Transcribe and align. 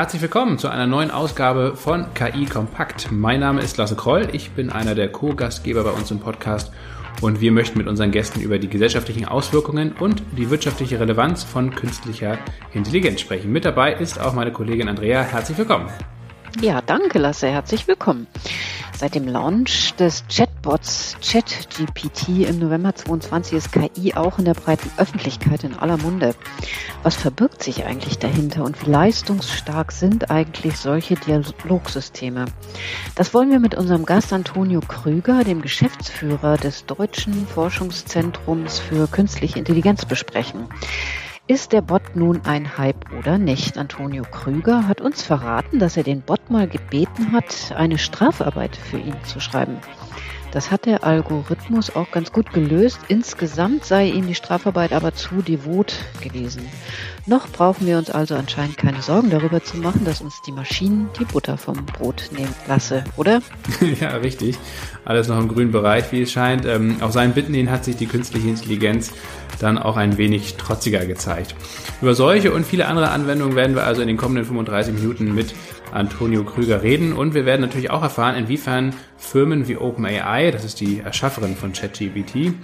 Herzlich 0.00 0.22
willkommen 0.22 0.56
zu 0.56 0.68
einer 0.68 0.86
neuen 0.86 1.10
Ausgabe 1.10 1.76
von 1.76 2.06
KI 2.14 2.46
Kompakt. 2.46 3.12
Mein 3.12 3.40
Name 3.40 3.60
ist 3.60 3.76
Lasse 3.76 3.96
Kroll, 3.96 4.28
ich 4.32 4.52
bin 4.52 4.70
einer 4.70 4.94
der 4.94 5.12
Co-Gastgeber 5.12 5.84
bei 5.84 5.90
uns 5.90 6.10
im 6.10 6.20
Podcast 6.20 6.72
und 7.20 7.42
wir 7.42 7.52
möchten 7.52 7.76
mit 7.76 7.86
unseren 7.86 8.10
Gästen 8.10 8.40
über 8.40 8.58
die 8.58 8.70
gesellschaftlichen 8.70 9.26
Auswirkungen 9.26 9.92
und 9.92 10.22
die 10.38 10.48
wirtschaftliche 10.48 10.98
Relevanz 10.98 11.44
von 11.44 11.74
künstlicher 11.74 12.38
Intelligenz 12.72 13.20
sprechen. 13.20 13.52
Mit 13.52 13.66
dabei 13.66 13.92
ist 13.92 14.18
auch 14.18 14.32
meine 14.32 14.52
Kollegin 14.52 14.88
Andrea. 14.88 15.20
Herzlich 15.20 15.58
willkommen. 15.58 15.90
Ja, 16.58 16.82
danke 16.82 17.18
Lasse, 17.18 17.48
herzlich 17.48 17.86
willkommen. 17.86 18.26
Seit 18.98 19.14
dem 19.14 19.26
Launch 19.26 19.94
des 19.94 20.24
Chatbots 20.28 21.16
ChatGPT 21.22 22.46
im 22.48 22.58
November 22.58 22.94
22 22.94 23.54
ist 23.54 23.72
KI 23.72 24.12
auch 24.14 24.38
in 24.38 24.44
der 24.44 24.52
breiten 24.52 24.90
Öffentlichkeit 24.98 25.64
in 25.64 25.74
aller 25.74 25.96
Munde. 25.96 26.34
Was 27.02 27.16
verbirgt 27.16 27.62
sich 27.62 27.86
eigentlich 27.86 28.18
dahinter 28.18 28.64
und 28.64 28.84
wie 28.84 28.90
leistungsstark 28.90 29.90
sind 29.92 30.30
eigentlich 30.30 30.76
solche 30.76 31.14
Dialogsysteme? 31.14 32.44
Das 33.14 33.32
wollen 33.32 33.50
wir 33.50 33.60
mit 33.60 33.74
unserem 33.74 34.04
Gast 34.04 34.32
Antonio 34.34 34.80
Krüger, 34.80 35.44
dem 35.44 35.62
Geschäftsführer 35.62 36.58
des 36.58 36.84
Deutschen 36.84 37.46
Forschungszentrums 37.46 38.80
für 38.80 39.06
künstliche 39.06 39.58
Intelligenz 39.58 40.04
besprechen. 40.04 40.68
Ist 41.50 41.72
der 41.72 41.80
Bot 41.80 42.14
nun 42.14 42.42
ein 42.44 42.78
Hype 42.78 43.12
oder 43.18 43.36
nicht? 43.36 43.76
Antonio 43.76 44.22
Krüger 44.22 44.86
hat 44.86 45.00
uns 45.00 45.20
verraten, 45.20 45.80
dass 45.80 45.96
er 45.96 46.04
den 46.04 46.20
Bot 46.20 46.48
mal 46.48 46.68
gebeten 46.68 47.32
hat, 47.32 47.74
eine 47.76 47.98
Strafarbeit 47.98 48.76
für 48.76 48.98
ihn 48.98 49.16
zu 49.24 49.40
schreiben. 49.40 49.78
Das 50.52 50.70
hat 50.70 50.86
der 50.86 51.02
Algorithmus 51.02 51.96
auch 51.96 52.12
ganz 52.12 52.30
gut 52.30 52.52
gelöst. 52.52 53.00
Insgesamt 53.08 53.84
sei 53.84 54.06
ihm 54.06 54.28
die 54.28 54.36
Strafarbeit 54.36 54.92
aber 54.92 55.12
zu 55.12 55.42
devot 55.42 55.96
gewesen. 56.20 56.68
Noch 57.26 57.48
brauchen 57.48 57.86
wir 57.86 57.98
uns 57.98 58.10
also 58.10 58.34
anscheinend 58.34 58.76
keine 58.76 59.02
Sorgen 59.02 59.30
darüber 59.30 59.62
zu 59.62 59.76
machen, 59.76 60.04
dass 60.04 60.20
uns 60.20 60.40
die 60.46 60.52
Maschinen 60.52 61.08
die 61.18 61.24
Butter 61.24 61.58
vom 61.58 61.84
Brot 61.84 62.30
nehmen 62.32 62.54
lasse, 62.66 63.04
oder? 63.16 63.42
ja, 64.00 64.16
richtig. 64.16 64.56
Alles 65.04 65.28
noch 65.28 65.38
im 65.38 65.48
grünen 65.48 65.72
Bereich, 65.72 66.10
wie 66.12 66.22
es 66.22 66.32
scheint. 66.32 66.64
Ähm, 66.64 66.96
auf 67.00 67.12
seinen 67.12 67.34
Bitten 67.34 67.54
hin 67.54 67.70
hat 67.70 67.84
sich 67.84 67.96
die 67.96 68.06
künstliche 68.06 68.48
Intelligenz 68.48 69.12
dann 69.58 69.78
auch 69.78 69.96
ein 69.96 70.16
wenig 70.16 70.56
trotziger 70.56 71.04
gezeigt. 71.04 71.54
Über 72.00 72.14
solche 72.14 72.52
und 72.52 72.66
viele 72.66 72.86
andere 72.86 73.10
Anwendungen 73.10 73.56
werden 73.56 73.76
wir 73.76 73.84
also 73.84 74.00
in 74.00 74.08
den 74.08 74.16
kommenden 74.16 74.44
35 74.46 74.94
Minuten 74.94 75.34
mit 75.34 75.54
Antonio 75.92 76.44
Krüger 76.44 76.82
reden 76.82 77.12
und 77.12 77.34
wir 77.34 77.46
werden 77.46 77.60
natürlich 77.60 77.90
auch 77.90 78.02
erfahren, 78.02 78.36
inwiefern 78.36 78.94
Firmen 79.16 79.68
wie 79.68 79.76
OpenAI, 79.76 80.50
das 80.50 80.64
ist 80.64 80.80
die 80.80 81.00
Erschafferin 81.00 81.56
von 81.56 81.72
ChatGPT, 81.72 82.54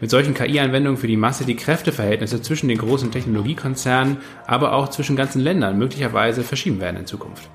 mit 0.00 0.10
solchen 0.10 0.34
KI-Anwendungen 0.34 0.98
für 0.98 1.06
die 1.06 1.16
Masse 1.16 1.44
die 1.44 1.56
Kräfteverhältnisse 1.56 2.40
zwischen 2.42 2.68
den 2.68 2.78
großen 2.78 3.10
Technologiekonzernen, 3.10 4.18
aber 4.46 4.72
auch 4.72 4.88
zwischen 4.88 5.14
ganzen 5.14 5.40
Ländern 5.40 5.78
möglicherweise 5.78 6.42
verschieben 6.42 6.80
werden 6.80 6.96
in 6.96 7.06
Zukunft. 7.06 7.48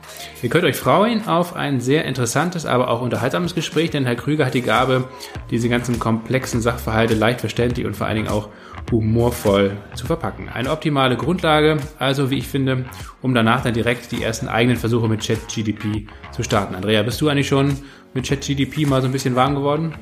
Ihr 0.44 0.50
könnt 0.50 0.64
euch 0.64 0.76
freuen 0.76 1.28
auf 1.28 1.56
ein 1.56 1.82
sehr 1.82 2.06
interessantes, 2.06 2.66
aber 2.66 2.90
auch 2.90 3.02
unterhaltsames 3.02 3.56
Gespräch, 3.56 3.90
denn 3.90 4.06
Herr 4.06 4.16
Krüger 4.16 4.46
hat 4.46 4.54
die 4.54 4.62
Gabe, 4.62 5.06
diese 5.50 5.70
ganzen 5.70 6.00
komplexen 6.00 6.62
Sachverhalte 6.62 7.16
leicht 7.16 7.40
verständlich 7.42 7.86
und 7.86 7.96
vor 7.96 8.08
allen 8.08 8.18
Dingen 8.18 8.30
auch 8.30 8.50
humorvoll 8.92 9.78
zu 9.96 10.06
verpacken. 10.06 10.50
Eine 10.50 10.72
optimale 10.72 11.18
Grundlage, 11.18 11.78
also 12.00 12.30
wie 12.30 12.38
ich 12.38 12.48
finde, 12.48 12.86
um 13.22 13.34
danach 13.34 13.64
dann 13.64 13.74
direkt 13.74 14.12
die 14.12 14.24
ersten 14.24 14.48
eigenen 14.48 14.78
Versuche 14.78 15.08
mit 15.08 15.26
ChatGDP 15.26 16.08
zu 16.32 16.44
starten. 16.44 16.76
Andrea, 16.76 17.04
bist 17.04 17.22
du 17.22 17.30
eigentlich 17.30 17.48
schon 17.48 17.78
mit 18.14 18.28
ChatGDP 18.28 18.86
mal 18.86 19.02
so 19.02 19.08
ein 19.08 19.12
bisschen 19.12 19.36
warm 19.36 19.56
geworden? 19.56 19.94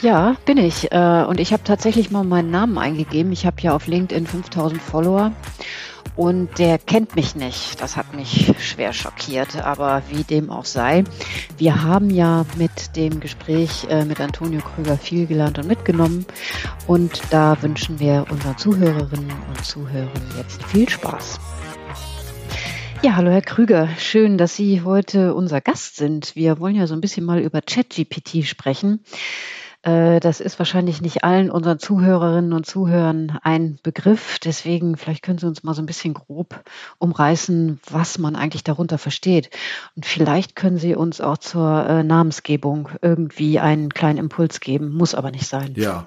Ja, 0.00 0.36
bin 0.46 0.58
ich. 0.58 0.90
Äh, 0.92 1.24
und 1.28 1.40
ich 1.40 1.52
habe 1.52 1.64
tatsächlich 1.64 2.10
mal 2.10 2.24
meinen 2.24 2.50
Namen 2.50 2.78
eingegeben. 2.78 3.32
Ich 3.32 3.46
habe 3.46 3.60
ja 3.60 3.74
auf 3.74 3.86
LinkedIn 3.86 4.26
5000 4.26 4.80
Follower 4.80 5.32
und 6.18 6.58
der 6.58 6.78
kennt 6.78 7.14
mich 7.14 7.36
nicht. 7.36 7.80
Das 7.80 7.96
hat 7.96 8.12
mich 8.12 8.52
schwer 8.58 8.92
schockiert, 8.92 9.64
aber 9.64 10.02
wie 10.10 10.24
dem 10.24 10.50
auch 10.50 10.64
sei. 10.64 11.04
Wir 11.56 11.84
haben 11.84 12.10
ja 12.10 12.44
mit 12.56 12.96
dem 12.96 13.20
Gespräch 13.20 13.86
äh, 13.88 14.04
mit 14.04 14.20
Antonio 14.20 14.60
Krüger 14.60 14.98
viel 14.98 15.26
gelernt 15.28 15.58
und 15.58 15.68
mitgenommen 15.68 16.26
und 16.88 17.22
da 17.30 17.62
wünschen 17.62 18.00
wir 18.00 18.26
unseren 18.30 18.58
Zuhörerinnen 18.58 19.30
und 19.48 19.64
Zuhörern 19.64 20.10
jetzt 20.36 20.62
viel 20.64 20.88
Spaß. 20.88 21.38
Ja, 23.00 23.14
hallo 23.14 23.30
Herr 23.30 23.42
Krüger, 23.42 23.88
schön, 23.96 24.38
dass 24.38 24.56
Sie 24.56 24.82
heute 24.82 25.34
unser 25.34 25.60
Gast 25.60 25.94
sind. 25.94 26.34
Wir 26.34 26.58
wollen 26.58 26.74
ja 26.74 26.88
so 26.88 26.94
ein 26.94 27.00
bisschen 27.00 27.24
mal 27.24 27.38
über 27.38 27.62
ChatGPT 27.62 28.44
sprechen. 28.44 29.04
Äh, 29.82 30.18
das 30.18 30.40
ist 30.40 30.58
wahrscheinlich 30.58 31.00
nicht 31.00 31.22
allen 31.22 31.50
unseren 31.50 31.78
Zuhörerinnen 31.78 32.52
und 32.52 32.66
Zuhörern 32.66 33.38
ein 33.42 33.78
Begriff. 33.82 34.38
Deswegen, 34.40 34.96
vielleicht 34.96 35.22
können 35.22 35.38
Sie 35.38 35.46
uns 35.46 35.62
mal 35.62 35.74
so 35.74 35.82
ein 35.82 35.86
bisschen 35.86 36.14
grob 36.14 36.62
umreißen, 36.98 37.80
was 37.88 38.18
man 38.18 38.34
eigentlich 38.34 38.64
darunter 38.64 38.98
versteht. 38.98 39.50
Und 39.94 40.04
vielleicht 40.04 40.56
können 40.56 40.78
Sie 40.78 40.96
uns 40.96 41.20
auch 41.20 41.38
zur 41.38 41.86
äh, 41.86 42.02
Namensgebung 42.02 42.88
irgendwie 43.02 43.60
einen 43.60 43.90
kleinen 43.90 44.18
Impuls 44.18 44.58
geben. 44.58 44.92
Muss 44.92 45.14
aber 45.14 45.30
nicht 45.30 45.46
sein. 45.46 45.74
Ja, 45.76 46.06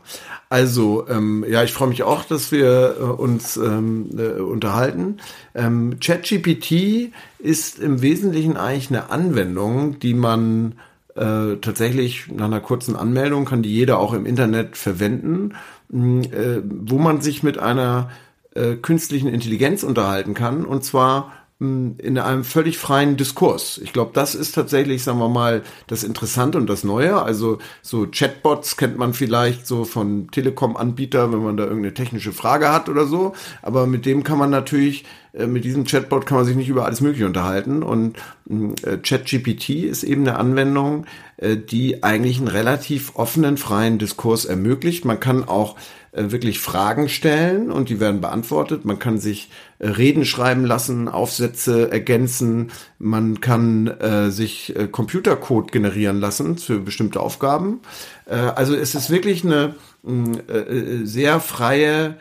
also, 0.50 1.08
ähm, 1.08 1.46
ja, 1.48 1.64
ich 1.64 1.72
freue 1.72 1.88
mich 1.88 2.04
auch, 2.04 2.26
dass 2.26 2.52
wir 2.52 2.98
äh, 3.00 3.04
uns 3.04 3.56
ähm, 3.56 4.10
äh, 4.18 4.42
unterhalten. 4.42 5.18
Ähm, 5.56 5.98
ChatGPT 6.02 7.14
ist 7.40 7.80
im 7.80 8.02
Wesentlichen 8.02 8.58
eigentlich 8.58 8.90
eine 8.90 9.10
Anwendung, 9.10 10.00
die 10.00 10.14
man 10.14 10.76
äh, 11.22 11.58
tatsächlich 11.58 12.32
nach 12.32 12.46
einer 12.46 12.62
kurzen 12.62 12.96
Anmeldung 12.96 13.46
kann 13.46 13.62
die 13.62 13.74
jeder 13.74 14.00
auch 14.00 14.14
im 14.14 14.26
Internet 14.26 14.76
verwenden, 14.76 15.54
äh, 15.94 16.62
wo 16.64 16.98
man 16.98 17.22
sich 17.22 17.44
mit 17.44 17.60
einer 17.60 18.10
äh, 18.56 18.76
künstlichen 18.76 19.28
Intelligenz 19.28 19.84
unterhalten 19.84 20.34
kann. 20.34 20.66
Und 20.66 20.84
zwar 20.84 21.32
in 21.62 22.18
einem 22.18 22.44
völlig 22.44 22.80
freien 22.80 23.18
Diskurs. 23.18 23.80
Ich 23.84 23.94
glaube, 23.94 24.10
das 24.16 24.34
ist 24.34 24.56
tatsächlich, 24.56 25.04
sagen 25.04 25.20
wir 25.20 25.30
mal, 25.30 25.62
das 25.86 26.04
Interessante 26.04 26.58
und 26.58 26.68
das 26.68 26.84
Neue. 26.84 27.22
Also 27.22 27.60
so 27.84 28.08
Chatbots 28.08 28.78
kennt 28.78 28.98
man 28.98 29.14
vielleicht 29.14 29.68
so 29.68 29.84
von 29.84 30.32
Telekom-Anbieter, 30.32 31.32
wenn 31.32 31.44
man 31.44 31.58
da 31.58 31.66
irgendeine 31.66 31.94
technische 31.94 32.32
Frage 32.32 32.74
hat 32.74 32.90
oder 32.90 33.06
so. 33.06 33.34
Aber 33.62 33.86
mit 33.86 34.08
dem 34.08 34.24
kann 34.24 34.40
man 34.40 34.50
natürlich, 34.50 35.06
äh, 35.34 35.46
mit 35.46 35.64
diesem 35.64 35.86
Chatbot 35.86 36.26
kann 36.26 36.38
man 36.38 36.46
sich 36.48 36.56
nicht 36.56 36.70
über 36.70 36.86
alles 36.86 37.02
Mögliche 37.02 37.28
unterhalten. 37.28 37.84
Und 37.84 38.18
äh, 38.50 38.98
ChatGPT 38.98 39.70
ist 39.86 40.02
eben 40.02 40.28
eine 40.28 40.40
Anwendung, 40.40 41.06
äh, 41.38 41.58
die 41.58 42.02
eigentlich 42.02 42.40
einen 42.40 42.48
relativ 42.48 43.16
offenen, 43.16 43.58
freien 43.58 44.00
Diskurs 44.00 44.46
ermöglicht. 44.46 45.06
Man 45.06 45.20
kann 45.20 45.48
auch 45.48 45.76
wirklich 46.14 46.60
Fragen 46.60 47.08
stellen 47.08 47.72
und 47.72 47.90
die 47.90 48.00
werden 48.00 48.20
beantwortet. 48.20 48.84
Man 48.84 49.00
kann 49.00 49.18
sich 49.18 49.50
äh, 49.80 49.88
Reden 49.88 50.26
schreiben 50.26 50.66
lassen, 50.66 51.08
Aufsätze 51.08 51.90
ergänzen. 51.90 52.72
Man 53.00 53.40
kann 53.40 53.88
äh, 53.88 54.30
sich 54.30 54.76
äh, 54.76 54.88
Computercode 54.88 55.72
generieren 55.72 56.20
lassen 56.20 56.58
für 56.58 56.80
bestimmte 56.80 57.22
Aufgaben. 57.22 57.80
Äh, 58.26 58.36
also 58.36 58.76
es 58.76 58.94
ist 58.94 59.10
wirklich 59.10 59.46
eine 59.46 59.76
äh, 60.06 61.06
sehr 61.06 61.40
freie 61.40 62.18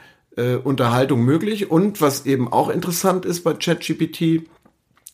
Unterhaltung 0.62 1.22
möglich. 1.22 1.70
Und 1.70 2.00
was 2.00 2.24
eben 2.24 2.50
auch 2.50 2.70
interessant 2.70 3.26
ist 3.26 3.42
bei 3.42 3.52
ChatGPT, 3.52 4.48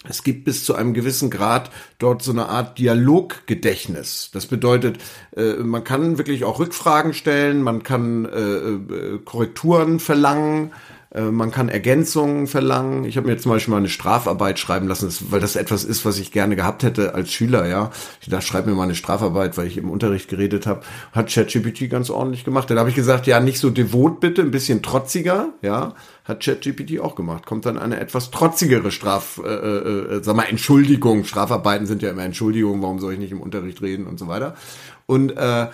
es 0.09 0.23
gibt 0.23 0.45
bis 0.45 0.65
zu 0.65 0.75
einem 0.75 0.95
gewissen 0.95 1.31
Grad 1.31 1.71
dort 1.99 2.23
so 2.23 2.33
eine 2.33 2.49
Art 2.49 2.79
Dialoggedächtnis. 2.79 4.31
Das 4.33 4.47
bedeutet, 4.47 4.99
äh, 5.37 5.55
man 5.55 5.85
kann 5.85 6.19
wirklich 6.19 6.45
auch 6.45 6.59
Rückfragen 6.59 7.15
stellen, 7.15 7.63
man 7.63 7.83
kann 7.83 8.25
äh, 8.25 8.39
äh, 8.39 9.19
Korrekturen 9.25 10.01
verlangen, 10.01 10.73
man 11.15 11.51
kann 11.51 11.69
Ergänzungen 11.69 12.47
verlangen. 12.47 13.05
Ich 13.05 13.17
habe 13.17 13.29
mir 13.29 13.39
zum 13.39 13.53
Beispiel 13.53 13.73
mal 13.73 13.79
eine 13.79 13.89
Strafarbeit 13.89 14.59
schreiben 14.59 14.89
lassen, 14.89 15.09
weil 15.31 15.41
das 15.41 15.57
etwas 15.57 15.85
ist, 15.85 16.05
was 16.05 16.19
ich 16.19 16.33
gerne 16.33 16.57
gehabt 16.57 16.83
hätte 16.83 17.15
als 17.15 17.33
Schüler. 17.33 17.67
Ja, 17.67 17.91
ich 18.21 18.29
dachte, 18.29 18.45
schreib 18.45 18.67
mir 18.67 18.75
mal 18.75 18.83
eine 18.83 18.95
Strafarbeit, 18.95 19.57
weil 19.57 19.67
ich 19.67 19.77
im 19.77 19.89
Unterricht 19.89 20.29
geredet 20.29 20.67
habe. 20.67 20.83
Hat 21.13 21.33
ChatGPT 21.33 21.89
ganz 21.89 22.11
ordentlich 22.11 22.45
gemacht. 22.45 22.69
Dann 22.69 22.79
habe 22.79 22.91
ich 22.91 22.97
gesagt, 22.97 23.27
ja, 23.27 23.41
nicht 23.41 23.61
so 23.61 23.71
devot 23.71 24.21
bitte, 24.21 24.43
ein 24.43 24.51
bisschen 24.51 24.83
trotziger. 24.83 25.51
Ja, 25.63 25.95
hat 26.25 26.45
ChatGPT 26.45 27.01
auch 27.01 27.15
gemacht. 27.15 27.47
Kommt 27.47 27.67
dann 27.67 27.79
eine 27.79 28.01
etwas 28.01 28.31
trotzigere 28.31 28.91
Straf, 28.91 29.41
äh, 29.45 29.49
äh, 29.49 30.17
äh, 30.17 30.23
sag 30.25 30.35
mal 30.35 30.43
Entschuldigung. 30.45 31.25
Strafarbeiten 31.25 31.87
sind 31.87 32.03
ja 32.03 32.11
immer 32.11 32.25
Entschuldigung. 32.25 32.83
Warum 32.83 32.99
soll 32.99 33.13
ich 33.13 33.19
nicht 33.19 33.33
im 33.33 33.41
Unterricht 33.41 33.81
reden 33.81 34.07
und 34.07 34.19
so 34.19 34.27
weiter? 34.27 34.57
Und 35.07 35.37
äh, 35.37 35.63
äh, 35.63 35.69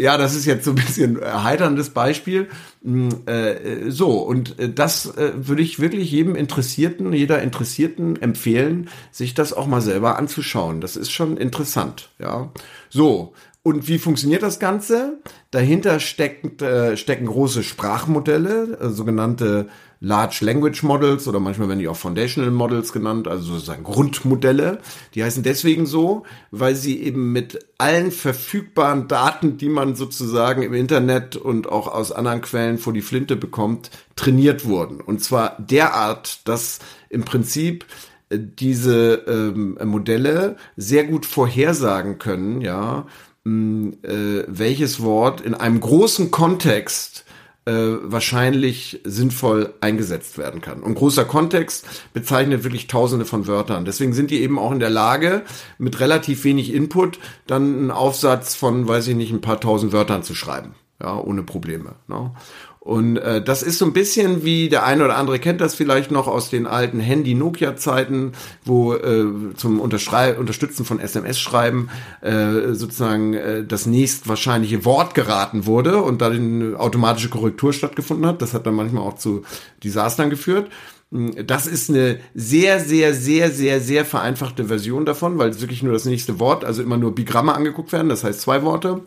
ja, 0.00 0.16
das 0.16 0.34
ist 0.34 0.44
jetzt 0.46 0.64
so 0.64 0.72
ein 0.72 0.76
bisschen 0.76 1.20
erheiterndes 1.20 1.90
Beispiel. 1.90 2.48
Mm, 2.82 3.08
äh, 3.26 3.90
so, 3.90 4.18
und 4.18 4.58
äh, 4.58 4.72
das 4.72 5.16
äh, 5.16 5.32
würde 5.36 5.62
ich 5.62 5.80
wirklich 5.80 6.10
jedem 6.10 6.36
Interessierten, 6.36 7.12
jeder 7.12 7.42
Interessierten 7.42 8.20
empfehlen, 8.20 8.88
sich 9.10 9.34
das 9.34 9.52
auch 9.52 9.66
mal 9.66 9.80
selber 9.80 10.18
anzuschauen. 10.18 10.80
Das 10.80 10.96
ist 10.96 11.10
schon 11.10 11.36
interessant, 11.36 12.10
ja. 12.18 12.52
So, 12.88 13.34
und 13.62 13.86
wie 13.88 13.98
funktioniert 13.98 14.42
das 14.42 14.60
Ganze? 14.60 15.18
Dahinter 15.50 16.00
stecken, 16.00 16.58
äh, 16.64 16.96
stecken 16.96 17.26
große 17.26 17.62
Sprachmodelle, 17.62 18.78
äh, 18.80 18.88
sogenannte 18.88 19.68
Large 20.00 20.38
Language 20.42 20.82
Models 20.84 21.26
oder 21.26 21.40
manchmal 21.40 21.68
werden 21.68 21.80
die 21.80 21.88
auch 21.88 21.96
Foundational 21.96 22.50
Models 22.50 22.92
genannt, 22.92 23.26
also 23.26 23.54
sozusagen 23.54 23.82
Grundmodelle. 23.82 24.78
Die 25.14 25.24
heißen 25.24 25.42
deswegen 25.42 25.86
so, 25.86 26.24
weil 26.50 26.76
sie 26.76 27.02
eben 27.02 27.32
mit 27.32 27.58
allen 27.78 28.12
verfügbaren 28.12 29.08
Daten, 29.08 29.58
die 29.58 29.68
man 29.68 29.96
sozusagen 29.96 30.62
im 30.62 30.74
Internet 30.74 31.36
und 31.36 31.68
auch 31.68 31.88
aus 31.88 32.12
anderen 32.12 32.42
Quellen 32.42 32.78
vor 32.78 32.92
die 32.92 33.02
Flinte 33.02 33.34
bekommt, 33.34 33.90
trainiert 34.14 34.66
wurden. 34.66 35.00
Und 35.00 35.22
zwar 35.22 35.56
derart, 35.58 36.46
dass 36.46 36.78
im 37.08 37.24
Prinzip 37.24 37.84
diese 38.30 39.24
ähm, 39.26 39.78
Modelle 39.84 40.56
sehr 40.76 41.04
gut 41.04 41.26
vorhersagen 41.26 42.18
können, 42.18 42.60
ja, 42.60 43.06
mh, 43.44 43.94
äh, 44.02 44.44
welches 44.46 45.02
Wort 45.02 45.40
in 45.40 45.54
einem 45.54 45.80
großen 45.80 46.30
Kontext 46.30 47.24
äh, 47.24 47.27
wahrscheinlich 47.70 49.00
sinnvoll 49.04 49.74
eingesetzt 49.80 50.38
werden 50.38 50.60
kann. 50.60 50.82
Und 50.82 50.94
großer 50.94 51.24
Kontext 51.24 51.86
bezeichnet 52.12 52.64
wirklich 52.64 52.86
tausende 52.86 53.24
von 53.24 53.46
Wörtern. 53.46 53.84
Deswegen 53.84 54.12
sind 54.12 54.30
die 54.30 54.40
eben 54.40 54.58
auch 54.58 54.72
in 54.72 54.80
der 54.80 54.90
Lage, 54.90 55.42
mit 55.78 56.00
relativ 56.00 56.44
wenig 56.44 56.72
Input 56.72 57.18
dann 57.46 57.62
einen 57.62 57.90
Aufsatz 57.90 58.54
von, 58.54 58.88
weiß 58.88 59.08
ich 59.08 59.16
nicht, 59.16 59.32
ein 59.32 59.40
paar 59.40 59.60
tausend 59.60 59.92
Wörtern 59.92 60.22
zu 60.22 60.34
schreiben. 60.34 60.74
Ja, 61.00 61.16
ohne 61.16 61.44
Probleme. 61.44 61.94
Ne? 62.08 62.32
Und 62.88 63.18
äh, 63.18 63.42
das 63.42 63.62
ist 63.62 63.76
so 63.76 63.84
ein 63.84 63.92
bisschen 63.92 64.44
wie 64.44 64.70
der 64.70 64.86
eine 64.86 65.04
oder 65.04 65.18
andere 65.18 65.38
kennt 65.38 65.60
das 65.60 65.74
vielleicht 65.74 66.10
noch 66.10 66.26
aus 66.26 66.48
den 66.48 66.66
alten 66.66 67.00
Handy-Nokia-Zeiten, 67.00 68.32
wo 68.64 68.94
äh, 68.94 69.26
zum 69.56 69.78
Unterschrei 69.78 70.38
Unterstützen 70.38 70.86
von 70.86 70.98
SMS-Schreiben 70.98 71.90
äh, 72.22 72.72
sozusagen 72.72 73.34
äh, 73.34 73.62
das 73.62 73.84
nächst 73.84 74.26
wahrscheinliche 74.26 74.86
Wort 74.86 75.14
geraten 75.14 75.66
wurde 75.66 75.98
und 75.98 76.22
da 76.22 76.30
eine 76.30 76.80
automatische 76.80 77.28
Korrektur 77.28 77.74
stattgefunden 77.74 78.24
hat. 78.24 78.40
Das 78.40 78.54
hat 78.54 78.66
dann 78.66 78.74
manchmal 78.74 79.02
auch 79.02 79.16
zu 79.16 79.42
Desastern 79.84 80.30
geführt. 80.30 80.70
Das 81.10 81.66
ist 81.66 81.90
eine 81.90 82.20
sehr, 82.34 82.80
sehr, 82.80 83.12
sehr, 83.12 83.50
sehr, 83.50 83.82
sehr 83.82 84.06
vereinfachte 84.06 84.64
Version 84.64 85.04
davon, 85.04 85.36
weil 85.36 85.50
es 85.50 85.60
wirklich 85.60 85.82
nur 85.82 85.92
das 85.92 86.06
nächste 86.06 86.40
Wort, 86.40 86.64
also 86.64 86.82
immer 86.82 86.96
nur 86.96 87.14
Bigramme 87.14 87.54
angeguckt 87.54 87.92
werden, 87.92 88.08
das 88.08 88.24
heißt 88.24 88.40
zwei 88.40 88.62
Worte. 88.62 89.02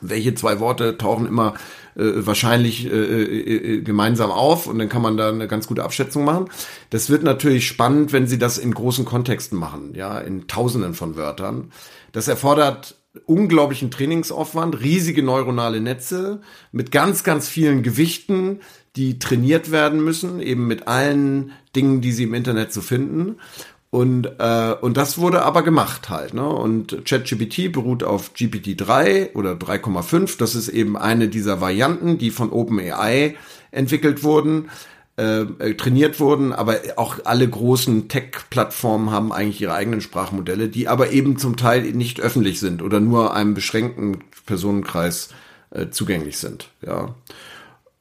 Welche 0.00 0.34
zwei 0.34 0.58
Worte 0.58 0.98
tauchen 0.98 1.26
immer 1.26 1.54
äh, 1.94 2.26
wahrscheinlich 2.26 2.86
äh, 2.86 2.88
äh, 2.90 3.74
äh, 3.74 3.82
gemeinsam 3.82 4.30
auf 4.30 4.66
und 4.66 4.78
dann 4.78 4.88
kann 4.88 5.02
man 5.02 5.16
da 5.16 5.28
eine 5.28 5.48
ganz 5.48 5.66
gute 5.66 5.84
Abschätzung 5.84 6.24
machen. 6.24 6.48
Das 6.90 7.08
wird 7.08 7.22
natürlich 7.22 7.66
spannend, 7.66 8.12
wenn 8.12 8.26
Sie 8.26 8.38
das 8.38 8.58
in 8.58 8.74
großen 8.74 9.04
Kontexten 9.04 9.58
machen, 9.58 9.94
ja, 9.94 10.18
in 10.18 10.46
Tausenden 10.48 10.94
von 10.94 11.16
Wörtern. 11.16 11.70
Das 12.12 12.28
erfordert 12.28 12.96
unglaublichen 13.24 13.90
Trainingsaufwand, 13.90 14.80
riesige 14.80 15.22
neuronale 15.22 15.80
Netze 15.80 16.42
mit 16.72 16.90
ganz, 16.92 17.24
ganz 17.24 17.48
vielen 17.48 17.82
Gewichten, 17.82 18.60
die 18.96 19.18
trainiert 19.18 19.70
werden 19.70 20.04
müssen, 20.04 20.40
eben 20.40 20.66
mit 20.66 20.88
allen 20.88 21.52
Dingen, 21.74 22.00
die 22.00 22.12
Sie 22.12 22.24
im 22.24 22.34
Internet 22.34 22.72
so 22.72 22.80
finden. 22.80 23.36
Und, 23.96 24.28
äh, 24.40 24.74
und 24.78 24.98
das 24.98 25.16
wurde 25.16 25.42
aber 25.42 25.62
gemacht 25.62 26.10
halt. 26.10 26.34
Ne? 26.34 26.46
Und 26.46 27.06
ChatGPT 27.06 27.72
beruht 27.72 28.04
auf 28.04 28.32
GPT-3 28.34 29.32
oder 29.32 29.52
3,5. 29.52 30.36
Das 30.36 30.54
ist 30.54 30.68
eben 30.68 30.98
eine 30.98 31.28
dieser 31.28 31.62
Varianten, 31.62 32.18
die 32.18 32.30
von 32.30 32.52
OpenAI 32.52 33.36
entwickelt 33.70 34.22
wurden, 34.22 34.68
äh, 35.16 35.40
äh, 35.40 35.74
trainiert 35.76 36.20
wurden. 36.20 36.52
Aber 36.52 36.76
auch 36.96 37.20
alle 37.24 37.48
großen 37.48 38.08
Tech-Plattformen 38.08 39.12
haben 39.12 39.32
eigentlich 39.32 39.62
ihre 39.62 39.72
eigenen 39.72 40.02
Sprachmodelle, 40.02 40.68
die 40.68 40.88
aber 40.88 41.12
eben 41.12 41.38
zum 41.38 41.56
Teil 41.56 41.80
nicht 41.92 42.20
öffentlich 42.20 42.60
sind 42.60 42.82
oder 42.82 43.00
nur 43.00 43.32
einem 43.32 43.54
beschränkten 43.54 44.18
Personenkreis 44.44 45.30
äh, 45.70 45.88
zugänglich 45.88 46.36
sind. 46.36 46.68
Ja. 46.86 47.14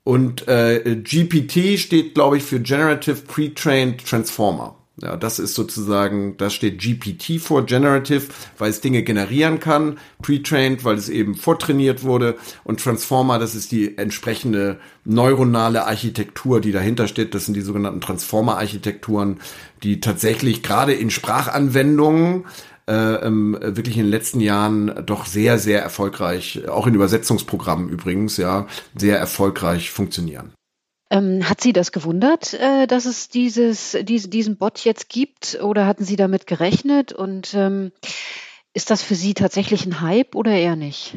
Und 0.03 0.45
äh, 0.49 0.97
GPT 1.01 1.79
steht, 1.79 2.15
glaube 2.15 2.35
ich, 2.35 2.43
für 2.43 2.59
Generative 2.59 3.21
Pre-Trained 3.21 4.05
Transformer. 4.05 4.74
Ja, 5.01 5.17
das 5.17 5.39
ist 5.39 5.55
sozusagen, 5.55 6.37
da 6.37 6.49
steht 6.49 6.81
GPT 6.81 7.41
vor, 7.41 7.65
Generative, 7.65 8.27
weil 8.57 8.69
es 8.69 8.79
Dinge 8.79 9.03
generieren 9.03 9.59
kann, 9.59 9.97
Pre-trained, 10.21 10.85
weil 10.85 10.95
es 10.95 11.09
eben 11.09 11.35
vortrainiert 11.35 12.03
wurde 12.03 12.35
und 12.63 12.79
Transformer, 12.81 13.37
das 13.37 13.55
ist 13.55 13.73
die 13.73 13.97
entsprechende 13.97 14.79
neuronale 15.03 15.85
Architektur, 15.85 16.61
die 16.61 16.71
dahinter 16.71 17.09
steht. 17.09 17.35
Das 17.35 17.43
sind 17.43 17.55
die 17.55 17.61
sogenannten 17.61 17.99
Transformer-Architekturen, 17.99 19.41
die 19.83 19.99
tatsächlich 19.99 20.63
gerade 20.63 20.93
in 20.93 21.09
Sprachanwendungen 21.09 22.45
äh, 22.87 22.93
ähm, 22.93 23.57
wirklich 23.61 23.97
in 23.97 24.03
den 24.03 24.11
letzten 24.11 24.39
Jahren 24.39 25.05
doch 25.05 25.25
sehr, 25.25 25.59
sehr 25.59 25.81
erfolgreich, 25.81 26.69
auch 26.69 26.87
in 26.87 26.95
Übersetzungsprogrammen 26.95 27.89
übrigens, 27.89 28.37
ja, 28.37 28.67
sehr 28.95 29.19
erfolgreich 29.19 29.91
funktionieren. 29.91 30.53
Ähm, 31.15 31.49
hat 31.49 31.61
Sie 31.61 31.71
das 31.71 31.91
gewundert, 31.91 32.53
äh, 32.53 32.87
dass 32.87 33.05
es 33.05 33.29
dieses, 33.29 33.97
diese, 34.03 34.27
diesen 34.27 34.57
Bot 34.57 34.79
jetzt 34.79 35.07
gibt 35.07 35.59
oder 35.61 35.87
hatten 35.87 36.03
Sie 36.03 36.17
damit 36.17 36.45
gerechnet? 36.45 37.13
Und 37.13 37.53
ähm, 37.53 37.91
ist 38.73 38.89
das 38.89 39.01
für 39.01 39.15
Sie 39.15 39.33
tatsächlich 39.33 39.85
ein 39.85 40.01
Hype 40.01 40.35
oder 40.35 40.51
eher 40.51 40.75
nicht? 40.75 41.15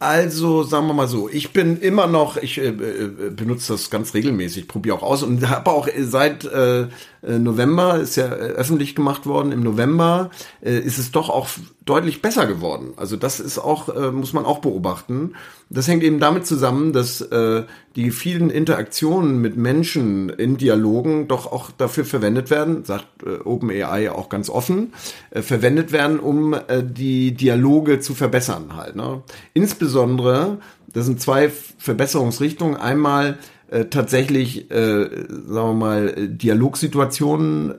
Also 0.00 0.62
sagen 0.62 0.86
wir 0.86 0.94
mal 0.94 1.08
so, 1.08 1.28
ich 1.28 1.52
bin 1.52 1.80
immer 1.80 2.06
noch, 2.06 2.36
ich 2.36 2.58
äh, 2.58 2.68
äh 2.68 3.30
benutze 3.30 3.72
das 3.72 3.90
ganz 3.90 4.14
regelmäßig, 4.14 4.68
probiere 4.68 4.96
auch 4.96 5.02
aus 5.02 5.22
und 5.22 5.48
habe 5.48 5.70
auch 5.70 5.88
seit 5.98 6.44
äh, 6.44 6.88
November, 7.22 7.98
ist 7.98 8.16
ja 8.16 8.26
äh, 8.26 8.52
öffentlich 8.52 8.94
gemacht 8.94 9.26
worden, 9.26 9.52
im 9.52 9.62
November 9.62 10.30
äh, 10.62 10.78
ist 10.78 10.98
es 10.98 11.10
doch 11.10 11.28
auch 11.28 11.48
deutlich 11.84 12.22
besser 12.22 12.46
geworden. 12.46 12.92
Also 12.96 13.16
das 13.16 13.40
ist 13.40 13.58
auch, 13.58 13.88
äh, 13.88 14.12
muss 14.12 14.32
man 14.32 14.44
auch 14.44 14.58
beobachten. 14.60 15.34
Das 15.70 15.88
hängt 15.88 16.02
eben 16.02 16.20
damit 16.20 16.46
zusammen, 16.46 16.92
dass 16.92 17.20
äh, 17.20 17.64
die 17.96 18.10
vielen 18.10 18.50
Interaktionen 18.50 19.40
mit 19.40 19.56
Menschen 19.56 20.28
in 20.28 20.56
Dialogen 20.56 21.28
doch 21.28 21.50
auch 21.50 21.70
dafür 21.70 22.04
verwendet 22.04 22.50
werden, 22.50 22.84
sagt 22.84 23.06
äh, 23.24 23.40
OpenAI 23.44 24.12
auch 24.12 24.28
ganz 24.28 24.50
offen, 24.50 24.92
äh, 25.30 25.42
verwendet 25.42 25.90
werden, 25.90 26.20
um 26.20 26.54
äh, 26.54 26.84
die 26.84 27.32
Dialoge 27.32 28.00
zu 28.00 28.14
verbessern 28.14 28.76
halt. 28.76 28.94
Ne? 28.94 29.22
Insbesondere, 29.54 30.58
das 30.92 31.06
sind 31.06 31.20
zwei 31.20 31.50
Verbesserungsrichtungen. 31.78 32.76
Einmal 32.76 33.38
äh, 33.70 33.86
tatsächlich, 33.86 34.70
äh, 34.70 35.08
sagen 35.28 35.46
wir 35.46 35.74
mal, 35.74 36.28
Dialogsituationen 36.28 37.74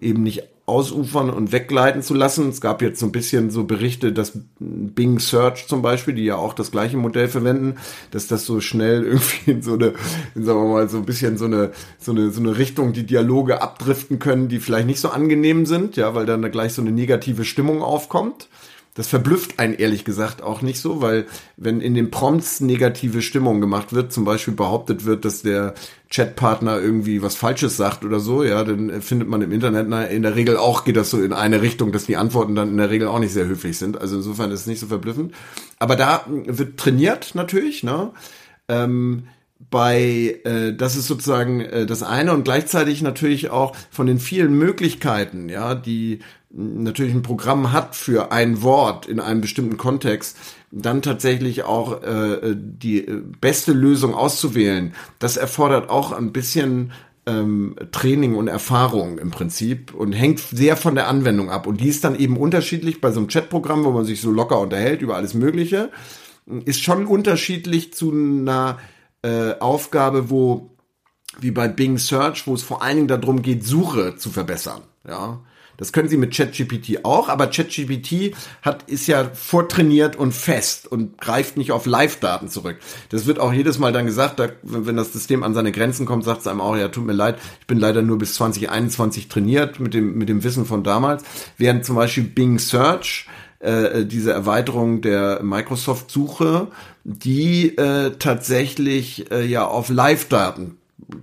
eben 0.00 0.22
nicht 0.22 0.44
ausufern 0.66 1.28
und 1.28 1.52
weggleiten 1.52 2.00
zu 2.00 2.14
lassen. 2.14 2.48
Es 2.48 2.62
gab 2.62 2.80
jetzt 2.80 2.98
so 2.98 3.06
ein 3.06 3.12
bisschen 3.12 3.50
so 3.50 3.64
Berichte, 3.64 4.12
dass 4.12 4.32
Bing 4.58 5.18
Search 5.18 5.66
zum 5.68 5.82
Beispiel, 5.82 6.14
die 6.14 6.24
ja 6.24 6.36
auch 6.36 6.54
das 6.54 6.70
gleiche 6.70 6.96
Modell 6.96 7.28
verwenden, 7.28 7.76
dass 8.10 8.28
das 8.28 8.46
so 8.46 8.60
schnell 8.60 9.02
irgendwie 9.04 9.50
in 9.50 9.62
so 9.62 9.74
eine, 9.74 9.92
in, 10.34 10.44
sagen 10.44 10.60
wir 10.60 10.72
mal, 10.72 10.88
so 10.88 10.96
ein 10.96 11.04
bisschen 11.04 11.36
so 11.36 11.44
eine, 11.44 11.72
so 11.98 12.12
eine, 12.12 12.30
so 12.30 12.40
eine 12.40 12.56
Richtung, 12.56 12.94
die 12.94 13.04
Dialoge 13.04 13.60
abdriften 13.60 14.18
können, 14.18 14.48
die 14.48 14.60
vielleicht 14.60 14.86
nicht 14.86 15.00
so 15.00 15.10
angenehm 15.10 15.66
sind, 15.66 15.96
ja, 15.96 16.14
weil 16.14 16.24
dann 16.24 16.40
da 16.40 16.48
gleich 16.48 16.72
so 16.72 16.80
eine 16.80 16.92
negative 16.92 17.44
Stimmung 17.44 17.82
aufkommt. 17.82 18.48
Das 18.94 19.08
verblüfft 19.08 19.58
einen 19.58 19.74
ehrlich 19.74 20.04
gesagt 20.04 20.40
auch 20.40 20.62
nicht 20.62 20.80
so, 20.80 21.02
weil 21.02 21.26
wenn 21.56 21.80
in 21.80 21.94
den 21.94 22.12
Prompts 22.12 22.60
negative 22.60 23.22
Stimmung 23.22 23.60
gemacht 23.60 23.92
wird, 23.92 24.12
zum 24.12 24.24
Beispiel 24.24 24.54
behauptet 24.54 25.04
wird, 25.04 25.24
dass 25.24 25.42
der 25.42 25.74
Chatpartner 26.10 26.80
irgendwie 26.80 27.20
was 27.20 27.34
Falsches 27.34 27.76
sagt 27.76 28.04
oder 28.04 28.20
so, 28.20 28.44
ja, 28.44 28.62
dann 28.62 29.02
findet 29.02 29.28
man 29.28 29.42
im 29.42 29.50
Internet 29.50 29.88
na, 29.88 30.04
in 30.04 30.22
der 30.22 30.36
Regel 30.36 30.56
auch, 30.56 30.84
geht 30.84 30.96
das 30.96 31.10
so 31.10 31.20
in 31.20 31.32
eine 31.32 31.60
Richtung, 31.60 31.90
dass 31.90 32.06
die 32.06 32.16
Antworten 32.16 32.54
dann 32.54 32.68
in 32.68 32.76
der 32.76 32.90
Regel 32.90 33.08
auch 33.08 33.18
nicht 33.18 33.32
sehr 33.32 33.46
höflich 33.46 33.78
sind. 33.78 34.00
Also 34.00 34.14
insofern 34.14 34.52
ist 34.52 34.60
es 34.60 34.66
nicht 34.68 34.78
so 34.78 34.86
verblüffend. 34.86 35.34
Aber 35.80 35.96
da 35.96 36.24
wird 36.28 36.78
trainiert 36.78 37.34
natürlich, 37.34 37.82
ne? 37.82 38.12
Ähm, 38.68 39.24
bei, 39.70 40.40
äh, 40.44 40.72
das 40.74 40.96
ist 40.96 41.06
sozusagen 41.06 41.60
äh, 41.60 41.86
das 41.86 42.02
eine 42.02 42.32
und 42.32 42.44
gleichzeitig 42.44 43.02
natürlich 43.02 43.50
auch 43.50 43.76
von 43.90 44.06
den 44.06 44.18
vielen 44.18 44.54
Möglichkeiten, 44.54 45.48
ja, 45.48 45.74
die 45.74 46.20
natürlich 46.50 47.14
ein 47.14 47.22
Programm 47.22 47.72
hat 47.72 47.96
für 47.96 48.30
ein 48.30 48.62
Wort 48.62 49.06
in 49.06 49.18
einem 49.18 49.40
bestimmten 49.40 49.76
Kontext, 49.76 50.36
dann 50.70 51.02
tatsächlich 51.02 51.64
auch 51.64 52.02
äh, 52.02 52.54
die 52.54 53.06
beste 53.40 53.72
Lösung 53.72 54.14
auszuwählen, 54.14 54.94
das 55.18 55.36
erfordert 55.36 55.90
auch 55.90 56.12
ein 56.12 56.32
bisschen 56.32 56.92
ähm, 57.26 57.76
Training 57.92 58.34
und 58.34 58.48
Erfahrung 58.48 59.18
im 59.18 59.30
Prinzip 59.30 59.94
und 59.94 60.12
hängt 60.12 60.40
sehr 60.40 60.76
von 60.76 60.94
der 60.94 61.08
Anwendung 61.08 61.50
ab. 61.50 61.66
Und 61.66 61.80
die 61.80 61.88
ist 61.88 62.04
dann 62.04 62.18
eben 62.18 62.36
unterschiedlich 62.36 63.00
bei 63.00 63.10
so 63.10 63.20
einem 63.20 63.28
Chatprogramm, 63.28 63.84
wo 63.84 63.90
man 63.90 64.04
sich 64.04 64.20
so 64.20 64.30
locker 64.30 64.60
unterhält 64.60 65.02
über 65.02 65.16
alles 65.16 65.34
Mögliche, 65.34 65.90
ist 66.64 66.82
schon 66.82 67.06
unterschiedlich 67.06 67.94
zu 67.94 68.12
einer 68.12 68.78
äh, 69.24 69.58
Aufgabe, 69.58 70.30
wo 70.30 70.70
wie 71.40 71.50
bei 71.50 71.66
Bing 71.66 71.98
Search, 71.98 72.46
wo 72.46 72.54
es 72.54 72.62
vor 72.62 72.82
allen 72.82 72.96
Dingen 72.96 73.08
darum 73.08 73.42
geht, 73.42 73.64
Suche 73.64 74.14
zu 74.16 74.30
verbessern. 74.30 74.82
Ja, 75.08 75.40
das 75.76 75.92
können 75.92 76.08
Sie 76.08 76.16
mit 76.16 76.32
ChatGPT 76.32 77.04
auch, 77.04 77.28
aber 77.28 77.48
ChatGPT 77.48 78.34
hat, 78.62 78.84
ist 78.88 79.06
ja 79.08 79.24
vortrainiert 79.32 80.14
und 80.14 80.32
fest 80.32 80.86
und 80.86 81.18
greift 81.18 81.56
nicht 81.56 81.72
auf 81.72 81.86
Live-Daten 81.86 82.48
zurück. 82.48 82.76
Das 83.08 83.26
wird 83.26 83.40
auch 83.40 83.52
jedes 83.52 83.78
Mal 83.78 83.92
dann 83.92 84.06
gesagt, 84.06 84.38
da, 84.38 84.50
wenn 84.62 84.96
das 84.96 85.12
System 85.12 85.42
an 85.42 85.54
seine 85.54 85.72
Grenzen 85.72 86.06
kommt, 86.06 86.24
sagt 86.24 86.42
es 86.42 86.46
einem 86.46 86.60
auch, 86.60 86.76
ja, 86.76 86.88
tut 86.88 87.06
mir 87.06 87.12
leid, 87.12 87.38
ich 87.60 87.66
bin 87.66 87.78
leider 87.78 88.02
nur 88.02 88.18
bis 88.18 88.34
2021 88.34 89.28
trainiert 89.28 89.80
mit 89.80 89.94
dem, 89.94 90.16
mit 90.16 90.28
dem 90.28 90.44
Wissen 90.44 90.64
von 90.66 90.84
damals. 90.84 91.24
Während 91.58 91.84
zum 91.84 91.96
Beispiel 91.96 92.24
Bing 92.24 92.58
Search, 92.58 93.26
äh, 93.64 94.06
diese 94.06 94.32
Erweiterung 94.32 95.00
der 95.00 95.42
Microsoft-Suche, 95.42 96.68
die 97.04 97.76
äh, 97.76 98.12
tatsächlich 98.18 99.30
äh, 99.30 99.44
ja 99.44 99.66
auf 99.66 99.88
Live-Daten 99.88 100.76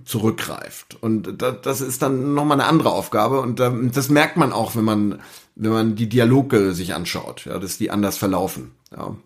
zurückgreift. 0.04 0.96
Und 1.00 1.42
das 1.42 1.80
ist 1.80 2.02
dann 2.02 2.34
nochmal 2.34 2.60
eine 2.60 2.68
andere 2.68 2.90
Aufgabe 2.90 3.40
und 3.40 3.58
das 3.58 4.08
merkt 4.08 4.36
man 4.36 4.52
auch, 4.52 4.76
wenn 4.76 4.84
man, 4.84 5.20
wenn 5.56 5.72
man 5.72 5.96
die 5.96 6.08
Dialoge 6.08 6.72
sich 6.72 6.94
anschaut, 6.94 7.46
ja, 7.46 7.58
dass 7.58 7.78
die 7.78 7.90
anders 7.90 8.16
verlaufen. 8.16 8.72
Ja. 8.96 9.16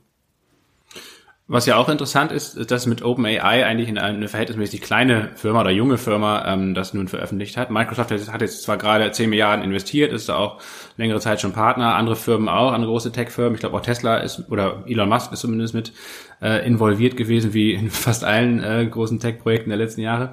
Was 1.48 1.64
ja 1.66 1.76
auch 1.76 1.88
interessant 1.88 2.32
ist, 2.32 2.72
dass 2.72 2.86
mit 2.86 3.04
OpenAI 3.04 3.64
eigentlich 3.64 3.88
in 3.88 3.98
eine 3.98 4.26
verhältnismäßig 4.26 4.80
kleine 4.80 5.30
Firma 5.36 5.60
oder 5.60 5.70
junge 5.70 5.96
Firma 5.96 6.44
ähm, 6.44 6.74
das 6.74 6.92
nun 6.92 7.06
veröffentlicht 7.06 7.56
hat. 7.56 7.70
Microsoft 7.70 8.10
hat 8.10 8.40
jetzt 8.40 8.64
zwar 8.64 8.76
gerade 8.78 9.08
10 9.12 9.30
Milliarden 9.30 9.64
investiert, 9.64 10.12
ist 10.12 10.28
da 10.28 10.34
auch 10.38 10.60
längere 10.96 11.20
Zeit 11.20 11.40
schon 11.40 11.52
Partner, 11.52 11.94
andere 11.94 12.16
Firmen 12.16 12.48
auch, 12.48 12.72
andere 12.72 12.90
große 12.90 13.12
Tech-Firmen. 13.12 13.54
Ich 13.54 13.60
glaube 13.60 13.76
auch 13.76 13.80
Tesla 13.80 14.16
ist 14.16 14.50
oder 14.50 14.82
Elon 14.88 15.08
Musk 15.08 15.30
ist 15.30 15.38
zumindest 15.38 15.72
mit 15.72 15.92
äh, 16.42 16.66
involviert 16.66 17.16
gewesen, 17.16 17.54
wie 17.54 17.74
in 17.74 17.90
fast 17.90 18.24
allen 18.24 18.60
äh, 18.60 18.84
großen 18.84 19.20
Tech-Projekten 19.20 19.70
der 19.70 19.78
letzten 19.78 20.00
Jahre. 20.00 20.30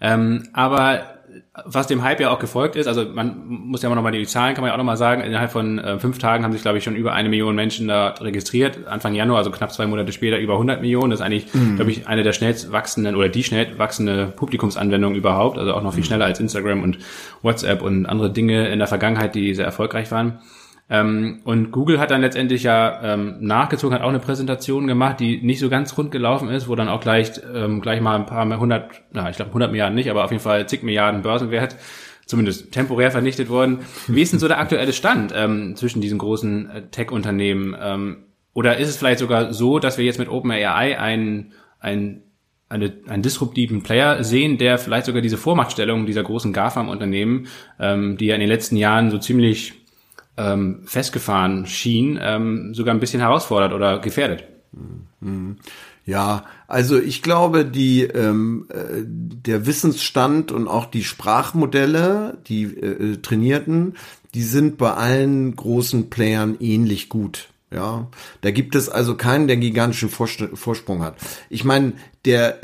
Ähm, 0.00 0.48
aber 0.52 1.21
was 1.64 1.86
dem 1.86 2.02
Hype 2.02 2.20
ja 2.20 2.30
auch 2.30 2.38
gefolgt 2.38 2.76
ist, 2.76 2.86
also 2.86 3.04
man 3.04 3.44
muss 3.46 3.82
ja 3.82 3.88
immer 3.88 3.96
noch 3.96 4.02
mal 4.02 4.12
die 4.12 4.26
Zahlen, 4.26 4.54
kann 4.54 4.62
man 4.62 4.68
ja 4.68 4.74
auch 4.74 4.78
noch 4.78 4.84
mal 4.84 4.96
sagen, 4.96 5.22
innerhalb 5.22 5.50
von 5.50 5.78
äh, 5.78 5.98
fünf 5.98 6.18
Tagen 6.18 6.44
haben 6.44 6.52
sich, 6.52 6.62
glaube 6.62 6.78
ich, 6.78 6.84
schon 6.84 6.96
über 6.96 7.12
eine 7.12 7.28
Million 7.28 7.54
Menschen 7.54 7.88
da 7.88 8.08
registriert. 8.20 8.86
Anfang 8.86 9.14
Januar, 9.14 9.38
also 9.38 9.50
knapp 9.50 9.72
zwei 9.72 9.86
Monate 9.86 10.12
später, 10.12 10.38
über 10.38 10.54
100 10.54 10.80
Millionen. 10.80 11.10
Das 11.10 11.20
ist 11.20 11.26
eigentlich, 11.26 11.52
mhm. 11.54 11.76
glaube 11.76 11.90
ich, 11.90 12.06
eine 12.06 12.22
der 12.22 12.32
schnellst 12.32 12.72
wachsenden 12.72 13.16
oder 13.16 13.28
die 13.28 13.44
schnell 13.44 13.78
wachsende 13.78 14.32
Publikumsanwendung 14.34 15.14
überhaupt. 15.14 15.58
Also 15.58 15.74
auch 15.74 15.82
noch 15.82 15.92
viel 15.92 16.02
mhm. 16.02 16.06
schneller 16.06 16.24
als 16.24 16.40
Instagram 16.40 16.82
und 16.82 16.98
WhatsApp 17.42 17.82
und 17.82 18.06
andere 18.06 18.32
Dinge 18.32 18.68
in 18.68 18.78
der 18.78 18.88
Vergangenheit, 18.88 19.34
die 19.34 19.54
sehr 19.54 19.66
erfolgreich 19.66 20.10
waren. 20.10 20.40
Ähm, 20.92 21.40
und 21.44 21.72
Google 21.72 21.98
hat 21.98 22.10
dann 22.10 22.20
letztendlich 22.20 22.64
ja 22.64 23.14
ähm, 23.14 23.36
nachgezogen, 23.40 23.94
hat 23.94 24.02
auch 24.02 24.10
eine 24.10 24.18
Präsentation 24.18 24.86
gemacht, 24.86 25.20
die 25.20 25.40
nicht 25.40 25.58
so 25.58 25.70
ganz 25.70 25.96
rund 25.96 26.10
gelaufen 26.10 26.50
ist, 26.50 26.68
wo 26.68 26.74
dann 26.74 26.90
auch 26.90 27.00
gleich, 27.00 27.32
ähm, 27.54 27.80
gleich 27.80 28.02
mal 28.02 28.14
ein 28.14 28.26
paar 28.26 28.46
hundert, 28.60 28.90
na, 29.10 29.30
ich 29.30 29.36
glaube 29.36 29.48
100 29.48 29.70
Milliarden 29.70 29.94
nicht, 29.94 30.10
aber 30.10 30.22
auf 30.22 30.30
jeden 30.30 30.42
Fall 30.42 30.68
zig 30.68 30.82
Milliarden 30.82 31.22
Börsenwert 31.22 31.76
zumindest 32.26 32.72
temporär 32.72 33.10
vernichtet 33.10 33.48
worden. 33.48 33.78
Wie 34.06 34.20
ist 34.20 34.34
denn 34.34 34.38
so 34.38 34.48
der 34.48 34.58
aktuelle 34.58 34.92
Stand 34.92 35.32
ähm, 35.34 35.76
zwischen 35.76 36.02
diesen 36.02 36.18
großen 36.18 36.68
äh, 36.68 36.82
Tech-Unternehmen? 36.90 37.74
Ähm, 37.80 38.24
oder 38.52 38.76
ist 38.76 38.90
es 38.90 38.98
vielleicht 38.98 39.20
sogar 39.20 39.54
so, 39.54 39.78
dass 39.78 39.96
wir 39.96 40.04
jetzt 40.04 40.18
mit 40.18 40.28
OpenAI 40.28 40.98
einen, 40.98 41.54
einen, 41.80 42.22
eine, 42.68 42.92
einen 43.08 43.22
disruptiven 43.22 43.82
Player 43.82 44.22
sehen, 44.24 44.58
der 44.58 44.76
vielleicht 44.76 45.06
sogar 45.06 45.22
diese 45.22 45.38
Vormachtstellung 45.38 46.04
dieser 46.04 46.22
großen 46.22 46.52
GAFAM-Unternehmen, 46.52 47.46
ähm, 47.80 48.18
die 48.18 48.26
ja 48.26 48.34
in 48.34 48.40
den 48.40 48.50
letzten 48.50 48.76
Jahren 48.76 49.10
so 49.10 49.16
ziemlich 49.16 49.81
ähm, 50.36 50.82
festgefahren 50.84 51.66
schien, 51.66 52.18
ähm, 52.20 52.74
sogar 52.74 52.94
ein 52.94 53.00
bisschen 53.00 53.20
herausfordert 53.20 53.72
oder 53.72 53.98
gefährdet. 53.98 54.44
Ja, 56.04 56.44
also 56.66 56.98
ich 56.98 57.22
glaube, 57.22 57.64
die 57.64 58.02
ähm, 58.02 58.66
äh, 58.70 59.04
der 59.04 59.66
Wissensstand 59.66 60.50
und 60.50 60.66
auch 60.66 60.86
die 60.86 61.04
Sprachmodelle, 61.04 62.38
die 62.48 62.64
äh, 62.64 63.18
trainierten, 63.18 63.94
die 64.34 64.42
sind 64.42 64.78
bei 64.78 64.92
allen 64.94 65.54
großen 65.54 66.10
Playern 66.10 66.56
ähnlich 66.58 67.08
gut. 67.08 67.48
Ja, 67.70 68.08
da 68.42 68.50
gibt 68.50 68.74
es 68.74 68.90
also 68.90 69.14
keinen, 69.14 69.46
der 69.46 69.56
gigantischen 69.56 70.10
Vorsprung 70.10 71.02
hat. 71.02 71.16
Ich 71.48 71.64
meine, 71.64 71.94
der, 72.24 72.60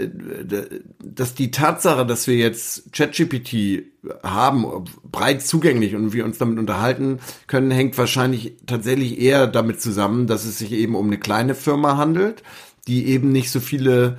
dass 1.02 1.34
die 1.34 1.50
Tatsache, 1.50 2.06
dass 2.06 2.26
wir 2.28 2.36
jetzt 2.36 2.92
ChatGPT 2.92 3.84
haben, 4.22 4.84
breit 5.02 5.42
zugänglich 5.42 5.96
und 5.96 6.12
wir 6.12 6.24
uns 6.24 6.38
damit 6.38 6.58
unterhalten 6.58 7.18
können, 7.48 7.70
hängt 7.70 7.98
wahrscheinlich 7.98 8.54
tatsächlich 8.66 9.20
eher 9.20 9.48
damit 9.48 9.80
zusammen, 9.80 10.26
dass 10.28 10.44
es 10.44 10.58
sich 10.58 10.72
eben 10.72 10.94
um 10.94 11.06
eine 11.06 11.18
kleine 11.18 11.56
Firma 11.56 11.96
handelt, 11.96 12.42
die 12.86 13.08
eben 13.08 13.32
nicht 13.32 13.50
so 13.50 13.58
viele 13.58 14.18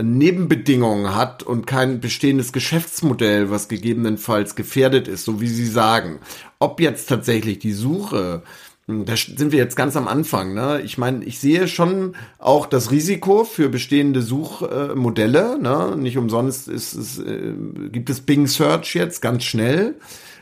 Nebenbedingungen 0.00 1.14
hat 1.14 1.42
und 1.42 1.66
kein 1.66 2.00
bestehendes 2.00 2.52
Geschäftsmodell, 2.52 3.50
was 3.50 3.68
gegebenenfalls 3.68 4.54
gefährdet 4.54 5.08
ist, 5.08 5.24
so 5.24 5.40
wie 5.40 5.48
Sie 5.48 5.66
sagen. 5.66 6.20
Ob 6.58 6.80
jetzt 6.80 7.08
tatsächlich 7.08 7.58
die 7.58 7.72
Suche 7.72 8.42
da 9.04 9.16
sind 9.16 9.52
wir 9.52 9.58
jetzt 9.58 9.76
ganz 9.76 9.96
am 9.96 10.08
Anfang. 10.08 10.54
Ne? 10.54 10.80
Ich 10.84 10.98
meine, 10.98 11.24
ich 11.24 11.38
sehe 11.38 11.68
schon 11.68 12.14
auch 12.38 12.66
das 12.66 12.90
Risiko 12.90 13.44
für 13.44 13.68
bestehende 13.68 14.22
Suchmodelle. 14.22 15.58
Ne? 15.60 15.96
Nicht 15.96 16.18
umsonst 16.18 16.68
ist 16.68 16.94
es, 16.94 17.18
äh, 17.18 17.52
gibt 17.90 18.10
es 18.10 18.20
Bing 18.20 18.46
Search 18.46 18.94
jetzt 18.94 19.20
ganz 19.22 19.44
schnell. 19.44 19.96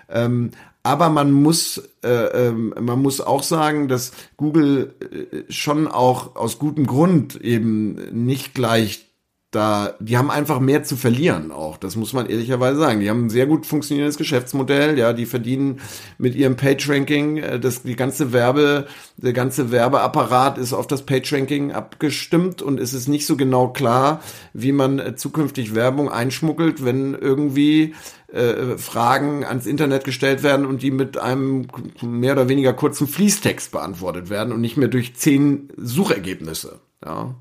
Ähm, 0.08 0.50
aber 0.82 1.10
man 1.10 1.32
muss, 1.32 1.82
äh, 2.02 2.48
äh, 2.48 2.52
man 2.52 3.02
muss 3.02 3.20
auch 3.20 3.42
sagen, 3.42 3.88
dass 3.88 4.12
Google 4.36 4.94
äh, 5.00 5.52
schon 5.52 5.86
auch 5.86 6.36
aus 6.36 6.58
gutem 6.58 6.86
Grund 6.86 7.36
eben 7.36 7.96
nicht 8.26 8.54
gleich 8.54 9.07
da, 9.50 9.94
die 9.98 10.18
haben 10.18 10.30
einfach 10.30 10.60
mehr 10.60 10.82
zu 10.84 10.94
verlieren 10.94 11.52
auch. 11.52 11.78
Das 11.78 11.96
muss 11.96 12.12
man 12.12 12.26
ehrlicherweise 12.26 12.78
sagen. 12.78 13.00
Die 13.00 13.08
haben 13.08 13.26
ein 13.26 13.30
sehr 13.30 13.46
gut 13.46 13.64
funktionierendes 13.64 14.18
Geschäftsmodell. 14.18 14.98
Ja, 14.98 15.14
die 15.14 15.24
verdienen 15.24 15.80
mit 16.18 16.34
ihrem 16.34 16.56
PageRanking, 16.56 17.38
äh, 17.38 17.58
das, 17.58 17.82
die 17.82 17.96
ganze 17.96 18.34
Werbe, 18.34 18.86
der 19.16 19.32
ganze 19.32 19.70
Werbeapparat 19.70 20.58
ist 20.58 20.74
auf 20.74 20.86
das 20.86 21.06
PageRanking 21.06 21.72
abgestimmt 21.72 22.60
und 22.60 22.78
es 22.78 22.92
ist 22.92 23.08
nicht 23.08 23.24
so 23.24 23.36
genau 23.36 23.68
klar, 23.68 24.20
wie 24.52 24.72
man 24.72 24.98
äh, 24.98 25.16
zukünftig 25.16 25.74
Werbung 25.74 26.10
einschmuggelt, 26.10 26.84
wenn 26.84 27.14
irgendwie 27.14 27.94
äh, 28.30 28.76
Fragen 28.76 29.46
ans 29.46 29.64
Internet 29.64 30.04
gestellt 30.04 30.42
werden 30.42 30.66
und 30.66 30.82
die 30.82 30.90
mit 30.90 31.16
einem 31.16 31.68
mehr 32.02 32.34
oder 32.34 32.50
weniger 32.50 32.74
kurzen 32.74 33.06
Fließtext 33.06 33.72
beantwortet 33.72 34.28
werden 34.28 34.52
und 34.52 34.60
nicht 34.60 34.76
mehr 34.76 34.88
durch 34.88 35.16
zehn 35.16 35.70
Suchergebnisse. 35.78 36.80
Ja 37.02 37.34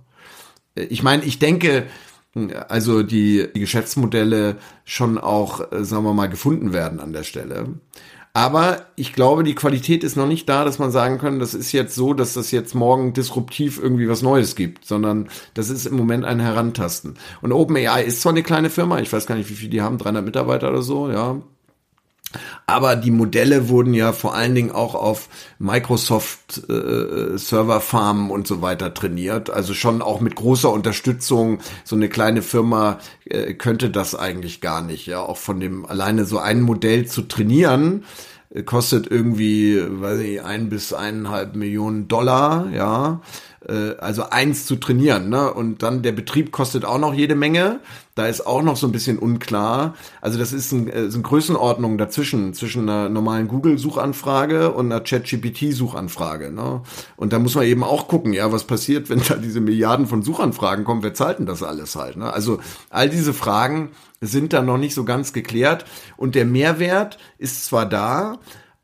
ich 0.90 1.04
meine, 1.04 1.24
ich 1.24 1.40
denke, 1.40 1.88
also 2.68 3.04
die, 3.04 3.48
die 3.54 3.60
Geschäftsmodelle 3.60 4.58
schon 4.86 5.18
auch, 5.18 5.72
äh, 5.72 5.84
sagen 5.84 6.04
wir 6.04 6.14
mal, 6.14 6.30
gefunden 6.30 6.74
werden 6.74 7.00
an 7.00 7.14
der 7.14 7.24
Stelle. 7.24 7.76
Aber 8.34 8.86
ich 8.96 9.14
glaube, 9.14 9.44
die 9.44 9.56
Qualität 9.56 10.04
ist 10.04 10.16
noch 10.16 10.28
nicht 10.28 10.48
da, 10.48 10.64
dass 10.64 10.78
man 10.78 10.92
sagen 10.92 11.18
kann, 11.18 11.40
das 11.40 11.56
ist 11.56 11.72
jetzt 11.72 11.96
so, 11.96 12.14
dass 12.14 12.36
das 12.36 12.52
jetzt 12.52 12.76
morgen 12.76 13.14
disruptiv 13.14 13.80
irgendwie 13.82 14.08
was 14.08 14.22
Neues 14.22 14.56
gibt, 14.56 14.86
sondern 14.86 15.30
das 15.56 15.72
ist 15.72 15.88
im 15.88 15.96
Moment 15.96 16.24
ein 16.24 16.40
Herantasten. 16.40 17.16
Und 17.42 17.52
OpenAI 17.52 18.04
ist 18.04 18.22
zwar 18.22 18.34
eine 18.34 18.44
kleine 18.44 18.70
Firma, 18.70 19.00
ich 19.00 19.12
weiß 19.12 19.26
gar 19.26 19.34
nicht, 19.34 19.50
wie 19.50 19.56
viel 19.56 19.70
die 19.70 19.82
haben, 19.82 19.98
300 19.98 20.24
Mitarbeiter 20.24 20.70
oder 20.70 20.84
so, 20.84 21.10
ja, 21.10 21.42
aber 22.65 22.96
die 22.96 23.12
Modelle 23.12 23.70
wurden 23.70 23.94
ja 23.94 24.12
vor 24.13 24.36
allen 24.36 24.56
Dingen 24.56 24.72
auch 24.72 24.96
auf 24.96 25.29
Microsoft 25.60 26.63
äh, 26.70 27.38
Serverfarmen 27.38 28.29
und 28.29 28.48
so 28.48 28.62
weiter 28.62 28.94
trainiert. 28.94 29.50
Also 29.50 29.74
schon 29.74 30.01
auch 30.01 30.20
mit 30.20 30.36
großer 30.36 30.72
Unterstützung. 30.72 31.60
So 31.84 31.96
eine 31.96 32.10
kleine 32.10 32.41
Firma 32.41 33.00
äh, 33.25 33.53
könnte 33.53 33.89
das 33.89 34.15
eigentlich 34.15 34.62
gar 34.62 34.82
nicht. 34.82 35.06
Ja, 35.08 35.22
auch 35.22 35.38
von 35.38 35.60
dem 35.60 35.86
alleine 35.86 36.25
so 36.25 36.39
ein 36.39 36.62
Modell 36.62 37.06
zu 37.08 37.24
trainieren 37.24 38.03
äh, 38.53 38.63
kostet 38.63 39.10
irgendwie, 39.10 39.82
weiß 39.88 40.20
ich, 40.20 40.44
ein 40.44 40.70
bis 40.70 40.94
eineinhalb 40.94 41.56
Millionen 41.56 42.08
Dollar. 42.08 42.70
Ja, 42.74 43.22
also 44.00 44.30
eins 44.30 44.66
zu 44.66 44.78
trainieren, 44.78 45.30
ne? 45.30 45.54
Und 45.54 45.84
dann 45.84 46.02
der 46.02 46.14
Betrieb 46.14 46.52
kostet 46.52 46.86
auch 46.86 47.00
noch 47.00 47.14
jede 47.14 47.36
Menge. 47.36 47.80
Da 48.16 48.26
ist 48.26 48.48
auch 48.48 48.64
noch 48.64 48.78
so 48.78 48.88
ein 48.88 48.92
bisschen 48.92 49.20
unklar. 49.20 49.94
Also 50.22 50.40
das 50.40 50.54
ist 50.54 50.72
ein, 50.72 50.90
äh, 50.90 51.12
sind 51.12 51.24
Größenordnungen 51.24 51.98
dazwischen, 51.98 52.54
zwischen 52.54 52.90
einer 52.90 53.10
normalen 53.10 53.48
Google-Suchanfrage 53.48 54.72
und 54.72 54.92
einer 54.92 55.04
Chat-GPT-Suchanfrage. 55.04 56.52
Ne? 56.52 56.82
Und 57.16 57.34
da 57.34 57.40
muss 57.40 57.56
man 57.56 57.66
eben 57.66 57.84
auch 57.84 58.08
gucken, 58.08 58.34
ja, 58.34 58.52
was 58.52 58.64
passiert, 58.64 59.10
wenn 59.10 59.22
da 59.28 59.36
diese 59.36 59.60
Milliarden 59.60 60.08
von 60.08 60.24
Suchanfragen 60.24 60.86
kommen, 60.86 61.04
wer 61.04 61.14
zahlt 61.14 61.40
denn 61.40 61.46
das 61.46 61.62
alles 61.62 61.96
halt? 61.96 62.18
Ne? 62.18 62.32
Also 62.32 62.60
all 62.90 63.10
diese 63.10 63.34
Fragen 63.34 63.92
sind 64.22 64.54
da 64.54 64.62
noch 64.62 64.78
nicht 64.78 64.96
so 64.96 65.04
ganz 65.04 65.34
geklärt. 65.34 65.86
Und 66.16 66.36
der 66.36 66.46
Mehrwert 66.46 67.18
ist 67.38 67.66
zwar 67.66 67.86
da, 67.86 68.40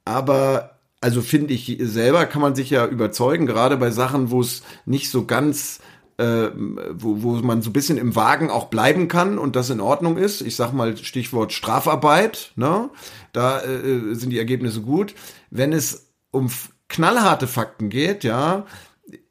aber 0.05 0.72
also 1.03 1.21
finde 1.21 1.53
ich 1.53 1.77
selber 1.81 2.25
kann 2.25 2.41
man 2.41 2.55
sich 2.55 2.69
ja 2.69 2.87
überzeugen, 2.87 3.45
gerade 3.45 3.75
bei 3.75 3.91
Sachen, 3.91 4.31
wo 4.31 4.39
es 4.39 4.63
nicht 4.85 5.09
so 5.09 5.25
ganz 5.25 5.81
äh, 6.17 6.49
wo, 6.91 7.23
wo 7.23 7.31
man 7.41 7.61
so 7.61 7.71
ein 7.71 7.73
bisschen 7.73 7.97
im 7.97 8.15
Wagen 8.15 8.49
auch 8.49 8.67
bleiben 8.67 9.09
kann 9.09 9.37
und 9.37 9.55
das 9.57 9.69
in 9.69 9.81
Ordnung 9.81 10.15
ist. 10.17 10.41
Ich 10.41 10.55
sag 10.55 10.71
mal 10.71 10.95
Stichwort 10.95 11.51
Strafarbeit, 11.51 12.53
ne? 12.55 12.89
Da 13.33 13.61
äh, 13.61 14.13
sind 14.13 14.29
die 14.29 14.37
Ergebnisse 14.37 14.81
gut. 14.81 15.13
Wenn 15.49 15.73
es 15.73 16.07
um 16.31 16.49
knallharte 16.87 17.47
Fakten 17.47 17.89
geht, 17.89 18.23
ja, 18.23 18.65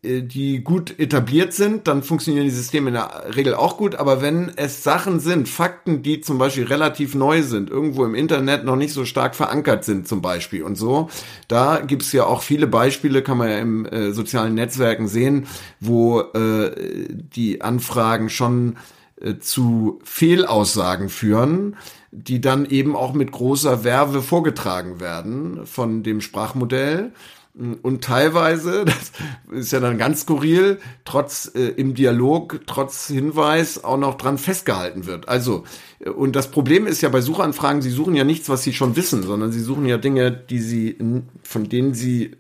die 0.05 0.65
gut 0.65 0.99
etabliert 0.99 1.53
sind, 1.53 1.87
dann 1.87 2.03
funktionieren 2.03 2.45
die 2.45 2.51
Systeme 2.51 2.89
in 2.89 2.95
der 2.95 3.37
Regel 3.37 3.55
auch 3.55 3.77
gut. 3.77 3.95
Aber 3.95 4.21
wenn 4.21 4.51
es 4.57 4.83
Sachen 4.83 5.21
sind, 5.21 5.49
Fakten, 5.49 6.03
die 6.03 6.21
zum 6.21 6.39
Beispiel 6.39 6.65
relativ 6.65 7.15
neu 7.15 7.43
sind, 7.43 7.71
irgendwo 7.71 8.05
im 8.05 8.17
Internet 8.17 8.65
noch 8.65 8.75
nicht 8.75 8.93
so 8.93 9.05
stark 9.05 9.37
verankert 9.37 9.85
sind 9.85 10.09
zum 10.09 10.21
Beispiel 10.21 10.65
und 10.65 10.75
so, 10.75 11.09
da 11.47 11.79
gibt 11.79 12.03
es 12.03 12.11
ja 12.11 12.25
auch 12.25 12.43
viele 12.43 12.67
Beispiele, 12.67 13.23
kann 13.23 13.39
man 13.39 13.49
ja 13.49 13.59
im 13.59 13.87
äh, 13.87 14.13
sozialen 14.13 14.55
Netzwerken 14.55 15.07
sehen, 15.07 15.47
wo 15.79 16.21
äh, 16.21 17.07
die 17.09 17.63
Anfragen 17.63 18.29
schon 18.29 18.79
äh, 19.21 19.39
zu 19.39 20.01
Fehlaussagen 20.03 21.11
führen, 21.11 21.77
die 22.11 22.41
dann 22.41 22.67
eben 22.67 22.97
auch 22.97 23.13
mit 23.15 23.31
großer 23.31 23.85
Werbe 23.85 24.21
vorgetragen 24.21 24.99
werden 25.01 25.65
von 25.65 26.03
dem 26.03 26.21
Sprachmodell 26.21 27.13
und 27.55 28.03
teilweise, 28.03 28.85
das 28.87 29.13
ist 29.51 29.73
ja 29.73 29.81
dann 29.81 29.99
ganz 29.99 30.23
skurril, 30.23 30.79
trotz 31.05 31.51
äh, 31.55 31.69
im 31.69 31.95
Dialog, 31.95 32.61
trotz 32.67 33.09
Hinweis 33.09 33.85
auch 33.85 33.99
noch 33.99 34.17
dran 34.17 34.39
festgehalten 34.39 35.07
wird. 35.07 35.29
Also, 35.29 35.65
äh, 36.01 36.09
und 36.09 36.35
das 36.35 36.51
Problem 36.51 36.87
ist 36.87 37.03
ja 37.03 37.11
bei 37.11 37.21
Suchanfragen, 37.21 37.83
sie 37.83 37.91
suchen 37.91 38.15
ja 38.15 38.25
nichts, 38.25 38.49
was 38.49 38.63
sie 38.63 38.73
schon 38.73 38.97
wissen, 38.97 39.23
sondern 39.23 39.53
sie 39.53 39.61
suchen 39.61 39.85
ja 39.85 39.99
Dinge, 39.99 40.31
die 40.31 40.61
sie, 40.61 40.97
von 41.43 41.69
denen 41.69 41.93
sie, 41.93 42.37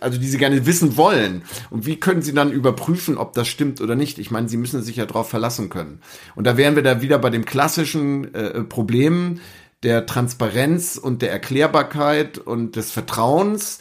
also 0.00 0.18
die 0.18 0.28
sie 0.28 0.38
gerne 0.38 0.64
wissen 0.64 0.96
wollen. 0.96 1.42
Und 1.68 1.84
wie 1.84 2.00
können 2.00 2.22
sie 2.22 2.32
dann 2.32 2.50
überprüfen, 2.50 3.18
ob 3.18 3.34
das 3.34 3.48
stimmt 3.48 3.82
oder 3.82 3.96
nicht? 3.96 4.18
Ich 4.18 4.30
meine, 4.30 4.48
sie 4.48 4.56
müssen 4.56 4.82
sich 4.82 4.96
ja 4.96 5.04
darauf 5.04 5.28
verlassen 5.28 5.68
können. 5.68 6.00
Und 6.36 6.46
da 6.46 6.56
wären 6.56 6.74
wir 6.74 6.82
da 6.82 7.02
wieder 7.02 7.18
bei 7.18 7.28
dem 7.28 7.44
klassischen 7.44 8.32
äh, 8.34 8.64
Problem 8.64 9.40
der 9.82 10.06
Transparenz 10.06 10.96
und 10.96 11.22
der 11.22 11.30
Erklärbarkeit 11.30 12.38
und 12.38 12.76
des 12.76 12.90
Vertrauens 12.90 13.78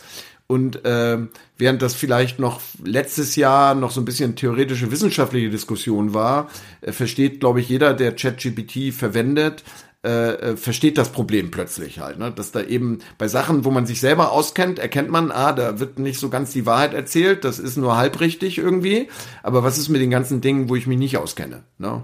und 0.48 0.86
äh, 0.86 1.18
während 1.58 1.82
das 1.82 1.94
vielleicht 1.94 2.40
noch 2.40 2.62
letztes 2.84 3.36
Jahr 3.36 3.76
noch 3.76 3.92
so 3.92 4.00
ein 4.02 4.06
bisschen 4.06 4.36
theoretische 4.38 4.92
wissenschaftliche 4.92 5.50
Diskussion 5.50 6.14
war, 6.14 6.50
äh, 6.82 6.94
versteht, 6.94 7.42
glaube 7.42 7.60
ich, 7.60 7.68
jeder, 7.68 7.94
der 7.94 8.16
ChatGPT 8.16 8.94
verwendet, 8.94 9.64
äh, 10.08 10.52
äh, 10.52 10.58
versteht 10.58 10.98
das 10.98 11.12
Problem 11.12 11.52
plötzlich 11.52 12.00
halt, 12.00 12.18
ne? 12.18 12.32
dass 12.32 12.52
da 12.52 12.62
eben 12.62 13.00
bei 13.18 13.28
Sachen, 13.28 13.66
wo 13.66 13.72
man 13.72 13.86
sich 13.86 14.00
selber 14.00 14.32
auskennt, 14.32 14.80
erkennt 14.80 15.10
man, 15.10 15.32
ah, 15.32 15.52
da 15.52 15.82
wird 15.82 16.00
nicht 16.00 16.20
so 16.20 16.30
ganz 16.30 16.54
die 16.54 16.66
Wahrheit 16.66 16.94
erzählt, 16.94 17.44
das 17.44 17.60
ist 17.60 17.76
nur 17.78 17.98
halbrichtig 17.98 18.58
irgendwie, 18.58 19.10
aber 19.44 19.64
was 19.64 19.78
ist 19.78 19.90
mit 19.90 20.00
den 20.00 20.12
ganzen 20.12 20.40
Dingen, 20.40 20.70
wo 20.70 20.76
ich 20.76 20.88
mich 20.88 20.98
nicht 20.98 21.18
auskenne? 21.18 21.64
Ne? 21.78 22.04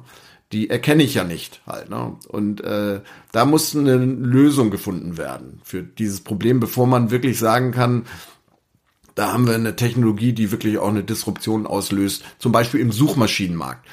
Die 0.52 0.70
erkenne 0.70 1.04
ich 1.04 1.14
ja 1.14 1.24
nicht 1.24 1.62
halt. 1.66 1.90
Ne? 1.90 2.18
Und 2.28 2.62
äh, 2.62 3.00
da 3.32 3.46
muss 3.46 3.76
eine 3.76 3.96
Lösung 3.96 4.70
gefunden 4.70 5.18
werden 5.18 5.62
für 5.64 5.84
dieses 5.84 6.22
Problem, 6.22 6.60
bevor 6.60 6.88
man 6.88 7.10
wirklich 7.10 7.40
sagen 7.40 7.72
kann, 7.72 8.06
da 9.16 9.34
haben 9.34 9.48
wir 9.48 9.56
eine 9.56 9.76
Technologie, 9.76 10.34
die 10.34 10.52
wirklich 10.52 10.78
auch 10.78 10.90
eine 10.90 11.04
Disruption 11.04 11.68
auslöst, 11.68 12.24
zum 12.40 12.52
Beispiel 12.52 12.80
im 12.80 12.92
Suchmaschinenmarkt. 12.92 13.86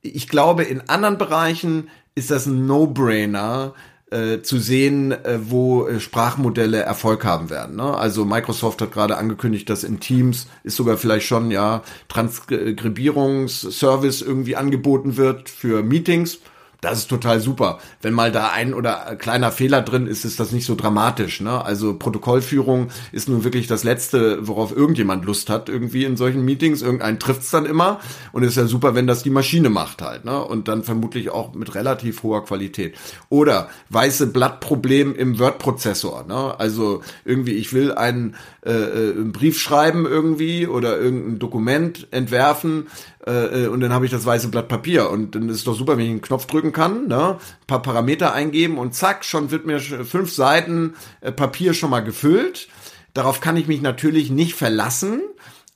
Ich 0.00 0.28
glaube, 0.28 0.62
in 0.62 0.88
anderen 0.88 1.18
Bereichen 1.18 1.90
ist 2.14 2.30
das 2.30 2.46
ein 2.46 2.66
No-Brainer, 2.66 3.74
äh, 4.10 4.40
zu 4.40 4.58
sehen, 4.58 5.12
äh, 5.12 5.38
wo 5.50 5.86
äh, 5.86 6.00
Sprachmodelle 6.00 6.80
Erfolg 6.80 7.26
haben 7.26 7.50
werden. 7.50 7.76
Ne? 7.76 7.94
Also 7.94 8.24
Microsoft 8.24 8.80
hat 8.80 8.92
gerade 8.92 9.18
angekündigt, 9.18 9.68
dass 9.68 9.84
in 9.84 10.00
Teams 10.00 10.46
ist 10.62 10.76
sogar 10.76 10.96
vielleicht 10.96 11.26
schon 11.26 11.50
ja 11.50 11.82
Transkribierungsservice 12.08 14.22
irgendwie 14.22 14.56
angeboten 14.56 15.18
wird 15.18 15.50
für 15.50 15.82
Meetings. 15.82 16.38
Das 16.80 16.98
ist 16.98 17.08
total 17.08 17.40
super. 17.40 17.80
Wenn 18.02 18.14
mal 18.14 18.30
da 18.30 18.50
ein 18.50 18.72
oder 18.72 19.16
kleiner 19.16 19.50
Fehler 19.50 19.82
drin 19.82 20.06
ist, 20.06 20.24
ist 20.24 20.38
das 20.38 20.52
nicht 20.52 20.64
so 20.64 20.76
dramatisch. 20.76 21.40
Ne? 21.40 21.64
Also 21.64 21.98
Protokollführung 21.98 22.90
ist 23.10 23.28
nun 23.28 23.42
wirklich 23.42 23.66
das 23.66 23.82
Letzte, 23.82 24.46
worauf 24.46 24.76
irgendjemand 24.76 25.24
Lust 25.24 25.50
hat, 25.50 25.68
irgendwie 25.68 26.04
in 26.04 26.16
solchen 26.16 26.44
Meetings. 26.44 26.80
Irgendeinen 26.80 27.18
trifft's 27.18 27.50
dann 27.50 27.66
immer. 27.66 27.98
Und 28.30 28.44
ist 28.44 28.56
ja 28.56 28.66
super, 28.66 28.94
wenn 28.94 29.08
das 29.08 29.24
die 29.24 29.30
Maschine 29.30 29.70
macht 29.70 30.02
halt. 30.02 30.24
Ne? 30.24 30.40
Und 30.40 30.68
dann 30.68 30.84
vermutlich 30.84 31.30
auch 31.30 31.52
mit 31.52 31.74
relativ 31.74 32.22
hoher 32.22 32.44
Qualität. 32.44 32.94
Oder 33.28 33.70
weiße 33.88 34.28
Blattproblem 34.28 35.16
im 35.16 35.40
Word-Prozessor. 35.40 36.26
Ne? 36.28 36.60
Also 36.60 37.02
irgendwie, 37.24 37.54
ich 37.54 37.72
will 37.72 37.90
einen, 37.90 38.36
äh, 38.64 38.70
äh 38.70 39.10
einen 39.14 39.32
Brief 39.32 39.58
schreiben 39.58 40.06
irgendwie 40.06 40.68
oder 40.68 40.96
irgendein 40.96 41.40
Dokument 41.40 42.06
entwerfen 42.12 42.86
äh, 43.28 43.68
und 43.68 43.80
dann 43.80 43.92
habe 43.92 44.04
ich 44.04 44.10
das 44.10 44.24
weiße 44.24 44.48
Blatt 44.48 44.68
Papier 44.68 45.10
und 45.10 45.34
dann 45.34 45.48
ist 45.48 45.56
es 45.56 45.64
doch 45.64 45.74
super, 45.74 45.96
wenn 45.96 46.04
ich 46.04 46.10
einen 46.10 46.20
Knopf 46.20 46.46
drücken 46.46 46.72
kann, 46.72 47.08
ne? 47.08 47.38
ein 47.38 47.66
paar 47.66 47.82
Parameter 47.82 48.32
eingeben 48.32 48.78
und 48.78 48.94
zack, 48.94 49.24
schon 49.24 49.50
wird 49.50 49.66
mir 49.66 49.80
fünf 49.80 50.32
Seiten 50.32 50.94
äh, 51.20 51.32
Papier 51.32 51.74
schon 51.74 51.90
mal 51.90 52.00
gefüllt. 52.00 52.68
Darauf 53.14 53.40
kann 53.40 53.56
ich 53.56 53.66
mich 53.66 53.82
natürlich 53.82 54.30
nicht 54.30 54.54
verlassen, 54.54 55.20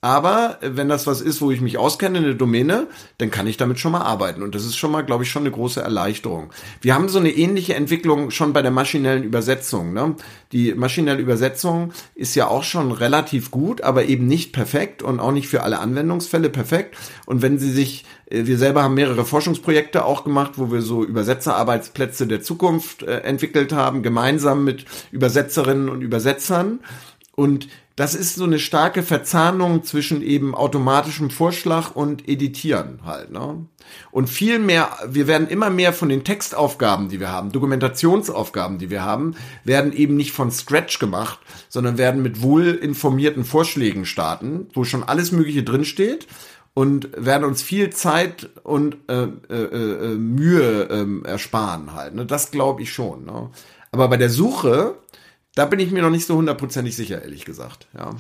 aber 0.03 0.59
wenn 0.63 0.89
das 0.89 1.07
was 1.07 1.21
ist, 1.21 1.41
wo 1.41 1.53
ich 1.53 1.61
mich 1.61 1.79
auskenne, 1.79 2.19
eine 2.19 2.35
Domäne, 2.35 2.89
dann 3.19 3.31
kann 3.31 3.47
ich 3.47 3.57
damit 3.57 3.79
schon 3.79 3.93
mal 3.93 4.03
arbeiten. 4.03 4.43
Und 4.43 4.57
das 4.57 4.65
ist 4.65 4.77
schon 4.77 4.91
mal, 4.91 5.03
glaube 5.03 5.23
ich, 5.23 5.31
schon 5.31 5.45
eine 5.45 5.53
große 5.53 5.81
Erleichterung. 5.81 6.51
Wir 6.81 6.97
haben 6.97 7.09
so 7.09 7.21
eine 7.21 7.31
ähnliche 7.31 7.77
Entwicklung 7.77 8.33
schon 8.33 8.53
bei 8.53 8.63
der 8.63 8.73
maschinellen 8.73 9.23
Übersetzung. 9.23 9.93
Ne? 9.93 10.17
Die 10.51 10.75
maschinelle 10.75 11.23
Übersetzung 11.23 11.93
ist 12.17 12.35
ja 12.35 12.49
auch 12.49 12.65
schon 12.65 12.91
relativ 12.91 13.53
gut, 13.53 13.83
aber 13.83 14.07
eben 14.07 14.27
nicht 14.27 14.53
perfekt 14.53 15.05
und 15.05 15.21
auch 15.21 15.31
nicht 15.31 15.47
für 15.47 15.63
alle 15.63 15.79
Anwendungsfälle 15.79 16.51
perfekt. 16.51 16.97
Und 17.25 17.41
wenn 17.41 17.61
Sie 17.61 17.71
sich 17.71 18.05
äh, 18.33 18.47
wir 18.47 18.59
selber 18.59 18.83
haben 18.83 18.95
mehrere 18.95 19.25
Forschungsprojekte 19.25 20.05
auch 20.05 20.25
gemacht, 20.25 20.55
wo 20.57 20.73
wir 20.73 20.83
so 20.83 21.05
Übersetzerarbeitsplätze 21.05 22.27
der 22.27 22.43
Zukunft 22.43 23.05
äh, 23.05 23.19
entwickelt 23.21 23.73
haben, 23.73 24.03
gemeinsam 24.03 24.65
mit 24.65 24.85
Übersetzerinnen 25.13 25.89
und 25.89 26.03
Übersetzern. 26.03 26.81
Und 27.35 27.69
das 27.97 28.15
ist 28.15 28.37
so 28.37 28.45
eine 28.45 28.59
starke 28.59 29.03
Verzahnung 29.03 29.85
zwischen 29.85 30.23
eben 30.23 30.55
automatischem 30.55 31.31
Vorschlag 31.31 31.95
und 31.95 32.29
Editieren 32.29 33.01
halt. 33.05 33.31
Ne? 33.31 33.67
Und 34.11 34.31
viel 34.31 34.59
mehr, 34.59 34.91
wir 35.07 35.27
werden 35.27 35.49
immer 35.49 35.71
mehr 35.71 35.93
von 35.93 36.09
den 36.09 36.25
Textaufgaben, 36.25 37.09
die 37.09 37.21
wir 37.21 37.31
haben, 37.31 37.53
Dokumentationsaufgaben, 37.53 38.79
die 38.79 38.91
wir 38.91 39.05
haben, 39.05 39.35
werden 39.65 39.93
eben 39.93 40.17
nicht 40.17 40.33
von 40.33 40.51
Scratch 40.51 40.99
gemacht, 40.99 41.39
sondern 41.69 41.99
werden 41.99 42.23
mit 42.23 42.43
wohl 42.43 42.69
informierten 42.69 43.45
Vorschlägen 43.45 44.07
starten, 44.07 44.69
wo 44.73 44.85
schon 44.85 45.03
alles 45.03 45.33
Mögliche 45.33 45.63
drinsteht 45.63 46.27
und 46.75 47.11
werden 47.17 47.45
uns 47.45 47.61
viel 47.61 47.91
Zeit 47.91 48.49
und 48.63 48.97
äh, 49.09 49.25
äh, 49.51 49.55
äh, 49.55 50.15
Mühe 50.15 50.89
äh, 50.89 51.29
ersparen 51.29 51.93
halt. 51.93 52.15
Ne? 52.15 52.25
Das 52.25 52.51
glaube 52.51 52.83
ich 52.83 52.93
schon. 52.93 53.27
Ne? 53.27 53.51
Aber 53.91 54.09
bei 54.09 54.17
der 54.17 54.31
Suche 54.31 54.97
da 55.55 55.67
bin 55.67 55.81
ich 55.81 55.91
mir 55.91 56.03
noch 56.03 56.11
nicht 56.11 56.27
so 56.27 56.37
hundertprozentig 56.37 56.97
sicher, 56.97 57.23
ehrlich 57.23 57.45
gesagt. 57.45 57.87
Ja. 57.95 58.15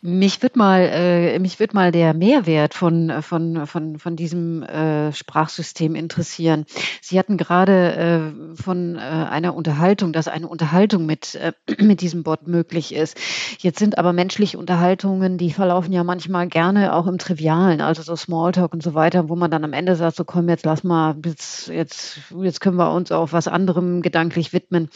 Mich 0.00 0.42
wird 0.42 0.56
mal, 0.56 0.80
äh, 0.80 1.38
mich 1.38 1.58
wird 1.58 1.74
mal 1.74 1.90
der 1.90 2.14
Mehrwert 2.14 2.74
von, 2.74 3.22
von, 3.22 3.66
von, 3.66 3.98
von 3.98 4.16
diesem 4.16 4.62
äh, 4.62 5.12
Sprachsystem 5.12 5.94
interessieren. 5.94 6.66
Sie 7.00 7.18
hatten 7.18 7.36
gerade 7.36 8.34
äh, 8.56 8.62
von 8.62 8.96
äh, 8.96 8.98
einer 8.98 9.54
Unterhaltung, 9.54 10.12
dass 10.12 10.28
eine 10.28 10.48
Unterhaltung 10.48 11.06
mit, 11.06 11.34
äh, 11.34 11.52
mit 11.82 12.00
diesem 12.00 12.22
Bot 12.22 12.46
möglich 12.46 12.94
ist. 12.94 13.16
Jetzt 13.58 13.78
sind 13.78 13.98
aber 13.98 14.12
menschliche 14.12 14.58
Unterhaltungen, 14.58 15.38
die 15.38 15.50
verlaufen 15.50 15.92
ja 15.92 16.04
manchmal 16.04 16.46
gerne 16.48 16.94
auch 16.94 17.06
im 17.06 17.18
Trivialen, 17.18 17.80
also 17.80 18.02
so 18.02 18.16
Smalltalk 18.16 18.72
und 18.72 18.82
so 18.82 18.94
weiter, 18.94 19.28
wo 19.28 19.36
man 19.36 19.50
dann 19.50 19.64
am 19.64 19.72
Ende 19.72 19.96
sagt, 19.96 20.16
so 20.16 20.24
komm, 20.24 20.48
jetzt 20.48 20.64
lass 20.64 20.84
mal, 20.84 21.16
jetzt, 21.24 21.68
jetzt, 21.68 22.20
können 22.60 22.76
wir 22.76 22.92
uns 22.92 23.10
auch 23.12 23.32
was 23.32 23.48
anderem 23.48 24.02
gedanklich 24.02 24.52
widmen. 24.52 24.88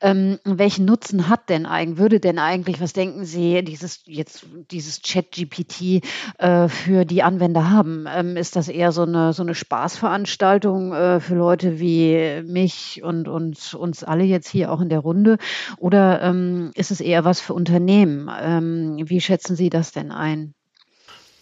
Ähm, 0.00 0.38
welchen 0.44 0.84
Nutzen 0.84 1.28
hat 1.28 1.48
denn 1.48 1.66
eigentlich, 1.66 1.98
würde 1.98 2.20
denn 2.20 2.38
eigentlich, 2.38 2.80
was 2.80 2.92
denken 2.92 3.24
Sie, 3.24 3.62
dieses 3.62 4.05
jetzt 4.06 4.46
dieses 4.70 5.02
Chat-GPT 5.02 6.02
äh, 6.38 6.68
für 6.68 7.04
die 7.04 7.22
Anwender 7.22 7.70
haben? 7.70 8.06
Ähm, 8.08 8.36
ist 8.36 8.56
das 8.56 8.68
eher 8.68 8.92
so 8.92 9.02
eine, 9.02 9.32
so 9.32 9.42
eine 9.42 9.54
Spaßveranstaltung 9.54 10.92
äh, 10.92 11.20
für 11.20 11.34
Leute 11.34 11.80
wie 11.80 12.42
mich 12.44 13.02
und, 13.02 13.28
und 13.28 13.74
uns 13.74 14.04
alle 14.04 14.24
jetzt 14.24 14.48
hier 14.48 14.72
auch 14.72 14.80
in 14.80 14.88
der 14.88 15.00
Runde? 15.00 15.38
Oder 15.78 16.22
ähm, 16.22 16.70
ist 16.74 16.90
es 16.90 17.00
eher 17.00 17.24
was 17.24 17.40
für 17.40 17.54
Unternehmen? 17.54 18.30
Ähm, 18.40 18.96
wie 19.04 19.20
schätzen 19.20 19.56
Sie 19.56 19.70
das 19.70 19.92
denn 19.92 20.12
ein? 20.12 20.54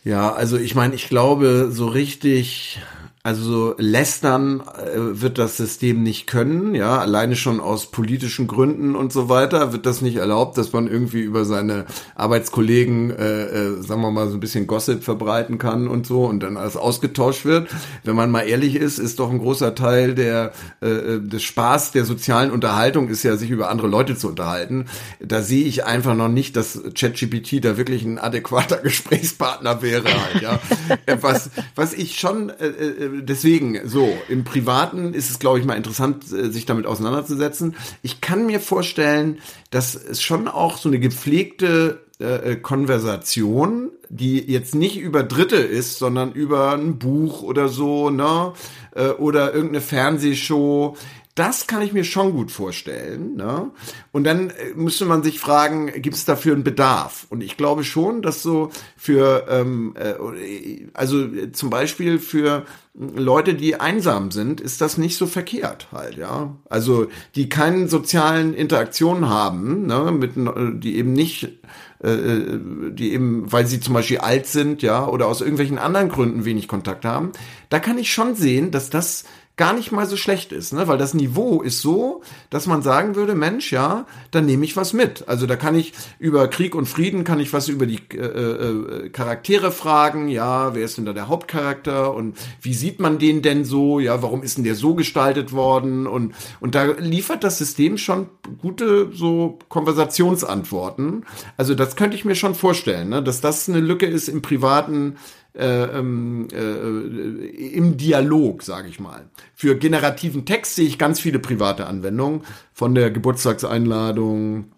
Ja, 0.05 0.33
also 0.33 0.59
ich 0.59 0.75
meine, 0.75 0.95
ich 0.95 1.09
glaube, 1.09 1.71
so 1.71 1.87
richtig 1.87 2.81
also 3.27 3.43
so 3.43 3.75
lästern 3.79 4.61
äh, 4.61 4.99
wird 5.23 5.39
das 5.39 5.57
System 5.57 6.03
nicht 6.03 6.27
können, 6.27 6.75
ja, 6.75 6.99
alleine 6.99 7.37
schon 7.37 7.59
aus 7.59 7.91
politischen 7.91 8.47
Gründen 8.47 8.95
und 8.95 9.15
so 9.15 9.31
weiter 9.31 9.73
wird 9.73 9.87
das 9.87 10.03
nicht 10.03 10.17
erlaubt, 10.17 10.59
dass 10.59 10.75
man 10.75 10.87
irgendwie 10.87 11.23
über 11.23 11.47
seine 11.47 11.87
Arbeitskollegen, 12.17 13.11
äh, 13.13 13.45
äh, 13.45 13.83
sagen 13.83 14.03
wir 14.03 14.11
mal, 14.11 14.29
so 14.29 14.35
ein 14.35 14.41
bisschen 14.41 14.67
Gossip 14.67 15.03
verbreiten 15.03 15.57
kann 15.57 15.89
und 15.89 16.07
so 16.07 16.27
und 16.27 16.43
dann 16.43 16.59
alles 16.59 16.77
ausgetauscht 16.77 17.47
wird. 17.47 17.71
Wenn 18.03 18.15
man 18.15 18.31
mal 18.31 18.43
ehrlich 18.43 18.77
ist, 18.77 18.99
ist 18.99 19.19
doch 19.19 19.31
ein 19.31 19.39
großer 19.39 19.75
Teil 19.75 20.15
der 20.15 20.53
äh, 20.83 20.91
äh 20.91 21.21
des 21.25 21.43
Spaß 21.45 21.93
der 21.93 22.05
sozialen 22.05 22.51
Unterhaltung 22.51 23.09
ist 23.09 23.23
ja, 23.23 23.39
sich 23.39 23.49
über 23.49 23.71
andere 23.71 23.89
Leute 23.89 24.17
zu 24.17 24.29
unterhalten. 24.29 24.85
Da 25.21 25.41
sehe 25.41 25.65
ich 25.65 25.87
einfach 25.87 26.15
noch 26.15 26.29
nicht, 26.29 26.57
dass 26.57 26.79
ChatGPT 26.95 27.65
da 27.65 27.79
wirklich 27.79 28.05
ein 28.05 28.19
adäquater 28.19 28.77
Gesprächspartner 28.83 29.81
wäre. 29.81 30.05
Halt, 30.05 30.43
ja. 30.43 30.61
was, 31.23 31.49
was 31.75 31.95
ich 31.95 32.21
schon 32.21 32.51
äh, 32.51 32.67
äh 32.67 33.14
deswegen, 33.23 33.89
so, 33.89 34.09
im 34.29 34.45
Privaten 34.45 35.15
ist 35.15 35.31
es, 35.31 35.39
glaube 35.39 35.59
ich, 35.59 35.65
mal 35.65 35.77
interessant, 35.77 36.25
äh, 36.33 36.51
sich 36.51 36.67
damit 36.67 36.87
auseinanderzusetzen. 36.87 37.77
Ich 38.03 38.21
kann 38.21 38.47
mir 38.47 38.61
vorstellen, 38.61 39.39
dass 39.71 39.95
es 39.95 40.23
schon 40.23 40.49
auch 40.49 40.77
so 40.77 40.89
eine 40.89 40.99
gepflegte 40.99 42.05
äh, 42.21 42.53
äh, 42.53 42.57
Konversation, 42.57 43.91
die 44.09 44.39
jetzt 44.39 44.75
nicht 44.75 44.99
über 44.99 45.25
Dritte 45.25 45.57
ist, 45.57 45.99
sondern 45.99 46.33
über 46.33 46.73
ein 46.73 46.99
Buch 46.99 47.43
oder 47.43 47.69
so, 47.69 48.11
ne? 48.11 48.53
Äh, 48.95 49.09
oder 49.09 49.53
irgendeine 49.53 49.81
Fernsehshow, 49.81 50.97
das 51.35 51.67
kann 51.67 51.83
ich 51.83 51.93
mir 51.93 52.05
schon 52.05 52.33
gut 52.33 52.53
vorstellen. 52.53 53.35
Ne? 53.35 53.71
Und 54.13 54.25
dann 54.25 54.51
äh, 54.51 54.75
müsste 54.75 55.05
man 55.05 55.23
sich 55.23 55.41
fragen, 55.41 55.91
gibt 56.01 56.15
es 56.15 56.25
dafür 56.25 56.55
einen 56.55 56.63
Bedarf? 56.63 57.27
Und 57.29 57.43
ich 57.43 57.57
glaube 57.57 57.83
schon, 57.83 58.23
dass 58.23 58.43
so 58.43 58.71
für, 58.97 59.47
ähm, 59.49 59.95
äh, 59.97 60.87
also 60.95 61.27
zum 61.53 61.71
Beispiel 61.71 62.21
für 62.21 62.65
Leute, 62.95 63.55
die 63.55 63.81
einsam 63.81 64.31
sind, 64.31 64.61
ist 64.61 64.81
das 64.81 64.97
nicht 64.97 65.17
so 65.17 65.27
verkehrt 65.27 65.89
halt, 65.91 66.17
ja. 66.17 66.55
Also 66.71 67.09
die 67.35 67.49
keinen 67.49 67.89
sozialen 67.89 68.55
Interaktionen 68.55 69.29
haben, 69.29 69.87
ne, 69.87 70.13
mit, 70.13 70.35
die 70.81 70.97
eben 70.97 71.13
nicht 71.13 71.59
äh, 72.05 72.13
äh, 72.13 72.61
die 72.93 73.15
eben, 73.15 73.51
weil 73.51 73.67
sie 73.67 73.81
zum 73.81 73.95
Beispiel 73.95 74.19
alt 74.19 74.47
sind, 74.47 74.83
ja, 74.83 75.07
oder 75.09 75.27
aus 75.27 75.41
irgendwelchen 75.41 75.79
anderen 75.79 76.11
Gründen 76.11 76.45
wenig 76.45 76.69
Kontakt 76.69 77.07
haben, 77.07 77.33
da 77.71 77.79
kann 77.79 77.97
ich 77.97 78.13
schon 78.13 78.35
sehen, 78.35 78.71
dass 78.71 78.91
das 78.91 79.25
gar 79.57 79.73
nicht 79.73 79.93
mal 79.93 80.07
so 80.07 80.17
schlecht 80.17 80.51
ist, 80.51 80.73
ne? 80.73 80.89
weil 80.89 80.99
das 80.99 81.15
Niveau 81.15 81.63
ist 81.63 81.81
so, 81.81 82.23
dass 82.51 82.67
man 82.67 82.83
sagen 82.83 83.15
würde, 83.15 83.37
Mensch, 83.37 83.71
ja, 83.71 84.05
dann 84.33 84.47
nehme 84.47 84.65
ich 84.65 84.77
was 84.77 84.93
mit. 84.93 85.29
Also 85.29 85.47
da 85.47 85.55
kann 85.55 85.77
ich 85.77 85.93
über 86.19 86.49
Krieg 86.49 86.75
und 86.75 86.87
Frieden, 86.87 87.23
kann 87.23 87.39
ich 87.39 87.53
was 87.53 87.69
über 87.69 87.87
die 87.87 88.01
äh, 88.15 88.17
äh, 88.17 89.09
Charaktere 89.11 89.71
fragen, 89.71 90.27
ja, 90.27 90.75
wer 90.75 90.85
ist 90.85 90.99
denn 90.99 91.05
da 91.05 91.13
der 91.13 91.29
Hauptcharakter 91.29 92.15
und 92.15 92.37
wie 92.63 92.75
sieht 92.75 92.99
man 92.99 93.21
den 93.21 93.43
denn 93.43 93.65
so, 93.65 94.01
ja, 94.01 94.23
warum 94.23 94.43
ist 94.43 94.57
denn 94.57 94.65
der 94.65 94.75
so 94.75 94.97
gestaltet 94.97 95.53
worden 95.53 96.09
und, 96.09 96.35
und 96.59 96.75
da 96.75 96.85
liefert 96.85 97.45
das 97.45 97.59
System 97.59 97.97
schon 97.97 98.29
gute 98.61 99.11
so 99.13 99.61
Konversationsantworten. 99.69 101.27
Also 101.57 101.77
das 101.77 101.95
könnte 101.95 102.17
ich 102.17 102.25
mir 102.25 102.35
schon 102.35 102.57
vorstellen, 102.57 103.11
ne? 103.11 103.23
dass 103.23 103.41
das 103.41 103.69
eine 103.69 103.79
Lücke 103.79 104.07
ist 104.07 104.29
im 104.29 104.43
privaten 104.43 105.17
äh, 105.57 105.99
ähm, 105.99 106.49
äh, 106.53 107.77
im 107.77 107.97
Dialog, 107.97 108.63
sage 108.63 108.89
ich 108.89 108.99
mal. 108.99 109.27
Für 109.55 109.77
generativen 109.77 110.45
Text 110.45 110.75
sehe 110.75 110.87
ich 110.87 110.99
ganz 110.99 111.21
viele 111.21 111.39
private 111.39 111.87
Anwendungen, 111.87 112.43
von 112.73 112.95
der 112.95 113.11
Geburtstagseinladung 113.11 114.73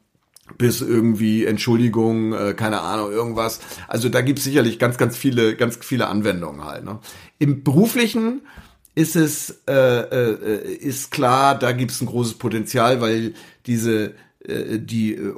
bis 0.59 0.81
irgendwie 0.81 1.45
Entschuldigung, 1.45 2.33
äh, 2.33 2.55
keine 2.55 2.81
Ahnung, 2.81 3.11
irgendwas. 3.11 3.61
Also 3.89 4.09
da 4.09 4.21
gibt's 4.21 4.45
sicherlich 4.45 4.79
ganz, 4.79 4.97
ganz 4.97 5.17
viele, 5.17 5.57
ganz 5.57 5.79
viele 5.81 6.07
Anwendungen 6.09 6.65
halt. 6.65 6.85
Ne? 6.85 7.01
Im 7.39 7.65
beruflichen 7.65 8.43
ist 8.95 9.17
es 9.17 9.63
äh, 9.69 9.73
äh, 9.73 10.75
ist 10.75 11.11
klar, 11.11 11.59
da 11.59 11.73
gibt's 11.73 12.01
ein 12.01 12.07
großes 12.07 12.35
Potenzial, 12.35 13.01
weil 13.01 13.35
diese 13.67 14.15
äh, 14.41 14.79
die 14.79 15.15
äh, 15.15 15.35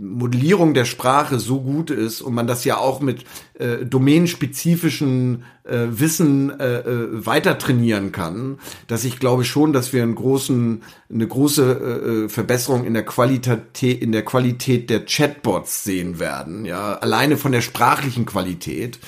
Modellierung 0.00 0.74
der 0.74 0.84
Sprache 0.84 1.40
so 1.40 1.60
gut 1.60 1.90
ist 1.90 2.20
und 2.20 2.32
man 2.32 2.46
das 2.46 2.64
ja 2.64 2.78
auch 2.78 3.00
mit 3.00 3.24
äh, 3.54 3.84
domänenspezifischen 3.84 5.42
äh, 5.64 5.86
Wissen 5.90 6.58
äh, 6.60 6.78
äh, 6.78 7.26
weiter 7.26 7.58
trainieren 7.58 8.12
kann, 8.12 8.58
dass 8.86 9.04
ich 9.04 9.18
glaube 9.18 9.44
schon, 9.44 9.72
dass 9.72 9.92
wir 9.92 10.04
einen 10.04 10.14
großen, 10.14 10.82
eine 11.12 11.26
große 11.26 12.26
äh, 12.26 12.28
Verbesserung 12.28 12.84
in 12.84 12.94
der 12.94 13.04
Qualität, 13.04 14.00
in 14.00 14.12
der 14.12 14.24
Qualität 14.24 14.88
der 14.88 15.04
Chatbots 15.04 15.82
sehen 15.82 16.20
werden. 16.20 16.64
Ja, 16.64 16.94
alleine 16.94 17.36
von 17.36 17.50
der 17.50 17.60
sprachlichen 17.60 18.24
Qualität, 18.24 19.00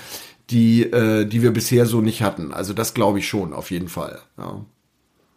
die, 0.51 0.83
äh, 0.83 1.25
die 1.25 1.43
wir 1.43 1.53
bisher 1.53 1.87
so 1.87 2.01
nicht 2.01 2.23
hatten. 2.23 2.53
Also 2.53 2.75
das 2.75 2.95
glaube 2.95 3.21
ich 3.21 3.29
schon, 3.29 3.53
auf 3.53 3.71
jeden 3.71 3.89
Fall. 3.89 4.21
Ja. 4.37 4.65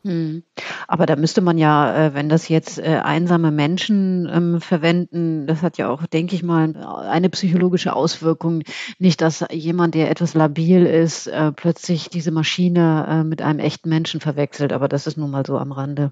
Hm. 0.04 0.44
Aber 0.88 1.06
da 1.06 1.16
müsste 1.16 1.42
man 1.42 1.58
ja, 1.58 2.08
äh, 2.08 2.14
wenn 2.14 2.30
das 2.30 2.50
jetzt 2.50 2.80
äh, 2.80 3.02
einsame 3.04 3.52
Menschen 3.52 4.30
ähm, 4.32 4.62
verwenden, 4.62 5.48
das 5.48 5.62
hat 5.62 5.78
ja 5.78 5.90
auch, 5.90 6.06
denke 6.06 6.36
ich 6.36 6.44
mal, 6.44 6.76
eine 6.76 7.30
psychologische 7.30 7.94
Auswirkung. 7.94 8.64
Nicht, 9.00 9.22
dass 9.22 9.46
jemand, 9.52 9.96
der 9.96 10.12
etwas 10.12 10.34
labil 10.34 10.86
ist, 10.86 11.28
äh, 11.28 11.52
plötzlich 11.52 12.10
diese 12.10 12.32
Maschine 12.32 13.24
mit 13.26 13.42
einem 13.42 13.60
echten 13.60 13.90
Menschen 13.90 14.20
verwechselt. 14.20 14.74
Aber 14.74 14.88
das 14.88 15.08
ist 15.08 15.18
nun 15.18 15.32
mal 15.32 15.46
so 15.46 15.58
am 15.58 15.72
Rande. 15.72 16.12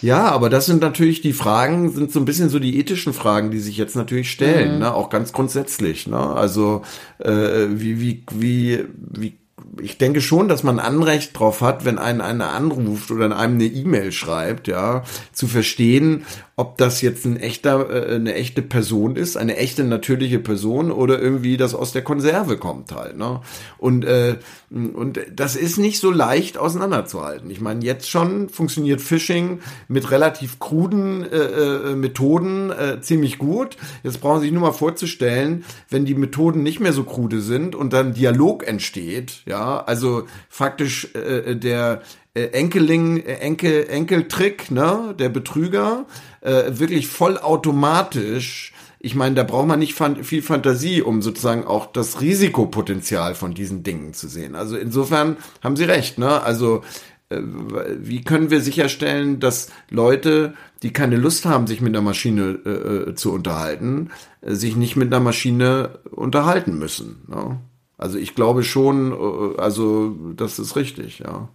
Ja, 0.00 0.30
aber 0.30 0.48
das 0.48 0.64
sind 0.64 0.80
natürlich 0.80 1.20
die 1.20 1.34
Fragen, 1.34 1.90
sind 1.90 2.10
so 2.10 2.18
ein 2.18 2.24
bisschen 2.24 2.48
so 2.48 2.58
die 2.58 2.78
ethischen 2.78 3.12
Fragen, 3.12 3.50
die 3.50 3.58
sich 3.58 3.76
jetzt 3.76 3.96
natürlich 3.96 4.30
stellen, 4.30 4.74
mhm. 4.74 4.78
ne? 4.80 4.94
auch 4.94 5.10
ganz 5.10 5.32
grundsätzlich. 5.32 6.06
Ne? 6.06 6.16
Also 6.16 6.82
äh, 7.18 7.66
wie, 7.68 8.00
wie, 8.00 8.24
wie, 8.32 8.84
wie 8.96 9.38
ich 9.80 9.98
denke 9.98 10.20
schon, 10.20 10.48
dass 10.48 10.62
man 10.62 10.78
Anrecht 10.78 11.38
drauf 11.38 11.60
hat, 11.60 11.84
wenn 11.84 11.98
einen 11.98 12.20
einer 12.20 12.50
anruft 12.50 13.10
oder 13.10 13.24
einem 13.36 13.54
eine 13.54 13.64
E-Mail 13.64 14.12
schreibt, 14.12 14.68
ja, 14.68 15.04
zu 15.32 15.46
verstehen, 15.46 16.26
ob 16.62 16.78
das 16.78 17.00
jetzt 17.00 17.24
ein 17.24 17.36
echter, 17.36 17.90
äh, 17.90 18.14
eine 18.14 18.34
echte 18.34 18.62
Person 18.62 19.16
ist, 19.16 19.36
eine 19.36 19.56
echte 19.56 19.82
natürliche 19.82 20.38
Person 20.38 20.92
oder 20.92 21.20
irgendwie 21.20 21.56
das 21.56 21.74
aus 21.74 21.90
der 21.90 22.02
Konserve 22.02 22.56
kommt 22.56 22.92
halt. 22.92 23.18
Ne? 23.18 23.40
Und, 23.78 24.04
äh, 24.04 24.36
und 24.70 25.18
das 25.34 25.56
ist 25.56 25.76
nicht 25.78 25.98
so 25.98 26.12
leicht 26.12 26.58
auseinanderzuhalten. 26.58 27.50
Ich 27.50 27.60
meine, 27.60 27.84
jetzt 27.84 28.08
schon 28.08 28.48
funktioniert 28.48 29.00
Phishing 29.00 29.58
mit 29.88 30.12
relativ 30.12 30.60
kruden 30.60 31.24
äh, 31.24 31.36
äh, 31.36 31.96
Methoden 31.96 32.70
äh, 32.70 33.00
ziemlich 33.00 33.38
gut. 33.38 33.76
Jetzt 34.04 34.20
brauchen 34.20 34.38
Sie 34.38 34.46
sich 34.46 34.52
nur 34.52 34.62
mal 34.62 34.72
vorzustellen, 34.72 35.64
wenn 35.90 36.04
die 36.04 36.14
Methoden 36.14 36.62
nicht 36.62 36.78
mehr 36.78 36.92
so 36.92 37.02
krude 37.02 37.40
sind 37.40 37.74
und 37.74 37.92
dann 37.92 38.14
Dialog 38.14 38.64
entsteht, 38.64 39.42
ja, 39.46 39.82
also 39.82 40.28
faktisch 40.48 41.12
äh, 41.16 41.56
der 41.56 42.02
äh, 42.34 42.44
Enkeling, 42.46 43.18
äh, 43.18 43.34
Enkel, 43.34 43.86
Enkeltrick, 43.88 44.70
ne, 44.70 45.14
der 45.18 45.28
Betrüger, 45.28 46.06
äh, 46.42 46.78
wirklich 46.78 47.08
vollautomatisch. 47.08 48.72
Ich 48.98 49.14
meine, 49.14 49.34
da 49.34 49.42
braucht 49.42 49.66
man 49.66 49.78
nicht 49.78 50.00
viel 50.22 50.42
Fantasie, 50.42 51.02
um 51.02 51.22
sozusagen 51.22 51.64
auch 51.64 51.86
das 51.86 52.20
Risikopotenzial 52.20 53.34
von 53.34 53.54
diesen 53.54 53.82
Dingen 53.82 54.14
zu 54.14 54.28
sehen. 54.28 54.54
Also 54.54 54.76
insofern 54.76 55.36
haben 55.62 55.76
Sie 55.76 55.84
recht, 55.84 56.18
ne? 56.18 56.42
Also 56.42 56.82
äh, 57.30 57.40
wie 57.40 58.22
können 58.22 58.50
wir 58.50 58.60
sicherstellen, 58.60 59.40
dass 59.40 59.70
Leute, 59.90 60.54
die 60.82 60.92
keine 60.92 61.16
Lust 61.16 61.46
haben, 61.46 61.66
sich 61.66 61.80
mit 61.80 61.94
einer 61.94 62.02
Maschine 62.02 62.58
äh, 62.64 63.10
äh 63.10 63.14
zu 63.14 63.32
unterhalten, 63.32 64.10
sich 64.42 64.76
nicht 64.76 64.96
mit 64.96 65.12
einer 65.12 65.22
Maschine 65.22 65.98
unterhalten 66.10 66.78
müssen? 66.78 67.22
Ne? 67.28 67.60
Also 67.98 68.18
ich 68.18 68.34
glaube 68.34 68.64
schon, 68.64 69.12
also 69.58 70.16
das 70.34 70.58
ist 70.58 70.74
richtig, 70.74 71.20
ja. 71.20 71.48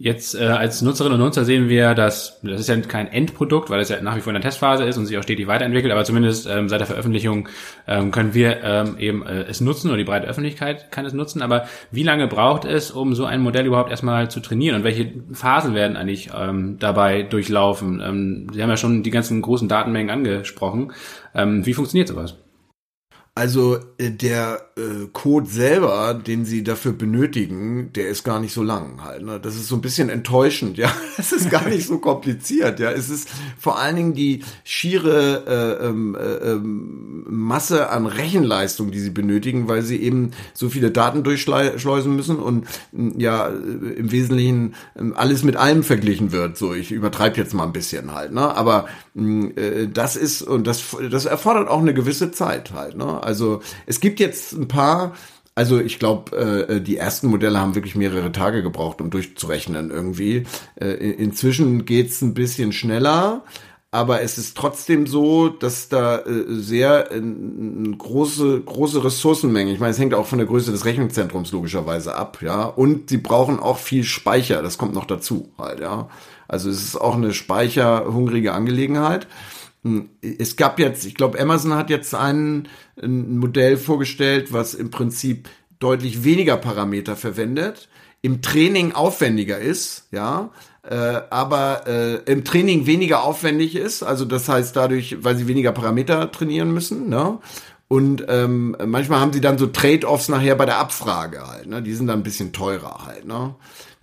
Jetzt 0.00 0.36
äh, 0.36 0.44
als 0.44 0.80
Nutzerinnen 0.80 1.18
und 1.18 1.26
Nutzer 1.26 1.44
sehen 1.44 1.68
wir, 1.68 1.92
dass 1.94 2.38
das 2.44 2.60
ist 2.60 2.68
ja 2.68 2.76
kein 2.76 3.08
Endprodukt, 3.08 3.68
weil 3.68 3.80
es 3.80 3.88
ja 3.88 4.00
nach 4.00 4.14
wie 4.14 4.20
vor 4.20 4.30
in 4.30 4.40
der 4.40 4.48
Testphase 4.48 4.84
ist 4.84 4.96
und 4.96 5.06
sich 5.06 5.18
auch 5.18 5.24
stetig 5.24 5.48
weiterentwickelt, 5.48 5.92
aber 5.92 6.04
zumindest 6.04 6.46
ähm, 6.46 6.68
seit 6.68 6.78
der 6.78 6.86
Veröffentlichung 6.86 7.48
ähm, 7.88 8.12
können 8.12 8.32
wir 8.32 8.62
ähm, 8.62 8.96
eben 9.00 9.26
äh, 9.26 9.42
es 9.48 9.60
nutzen 9.60 9.88
oder 9.88 9.96
die 9.96 10.04
breite 10.04 10.28
Öffentlichkeit 10.28 10.92
kann 10.92 11.04
es 11.04 11.14
nutzen. 11.14 11.42
Aber 11.42 11.66
wie 11.90 12.04
lange 12.04 12.28
braucht 12.28 12.64
es, 12.64 12.92
um 12.92 13.16
so 13.16 13.24
ein 13.24 13.40
Modell 13.40 13.66
überhaupt 13.66 13.90
erstmal 13.90 14.30
zu 14.30 14.38
trainieren 14.38 14.76
und 14.76 14.84
welche 14.84 15.10
Phasen 15.32 15.74
werden 15.74 15.96
eigentlich 15.96 16.30
ähm, 16.32 16.76
dabei 16.78 17.24
durchlaufen? 17.24 18.00
Ähm, 18.00 18.46
Sie 18.52 18.62
haben 18.62 18.70
ja 18.70 18.76
schon 18.76 19.02
die 19.02 19.10
ganzen 19.10 19.42
großen 19.42 19.66
Datenmengen 19.66 20.10
angesprochen. 20.10 20.92
Ähm, 21.34 21.66
wie 21.66 21.74
funktioniert 21.74 22.06
sowas? 22.06 22.36
Also 23.38 23.78
äh, 23.98 24.10
der 24.10 24.62
äh, 24.76 25.06
Code 25.12 25.48
selber, 25.48 26.12
den 26.12 26.44
sie 26.44 26.64
dafür 26.64 26.90
benötigen, 26.90 27.92
der 27.92 28.08
ist 28.08 28.24
gar 28.24 28.40
nicht 28.40 28.52
so 28.52 28.64
lang 28.64 29.04
halt. 29.04 29.22
Ne? 29.22 29.38
Das 29.38 29.54
ist 29.54 29.68
so 29.68 29.76
ein 29.76 29.80
bisschen 29.80 30.08
enttäuschend, 30.08 30.76
ja. 30.76 30.90
Es 31.18 31.30
ist 31.30 31.48
gar 31.48 31.68
nicht 31.68 31.86
so 31.86 31.98
kompliziert, 31.98 32.80
ja. 32.80 32.90
Es 32.90 33.08
ist 33.08 33.28
vor 33.56 33.78
allen 33.78 33.94
Dingen 33.94 34.14
die 34.14 34.42
schiere 34.64 35.44
äh, 35.46 35.86
ähm, 35.86 36.16
äh, 36.16 36.50
ähm, 36.50 37.26
Masse 37.28 37.90
an 37.90 38.06
Rechenleistung, 38.06 38.90
die 38.90 38.98
sie 38.98 39.10
benötigen, 39.10 39.68
weil 39.68 39.82
sie 39.82 40.02
eben 40.02 40.32
so 40.52 40.68
viele 40.68 40.90
Daten 40.90 41.22
durchschleusen 41.22 42.16
müssen 42.16 42.38
und 42.40 42.66
ja 42.92 43.48
äh, 43.48 43.52
im 43.52 44.10
Wesentlichen 44.10 44.74
äh, 44.96 45.12
alles 45.14 45.44
mit 45.44 45.54
allem 45.54 45.84
verglichen 45.84 46.32
wird. 46.32 46.56
So, 46.56 46.74
ich 46.74 46.90
übertreibe 46.90 47.36
jetzt 47.36 47.54
mal 47.54 47.64
ein 47.64 47.72
bisschen 47.72 48.14
halt, 48.14 48.32
ne? 48.32 48.56
Aber 48.56 48.86
äh, 49.14 49.86
das 49.86 50.16
ist 50.16 50.42
und 50.42 50.66
das 50.66 50.96
das 51.08 51.24
erfordert 51.24 51.68
auch 51.68 51.80
eine 51.80 51.94
gewisse 51.94 52.32
Zeit 52.32 52.72
halt, 52.72 52.96
ne? 52.96 53.27
Also 53.28 53.60
es 53.84 54.00
gibt 54.00 54.20
jetzt 54.20 54.54
ein 54.54 54.68
paar, 54.68 55.14
also 55.54 55.78
ich 55.78 55.98
glaube, 55.98 56.34
äh, 56.34 56.80
die 56.80 56.96
ersten 56.96 57.26
Modelle 57.26 57.60
haben 57.60 57.74
wirklich 57.74 57.94
mehrere 57.94 58.32
Tage 58.32 58.62
gebraucht, 58.62 59.02
um 59.02 59.10
durchzurechnen 59.10 59.90
irgendwie. 59.90 60.46
Äh, 60.80 60.94
inzwischen 60.94 61.84
geht's 61.84 62.22
ein 62.22 62.32
bisschen 62.32 62.72
schneller. 62.72 63.44
Aber 63.90 64.20
es 64.22 64.36
ist 64.36 64.56
trotzdem 64.56 65.06
so, 65.06 65.48
dass 65.48 65.88
da 65.90 66.18
äh, 66.20 66.44
sehr 66.48 67.12
äh, 67.12 67.20
große 67.20 68.60
große 68.60 69.04
Ressourcenmengen. 69.04 69.72
Ich 69.72 69.80
meine, 69.80 69.92
es 69.92 69.98
hängt 69.98 70.14
auch 70.14 70.26
von 70.26 70.38
der 70.38 70.46
Größe 70.46 70.72
des 70.72 70.86
Rechenzentrums 70.86 71.52
logischerweise 71.52 72.14
ab, 72.14 72.38
ja. 72.42 72.64
Und 72.64 73.10
sie 73.10 73.18
brauchen 73.18 73.60
auch 73.60 73.78
viel 73.78 74.04
Speicher. 74.04 74.62
Das 74.62 74.78
kommt 74.78 74.94
noch 74.94 75.06
dazu, 75.06 75.52
halt, 75.58 75.80
ja. 75.80 76.08
Also 76.48 76.70
es 76.70 76.82
ist 76.82 76.96
auch 77.00 77.14
eine 77.14 77.34
speicherhungrige 77.34 78.52
Angelegenheit. 78.52 79.26
Hm, 79.84 80.10
es 80.20 80.56
gab 80.56 80.78
jetzt, 80.78 81.06
ich 81.06 81.14
glaube, 81.14 81.40
Amazon 81.40 81.74
hat 81.74 81.90
jetzt 81.90 82.14
ein, 82.14 82.68
ein 83.00 83.38
Modell 83.38 83.76
vorgestellt, 83.76 84.52
was 84.52 84.74
im 84.74 84.90
Prinzip 84.90 85.48
deutlich 85.78 86.24
weniger 86.24 86.56
Parameter 86.56 87.16
verwendet, 87.16 87.88
im 88.20 88.42
Training 88.42 88.92
aufwendiger 88.92 89.58
ist, 89.58 90.08
ja, 90.10 90.50
äh, 90.82 91.20
aber 91.30 91.86
äh, 91.86 92.14
im 92.30 92.44
Training 92.44 92.86
weniger 92.86 93.22
aufwendig 93.22 93.76
ist, 93.76 94.02
also 94.02 94.24
das 94.24 94.48
heißt 94.48 94.74
dadurch, 94.74 95.18
weil 95.22 95.36
sie 95.36 95.46
weniger 95.46 95.72
Parameter 95.72 96.30
trainieren 96.32 96.72
müssen, 96.72 97.08
ne? 97.08 97.38
Und 97.86 98.26
ähm, 98.28 98.76
manchmal 98.84 99.20
haben 99.20 99.32
sie 99.32 99.40
dann 99.40 99.56
so 99.56 99.66
Trade-offs 99.66 100.28
nachher 100.28 100.56
bei 100.56 100.66
der 100.66 100.78
Abfrage 100.78 101.46
halt, 101.46 101.66
ne? 101.68 101.82
Die 101.82 101.94
sind 101.94 102.06
dann 102.08 102.20
ein 102.20 102.24
bisschen 102.24 102.52
teurer 102.52 103.06
halt, 103.06 103.26
ne? 103.26 103.54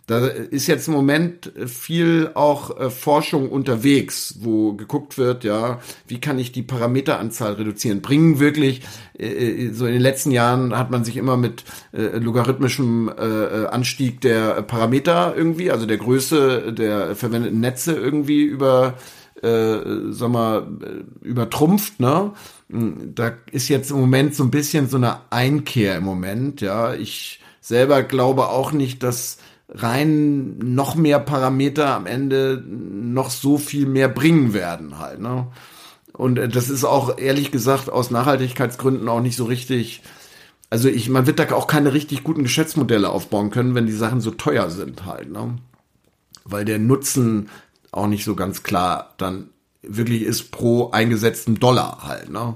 Da 0.08 0.28
ist 0.28 0.68
jetzt 0.68 0.88
im 0.88 0.94
Moment 0.94 1.52
viel 1.66 2.30
auch 2.36 2.80
äh, 2.80 2.90
Forschung 2.92 3.50
unterwegs, 3.50 4.36
wo 4.42 4.74
geguckt 4.74 5.18
wird, 5.18 5.44
ja, 5.44 5.80
wie 6.08 6.20
kann 6.20 6.38
ich 6.38 6.52
die 6.52 6.62
Parameteranzahl 6.62 7.54
reduzieren? 7.54 8.02
Bringen 8.02 8.40
wirklich, 8.40 8.82
äh, 9.18 9.26
äh 9.26 9.74
so 9.74 9.88
in 9.88 9.94
den 9.94 10.02
letzten 10.02 10.30
Jahren 10.30 10.78
hat 10.78 10.92
man 10.92 11.04
sich 11.04 11.18
immer 11.18 11.38
mit 11.38 11.64
äh, 11.92 12.18
logarithmischem 12.20 13.10
äh, 13.10 13.24
äh, 13.24 13.66
Anstieg 13.68 14.22
der 14.22 14.62
Parameter 14.62 15.34
irgendwie, 15.36 15.72
also 15.72 15.88
der 15.88 15.98
Größe 15.98 16.72
der 16.72 17.16
verwendeten 17.16 17.60
Netze 17.60 17.94
irgendwie 17.94 18.44
über 18.44 18.94
äh, 19.42 20.12
sag 20.12 20.30
mal, 20.30 20.68
übertrumpft, 21.22 22.00
ne? 22.00 22.32
Da 22.70 23.34
ist 23.52 23.70
jetzt 23.70 23.92
im 23.92 24.00
Moment 24.00 24.34
so 24.34 24.44
ein 24.44 24.52
bisschen 24.52 24.88
so 24.88 24.98
eine 24.98 25.18
Einkehr 25.30 25.98
im 25.98 26.04
Moment, 26.04 26.62
ja. 26.62 26.94
Ich 26.94 27.42
selber 27.60 28.04
glaube 28.04 28.50
auch 28.50 28.72
nicht, 28.72 29.04
dass 29.04 29.38
rein 29.70 30.58
noch 30.60 30.96
mehr 30.96 31.20
Parameter 31.20 31.96
am 31.96 32.06
Ende 32.06 32.64
noch 32.68 33.30
so 33.30 33.58
viel 33.58 33.86
mehr 33.86 34.10
bringen 34.10 34.54
werden 34.54 35.00
halt, 35.00 35.20
ne? 35.20 35.48
Und 36.14 36.38
äh, 36.40 36.48
das 36.48 36.70
ist 36.70 36.84
auch 36.84 37.18
ehrlich 37.18 37.52
gesagt 37.52 37.90
aus 37.90 38.12
Nachhaltigkeitsgründen 38.12 39.10
auch 39.10 39.22
nicht 39.22 39.36
so 39.36 39.46
richtig. 39.46 40.02
Also 40.70 40.88
ich, 40.90 41.10
man 41.10 41.28
wird 41.28 41.40
da 41.40 41.52
auch 41.52 41.68
keine 41.68 41.94
richtig 41.94 42.24
guten 42.24 42.44
Geschäftsmodelle 42.44 43.10
aufbauen 43.10 43.52
können, 43.52 43.76
wenn 43.76 43.86
die 43.86 43.92
Sachen 43.92 44.22
so 44.22 44.32
teuer 44.32 44.70
sind 44.70 45.06
halt, 45.06 45.32
ne? 45.32 45.58
Weil 46.44 46.66
der 46.66 46.80
Nutzen 46.80 47.50
auch 47.92 48.08
nicht 48.08 48.26
so 48.26 48.36
ganz 48.36 48.64
klar 48.64 49.14
dann 49.18 49.50
wirklich 49.82 50.24
ist 50.24 50.52
pro 50.52 50.92
eingesetzten 50.92 51.60
Dollar 51.60 52.04
halt, 52.04 52.30
ne? 52.30 52.56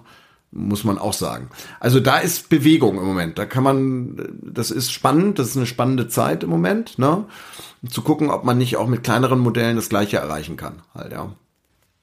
Muss 0.51 0.83
man 0.83 0.97
auch 0.97 1.13
sagen. 1.13 1.49
Also 1.79 1.99
da 1.99 2.17
ist 2.17 2.49
Bewegung 2.49 2.97
im 2.97 3.05
Moment. 3.05 3.37
Da 3.37 3.45
kann 3.45 3.63
man, 3.63 4.39
das 4.41 4.71
ist 4.71 4.91
spannend, 4.91 5.37
das 5.37 5.49
ist 5.49 5.57
eine 5.57 5.67
spannende 5.67 6.07
Zeit 6.07 6.43
im 6.43 6.49
Moment, 6.49 6.97
ne? 6.97 7.25
Zu 7.87 8.01
gucken, 8.01 8.29
ob 8.31 8.43
man 8.43 8.57
nicht 8.57 8.75
auch 8.75 8.87
mit 8.87 9.03
kleineren 9.03 9.39
Modellen 9.39 9.75
das 9.75 9.89
Gleiche 9.89 10.17
erreichen 10.17 10.57
kann, 10.57 10.81
halt, 10.95 11.11
ja 11.11 11.31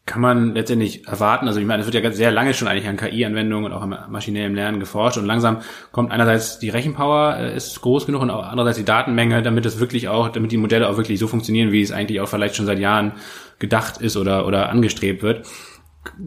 kann 0.07 0.21
man 0.21 0.55
letztendlich 0.55 1.07
erwarten. 1.07 1.49
Also 1.49 1.59
ich 1.59 1.67
meine, 1.67 1.83
es 1.83 1.93
wird 1.93 2.03
ja 2.03 2.13
sehr 2.13 2.31
lange 2.31 2.55
schon 2.55 2.69
eigentlich 2.69 2.87
an 2.87 2.97
KI-Anwendungen 2.97 3.71
und 3.71 3.77
auch 3.77 3.83
am 3.83 3.95
maschinellen 4.09 4.55
Lernen 4.55 4.79
geforscht 4.79 5.19
und 5.19 5.27
langsam 5.27 5.59
kommt 5.91 6.13
einerseits 6.13 6.61
die 6.61 6.69
Rechenpower 6.69 7.37
äh, 7.39 7.57
ist 7.57 7.81
groß 7.83 8.07
genug 8.07 8.23
und 8.23 8.31
auch 8.31 8.47
andererseits 8.47 8.79
die 8.79 8.85
Datenmenge, 8.85 9.43
damit 9.43 9.67
es 9.67 9.81
wirklich 9.81 10.09
auch, 10.09 10.29
damit 10.29 10.53
die 10.53 10.57
Modelle 10.59 10.89
auch 10.89 10.97
wirklich 10.97 11.19
so 11.19 11.27
funktionieren, 11.27 11.73
wie 11.73 11.83
es 11.83 11.91
eigentlich 11.91 12.21
auch 12.21 12.29
vielleicht 12.29 12.55
schon 12.55 12.67
seit 12.67 12.79
Jahren 12.79 13.13
gedacht 13.59 14.01
ist 14.01 14.17
oder 14.17 14.47
oder 14.47 14.69
angestrebt 14.69 15.23
wird. 15.23 15.45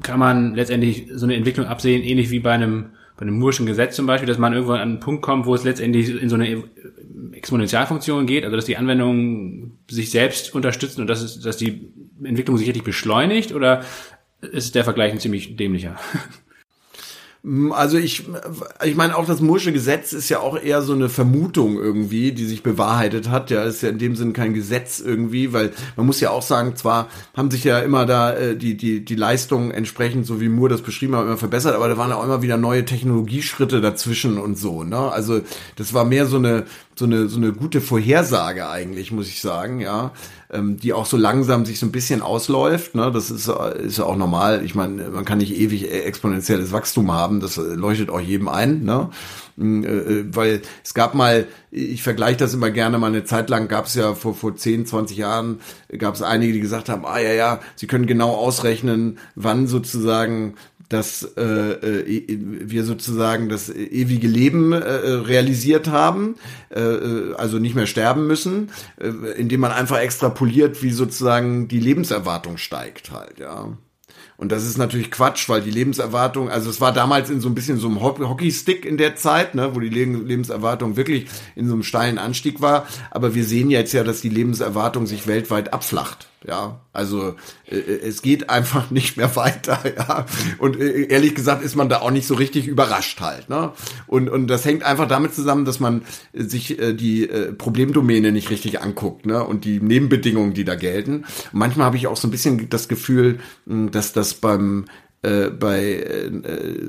Kann 0.02 0.20
man 0.20 0.56
letztendlich 0.56 1.08
so 1.14 1.26
eine 1.26 1.36
Entwicklung 1.36 1.68
absehen, 1.68 2.04
ähnlich 2.04 2.30
wie 2.30 2.40
bei 2.40 2.52
einem 2.52 2.92
bei 3.20 3.24
einem 3.24 3.38
Murschen 3.38 3.66
Gesetz 3.66 3.98
zum 3.98 4.06
Beispiel, 4.06 4.28
dass 4.28 4.38
man 4.38 4.54
irgendwann 4.54 4.80
an 4.80 4.90
einen 4.92 5.00
Punkt 5.02 5.22
kommt, 5.22 5.46
wo 5.46 5.54
es 5.54 5.66
letztendlich 5.66 6.10
in 6.10 6.30
so 6.30 6.36
eine 6.36 6.64
Exponentialfunktion 7.34 8.26
geht, 8.26 8.46
also 8.46 8.56
dass 8.56 8.64
die 8.64 8.78
Anwendungen 8.78 9.78
sich 9.92 10.10
selbst 10.10 10.56
unterstützen 10.56 11.02
und 11.02 11.08
dass, 11.08 11.22
es, 11.22 11.42
dass 11.42 11.58
die 11.58 11.92
Entwicklung 12.24 12.58
sich 12.58 12.68
richtig 12.68 12.86
beschleunigt 12.86 13.52
oder 13.52 13.84
ist 14.40 14.74
der 14.74 14.86
Vergleich 14.86 15.12
ein 15.12 15.20
ziemlich 15.20 15.58
dämlicher? 15.58 15.98
Also 17.72 17.98
ich, 17.98 18.28
ich 18.84 18.96
meine 18.98 19.16
auch 19.16 19.26
das 19.26 19.40
Mursche 19.40 19.72
Gesetz 19.72 20.12
ist 20.12 20.28
ja 20.28 20.42
auch 20.42 20.62
eher 20.62 20.82
so 20.82 20.92
eine 20.92 21.08
Vermutung 21.08 21.78
irgendwie, 21.78 22.34
die 22.34 22.46
sich 22.46 22.64
bewahrheitet 22.64 23.30
hat. 23.30 23.50
Ja, 23.50 23.64
ist 23.64 23.82
ja 23.82 23.88
in 23.90 23.98
dem 23.98 24.18
Sinn 24.18 24.34
kein 24.34 24.54
Gesetz 24.54 25.00
irgendwie, 25.00 25.54
weil 25.54 25.72
man 25.96 26.06
muss 26.06 26.20
ja 26.20 26.32
auch 26.32 26.42
sagen, 26.42 26.76
zwar 26.76 27.08
haben 27.38 27.50
sich 27.50 27.64
ja 27.64 27.80
immer 27.80 28.06
da 28.06 28.34
äh, 28.34 28.58
die 28.58 28.76
die 28.76 29.06
die 29.06 29.16
Leistungen 29.16 29.72
entsprechend, 29.72 30.26
so 30.26 30.42
wie 30.42 30.50
Moore 30.50 30.72
das 30.72 30.82
beschrieben 30.82 31.16
hat, 31.16 31.24
immer 31.24 31.38
verbessert, 31.38 31.76
aber 31.76 31.88
da 31.88 31.98
waren 31.98 32.12
auch 32.12 32.26
immer 32.26 32.42
wieder 32.42 32.58
neue 32.58 32.84
Technologieschritte 32.84 33.80
dazwischen 33.80 34.38
und 34.38 34.58
so. 34.58 34.84
Ne, 34.84 34.98
also 34.98 35.40
das 35.78 35.94
war 35.94 36.04
mehr 36.04 36.26
so 36.26 36.38
eine 36.38 36.66
so 36.96 37.06
eine 37.06 37.30
so 37.30 37.38
eine 37.38 37.54
gute 37.54 37.80
Vorhersage 37.80 38.68
eigentlich, 38.68 39.14
muss 39.14 39.30
ich 39.30 39.40
sagen. 39.40 39.80
Ja, 39.80 40.12
ähm, 40.52 40.78
die 40.78 40.94
auch 40.94 41.06
so 41.06 41.18
langsam 41.18 41.66
sich 41.66 41.80
so 41.80 41.86
ein 41.86 41.92
bisschen 41.92 42.22
ausläuft. 42.22 42.96
Ne? 42.96 43.12
Das 43.12 43.30
ist, 43.30 43.48
ist 43.48 43.98
ja 43.98 44.04
auch 44.06 44.16
normal. 44.16 44.64
Ich 44.66 44.74
meine, 44.74 45.10
man 45.10 45.26
kann 45.26 45.38
nicht 45.38 45.56
ewig 45.56 45.92
exponentielles 45.92 46.72
Wachstum 46.72 47.12
haben. 47.12 47.40
Das 47.40 47.58
leuchtet 47.58 48.10
auch 48.10 48.20
jedem 48.20 48.48
ein. 48.48 48.84
Ne? 48.84 49.10
Mm, 49.58 49.84
äh, 49.84 49.88
äh, 49.88 50.26
weil 50.36 50.62
es 50.84 50.94
gab 50.94 51.14
mal, 51.14 51.46
ich 51.70 52.02
vergleiche 52.02 52.38
das 52.38 52.54
immer 52.54 52.72
gerne, 52.72 52.98
mal 52.98 53.08
eine 53.08 53.26
Zeit 53.26 53.50
lang 53.50 53.68
gab 53.68 53.86
es 53.86 53.96
ja 53.96 54.16
vor, 54.16 54.34
vor 54.34 54.56
10, 54.56 54.86
20 54.86 55.18
Jahren, 55.18 55.60
gab 55.98 56.16
es 56.16 56.22
einige, 56.22 56.54
die 56.54 56.62
gesagt 56.62 56.90
haben, 56.90 57.06
ah 57.06 57.20
ja, 57.20 57.34
ja, 57.34 57.60
sie 57.76 57.88
können 57.88 58.08
genau 58.08 58.32
ausrechnen, 58.32 59.20
wann 59.36 59.68
sozusagen 59.68 60.56
dass 60.90 61.24
äh, 61.38 61.42
äh, 61.44 62.26
wir 62.28 62.84
sozusagen 62.84 63.48
das 63.48 63.70
ewige 63.70 64.28
Leben 64.28 64.74
äh, 64.74 64.78
realisiert 64.78 65.88
haben, 65.88 66.36
äh, 66.70 67.34
also 67.38 67.60
nicht 67.60 67.76
mehr 67.76 67.86
sterben 67.86 68.26
müssen, 68.26 68.72
äh, 69.00 69.08
indem 69.38 69.62
man 69.62 69.72
einfach 69.72 70.00
extrapoliert, 70.00 70.82
wie 70.82 70.92
sozusagen 70.92 71.68
die 71.68 71.80
Lebenserwartung 71.80 72.58
steigt 72.58 73.12
halt, 73.12 73.40
ja. 73.40 73.78
Und 74.40 74.54
das 74.54 74.66
ist 74.66 74.78
natürlich 74.78 75.12
Quatsch, 75.12 75.50
weil 75.50 75.62
die 75.62 75.70
Lebenserwartung, 75.70 76.50
also 76.50 76.70
es 76.70 76.80
war 76.80 76.94
damals 76.94 77.30
in 77.30 77.42
so 77.42 77.50
ein 77.50 77.56
bisschen 77.56 77.78
so 77.78 77.88
einem 77.90 78.02
Hockeystick 78.02 78.86
in 78.86 78.96
der 78.96 79.18
Zeit, 79.18 79.54
ne, 79.54 79.76
wo 79.76 79.82
die 79.82 79.90
Lebenserwartung 79.90 80.96
wirklich 80.96 81.28
in 81.58 81.68
so 81.68 81.74
einem 81.74 81.84
steilen 81.84 82.18
Anstieg 82.18 82.62
war. 82.62 82.88
Aber 83.12 83.36
wir 83.36 83.44
sehen 83.44 83.70
jetzt 83.70 83.92
ja, 83.92 84.06
dass 84.06 84.22
die 84.22 84.30
Lebenserwartung 84.30 85.08
sich 85.08 85.28
weltweit 85.28 85.74
abflacht. 85.74 86.30
Ja, 86.48 86.80
also 86.94 87.36
äh, 87.70 87.76
äh, 87.76 88.08
es 88.08 88.22
geht 88.22 88.50
einfach 88.50 88.92
nicht 88.92 89.18
mehr 89.18 89.36
weiter, 89.36 89.80
ja. 89.98 90.26
Und 90.58 90.80
äh, 90.80 91.08
ehrlich 91.08 91.36
gesagt 91.36 91.64
ist 91.64 91.76
man 91.76 91.90
da 91.90 92.00
auch 92.00 92.12
nicht 92.12 92.28
so 92.28 92.36
richtig 92.36 92.66
überrascht 92.66 93.20
halt, 93.20 93.50
ne? 93.50 93.74
Und 94.08 94.30
und 94.30 94.48
das 94.48 94.64
hängt 94.64 94.84
einfach 94.84 95.08
damit 95.08 95.36
zusammen, 95.36 95.66
dass 95.66 95.82
man 95.82 96.04
sich 96.34 96.80
äh, 96.80 96.94
die 96.94 97.30
äh, 97.30 97.52
Problemdomäne 97.52 98.32
nicht 98.32 98.52
richtig 98.52 98.82
anguckt, 98.82 99.26
ne? 99.26 99.44
Und 99.44 99.66
die 99.66 99.82
Nebenbedingungen, 99.82 100.54
die 100.54 100.64
da 100.64 100.76
gelten. 100.76 101.26
manchmal 101.52 101.88
habe 101.88 101.98
ich 101.98 102.08
auch 102.08 102.16
so 102.16 102.30
ein 102.30 102.32
bisschen 102.32 102.70
das 102.70 102.88
Gefühl, 102.88 103.40
hm, 103.68 103.92
dass 103.92 104.14
das 104.14 104.29
beim 104.34 104.86
äh, 105.22 105.50
bei, 105.50 105.96
äh, 105.96 106.32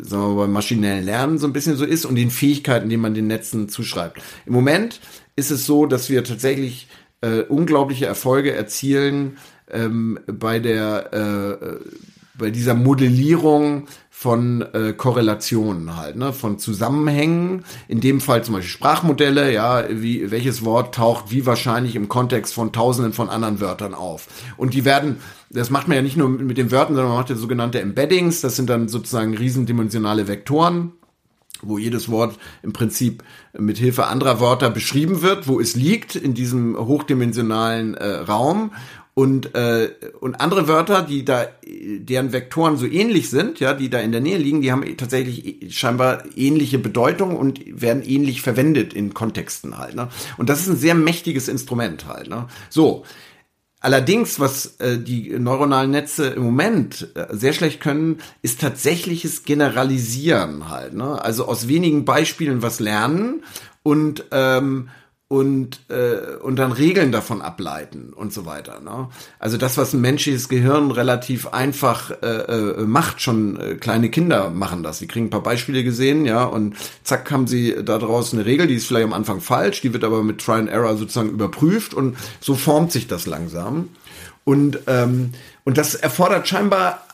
sagen 0.02 0.22
wir 0.22 0.28
mal, 0.28 0.34
beim 0.42 0.52
maschinellen 0.52 1.04
Lernen 1.04 1.38
so 1.38 1.46
ein 1.46 1.52
bisschen 1.52 1.76
so 1.76 1.84
ist 1.84 2.04
und 2.04 2.14
den 2.14 2.30
Fähigkeiten, 2.30 2.88
die 2.88 2.96
man 2.96 3.14
den 3.14 3.26
Netzen 3.26 3.68
zuschreibt. 3.68 4.22
Im 4.46 4.52
Moment 4.52 5.00
ist 5.34 5.50
es 5.50 5.66
so, 5.66 5.86
dass 5.86 6.10
wir 6.10 6.22
tatsächlich 6.22 6.86
äh, 7.22 7.40
unglaubliche 7.40 8.06
Erfolge 8.06 8.52
erzielen 8.52 9.38
ähm, 9.70 10.20
bei 10.26 10.60
der 10.60 11.12
äh, 11.12 11.76
bei 12.34 12.50
dieser 12.50 12.74
Modellierung 12.74 13.88
von 14.20 14.60
äh, 14.74 14.92
Korrelationen 14.92 15.96
halt, 15.96 16.16
ne, 16.16 16.34
von 16.34 16.58
Zusammenhängen. 16.58 17.64
In 17.88 18.02
dem 18.02 18.20
Fall 18.20 18.44
zum 18.44 18.52
Beispiel 18.52 18.68
Sprachmodelle, 18.70 19.50
ja, 19.50 19.86
wie 19.90 20.30
welches 20.30 20.62
Wort 20.62 20.94
taucht 20.94 21.30
wie 21.30 21.46
wahrscheinlich 21.46 21.96
im 21.96 22.10
Kontext 22.10 22.52
von 22.52 22.70
Tausenden 22.70 23.14
von 23.14 23.30
anderen 23.30 23.60
Wörtern 23.60 23.94
auf. 23.94 24.26
Und 24.58 24.74
die 24.74 24.84
werden, 24.84 25.22
das 25.48 25.70
macht 25.70 25.88
man 25.88 25.96
ja 25.96 26.02
nicht 26.02 26.18
nur 26.18 26.28
mit 26.28 26.58
den 26.58 26.70
Wörtern, 26.70 26.96
sondern 26.96 27.12
man 27.12 27.16
macht 27.16 27.30
ja 27.30 27.36
sogenannte 27.36 27.80
Embeddings. 27.80 28.42
Das 28.42 28.56
sind 28.56 28.68
dann 28.68 28.88
sozusagen 28.88 29.34
riesendimensionale 29.34 30.28
Vektoren 30.28 30.92
wo 31.62 31.76
jedes 31.76 32.10
Wort 32.10 32.38
im 32.62 32.72
Prinzip 32.72 33.22
mit 33.52 33.76
Hilfe 33.76 34.06
anderer 34.06 34.40
Wörter 34.40 34.70
beschrieben 34.70 35.20
wird, 35.20 35.46
wo 35.46 35.60
es 35.60 35.76
liegt 35.76 36.16
in 36.16 36.32
diesem 36.32 36.74
hochdimensionalen 36.78 37.94
äh, 37.96 38.06
Raum 38.06 38.72
und 39.12 39.54
äh, 39.54 39.90
und 40.20 40.40
andere 40.40 40.68
Wörter, 40.68 41.02
die 41.02 41.24
da 41.24 41.46
deren 41.80 42.32
Vektoren 42.32 42.76
so 42.76 42.86
ähnlich 42.86 43.30
sind, 43.30 43.58
ja, 43.60 43.74
die 43.74 43.88
da 43.88 44.00
in 44.00 44.12
der 44.12 44.20
Nähe 44.20 44.38
liegen, 44.38 44.60
die 44.60 44.70
haben 44.70 44.84
tatsächlich 44.96 45.76
scheinbar 45.76 46.24
ähnliche 46.36 46.78
Bedeutung 46.78 47.36
und 47.36 47.60
werden 47.80 48.02
ähnlich 48.02 48.42
verwendet 48.42 48.92
in 48.92 49.14
Kontexten 49.14 49.78
halt, 49.78 49.94
ne? 49.94 50.08
Und 50.36 50.48
das 50.48 50.60
ist 50.60 50.68
ein 50.68 50.76
sehr 50.76 50.94
mächtiges 50.94 51.48
Instrument 51.48 52.06
halt, 52.06 52.28
ne? 52.28 52.46
So, 52.68 53.04
Allerdings, 53.82 54.38
was 54.38 54.76
äh, 54.76 54.98
die 54.98 55.30
neuronalen 55.38 55.90
Netze 55.90 56.26
im 56.26 56.42
Moment 56.42 57.08
äh, 57.14 57.28
sehr 57.30 57.54
schlecht 57.54 57.80
können, 57.80 58.18
ist 58.42 58.60
tatsächliches 58.60 59.44
Generalisieren 59.44 60.68
halt. 60.68 60.92
Ne? 60.92 61.22
Also 61.24 61.46
aus 61.46 61.66
wenigen 61.66 62.04
Beispielen 62.04 62.60
was 62.60 62.78
lernen 62.78 63.42
und 63.82 64.26
ähm, 64.32 64.90
und, 65.30 65.78
äh, 65.90 66.38
und 66.42 66.56
dann 66.56 66.72
Regeln 66.72 67.12
davon 67.12 67.40
ableiten 67.40 68.12
und 68.12 68.32
so 68.32 68.46
weiter. 68.46 68.80
Ne? 68.80 69.10
Also 69.38 69.58
das, 69.58 69.76
was 69.76 69.92
ein 69.94 70.00
menschliches 70.00 70.48
Gehirn 70.48 70.90
relativ 70.90 71.46
einfach 71.46 72.10
äh, 72.20 72.26
äh, 72.26 72.84
macht, 72.84 73.22
schon 73.22 73.56
äh, 73.60 73.74
kleine 73.76 74.10
Kinder 74.10 74.50
machen 74.50 74.82
das. 74.82 74.98
Sie 74.98 75.06
kriegen 75.06 75.26
ein 75.26 75.30
paar 75.30 75.44
Beispiele 75.44 75.84
gesehen, 75.84 76.26
ja, 76.26 76.42
und 76.42 76.74
zack 77.04 77.30
haben 77.30 77.46
sie 77.46 77.76
daraus 77.84 78.34
eine 78.34 78.44
Regel, 78.44 78.66
die 78.66 78.74
ist 78.74 78.88
vielleicht 78.88 79.04
am 79.04 79.12
Anfang 79.12 79.40
falsch, 79.40 79.80
die 79.82 79.92
wird 79.92 80.02
aber 80.02 80.24
mit 80.24 80.40
Try 80.40 80.54
and 80.54 80.68
Error 80.68 80.96
sozusagen 80.96 81.30
überprüft 81.30 81.94
und 81.94 82.16
so 82.40 82.56
formt 82.56 82.90
sich 82.90 83.06
das 83.06 83.26
langsam. 83.26 83.90
Und, 84.42 84.80
ähm, 84.88 85.30
und 85.62 85.78
das 85.78 85.94
erfordert 85.94 86.48
scheinbar 86.48 87.06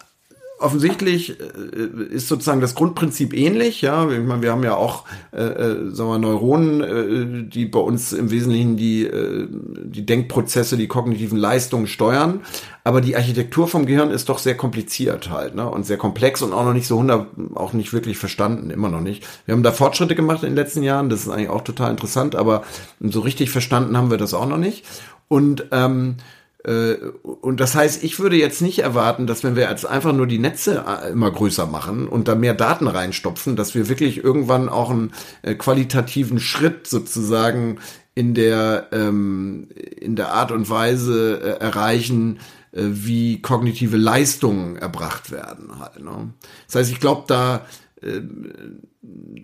offensichtlich 0.58 1.38
äh, 1.40 2.04
ist 2.10 2.28
sozusagen 2.28 2.60
das 2.60 2.74
Grundprinzip 2.74 3.34
ähnlich. 3.34 3.82
Ja, 3.82 4.10
ich 4.10 4.20
meine, 4.20 4.42
wir 4.42 4.52
haben 4.52 4.62
ja 4.62 4.74
auch, 4.74 5.04
äh, 5.32 5.42
äh, 5.42 5.90
sagen 5.90 6.10
wir, 6.10 6.18
Neuronen, 6.18 6.80
äh, 6.80 7.48
die 7.48 7.66
bei 7.66 7.78
uns 7.78 8.12
im 8.12 8.30
Wesentlichen 8.30 8.76
die 8.76 9.04
äh, 9.04 9.48
die 9.50 10.06
Denkprozesse, 10.06 10.76
die 10.76 10.88
kognitiven 10.88 11.38
Leistungen 11.38 11.86
steuern. 11.86 12.40
Aber 12.84 13.00
die 13.00 13.16
Architektur 13.16 13.66
vom 13.66 13.84
Gehirn 13.84 14.10
ist 14.10 14.28
doch 14.28 14.38
sehr 14.38 14.56
kompliziert 14.56 15.30
halt, 15.30 15.54
ne? 15.54 15.68
Und 15.68 15.84
sehr 15.84 15.96
komplex 15.96 16.40
und 16.42 16.52
auch 16.52 16.64
noch 16.64 16.72
nicht 16.72 16.86
so 16.86 16.98
hundert, 16.98 17.26
auch 17.54 17.72
nicht 17.72 17.92
wirklich 17.92 18.16
verstanden, 18.16 18.70
immer 18.70 18.88
noch 18.88 19.00
nicht. 19.00 19.26
Wir 19.44 19.54
haben 19.54 19.64
da 19.64 19.72
Fortschritte 19.72 20.14
gemacht 20.14 20.42
in 20.42 20.50
den 20.50 20.56
letzten 20.56 20.82
Jahren. 20.82 21.08
Das 21.08 21.22
ist 21.22 21.28
eigentlich 21.28 21.50
auch 21.50 21.62
total 21.62 21.90
interessant, 21.90 22.36
aber 22.36 22.62
so 23.00 23.20
richtig 23.20 23.50
verstanden 23.50 23.96
haben 23.96 24.10
wir 24.10 24.18
das 24.18 24.34
auch 24.34 24.46
noch 24.46 24.58
nicht. 24.58 24.84
Und 25.28 25.66
ähm, 25.72 26.16
äh, 26.18 26.32
und 27.22 27.60
das 27.60 27.76
heißt, 27.76 28.02
ich 28.02 28.18
würde 28.18 28.36
jetzt 28.36 28.60
nicht 28.60 28.80
erwarten, 28.80 29.28
dass 29.28 29.44
wenn 29.44 29.54
wir 29.54 29.70
jetzt 29.70 29.86
einfach 29.86 30.12
nur 30.12 30.26
die 30.26 30.40
Netze 30.40 30.84
äh, 30.86 31.12
immer 31.12 31.30
größer 31.30 31.66
machen 31.66 32.08
und 32.08 32.26
da 32.26 32.34
mehr 32.34 32.54
Daten 32.54 32.88
reinstopfen, 32.88 33.54
dass 33.54 33.76
wir 33.76 33.88
wirklich 33.88 34.24
irgendwann 34.24 34.68
auch 34.68 34.90
einen 34.90 35.12
äh, 35.42 35.54
qualitativen 35.54 36.40
Schritt 36.40 36.88
sozusagen 36.88 37.78
in 38.16 38.34
der 38.34 38.88
ähm, 38.90 39.68
in 40.00 40.16
der 40.16 40.32
Art 40.32 40.50
und 40.50 40.68
Weise 40.68 41.60
erreichen, 41.60 42.40
äh, 42.72 42.82
wie 42.82 43.40
kognitive 43.40 43.96
Leistungen 43.96 44.76
erbracht 44.76 45.30
werden 45.30 45.78
halt. 45.78 46.02
Ne? 46.02 46.32
Das 46.66 46.76
heißt, 46.76 46.90
ich 46.90 46.98
glaube, 46.98 47.24
da 47.28 47.64
äh, 48.02 48.20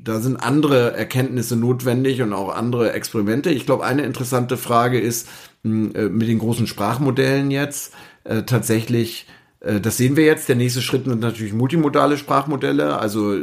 da 0.03 0.21
sind 0.21 0.37
andere 0.37 0.97
Erkenntnisse 0.97 1.57
notwendig 1.57 2.23
und 2.23 2.33
auch 2.33 2.55
andere 2.55 2.93
Experimente. 2.93 3.51
Ich 3.51 3.67
glaube, 3.67 3.85
eine 3.85 4.03
interessante 4.03 4.57
Frage 4.57 4.99
ist 4.99 5.29
hm, 5.63 5.95
äh, 5.95 6.09
mit 6.09 6.29
den 6.29 6.39
großen 6.39 6.67
Sprachmodellen 6.67 7.51
jetzt 7.51 7.95
äh, 8.25 8.43
tatsächlich 8.43 9.27
äh, 9.61 9.81
das 9.81 9.97
sehen 9.97 10.17
wir 10.17 10.25
jetzt. 10.25 10.49
Der 10.49 10.57
nächste 10.57 10.83
Schritt 10.83 11.05
sind 11.05 11.21
natürlich 11.21 11.53
multimodale 11.53 12.19
Sprachmodelle. 12.19 12.99
Also 12.99 13.37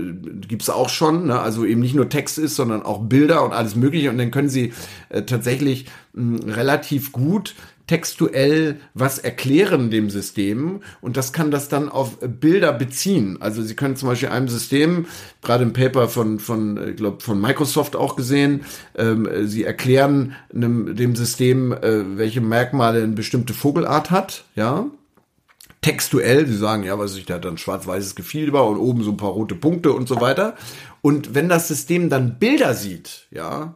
gibt's 0.47 0.69
auch 0.69 0.89
schon. 0.89 1.27
Ne? 1.27 1.39
Also 1.39 1.65
eben 1.65 1.81
nicht 1.81 1.95
nur 1.95 2.09
Text 2.09 2.37
ist, 2.37 2.55
sondern 2.55 2.83
auch 2.83 2.99
Bilder 2.99 3.43
und 3.43 3.53
alles 3.53 3.75
Mögliche. 3.75 4.09
Und 4.09 4.17
dann 4.17 4.31
können 4.31 4.49
Sie 4.49 4.73
tatsächlich 5.25 5.85
hm, 6.13 6.37
relativ 6.47 7.11
gut 7.11 7.55
textuell 7.89 8.79
was 8.93 9.17
erklären 9.17 9.89
dem 9.89 10.11
System 10.11 10.81
und 11.01 11.17
das 11.17 11.33
kann 11.33 11.49
das 11.49 11.69
dann 11.69 11.89
auf 11.89 12.19
Bilder 12.19 12.71
beziehen. 12.71 13.37
Also 13.39 13.63
Sie 13.63 13.75
können 13.75 13.95
zum 13.95 14.09
Beispiel 14.09 14.29
einem 14.29 14.47
System, 14.47 15.07
gerade 15.41 15.63
im 15.63 15.73
Paper 15.73 16.07
von, 16.07 16.37
von 16.37 16.89
ich 16.89 16.97
glaube, 16.97 17.23
von 17.23 17.41
Microsoft 17.41 17.95
auch 17.95 18.15
gesehen, 18.15 18.61
ähm, 18.95 19.27
Sie 19.47 19.63
erklären 19.63 20.35
einem, 20.53 20.95
dem 20.95 21.15
System, 21.15 21.71
äh, 21.71 22.15
welche 22.15 22.41
Merkmale 22.41 23.01
eine 23.01 23.13
bestimmte 23.13 23.55
Vogelart 23.55 24.11
hat, 24.11 24.43
ja, 24.53 24.85
textuell, 25.81 26.45
sie 26.45 26.57
sagen, 26.57 26.83
ja, 26.83 26.99
was 26.99 27.15
ich, 27.15 27.25
der 27.25 27.37
hat 27.37 27.45
dann 27.45 27.57
schwarz-weißes 27.57 28.13
Gefieder 28.13 28.67
und 28.67 28.77
oben 28.77 29.01
so 29.01 29.11
ein 29.11 29.17
paar 29.17 29.31
rote 29.31 29.55
Punkte 29.55 29.93
und 29.93 30.07
so 30.07 30.21
weiter. 30.21 30.55
Und 31.01 31.33
wenn 31.33 31.49
das 31.49 31.67
System 31.67 32.09
dann 32.09 32.37
Bilder 32.37 32.75
sieht, 32.75 33.27
ja, 33.31 33.73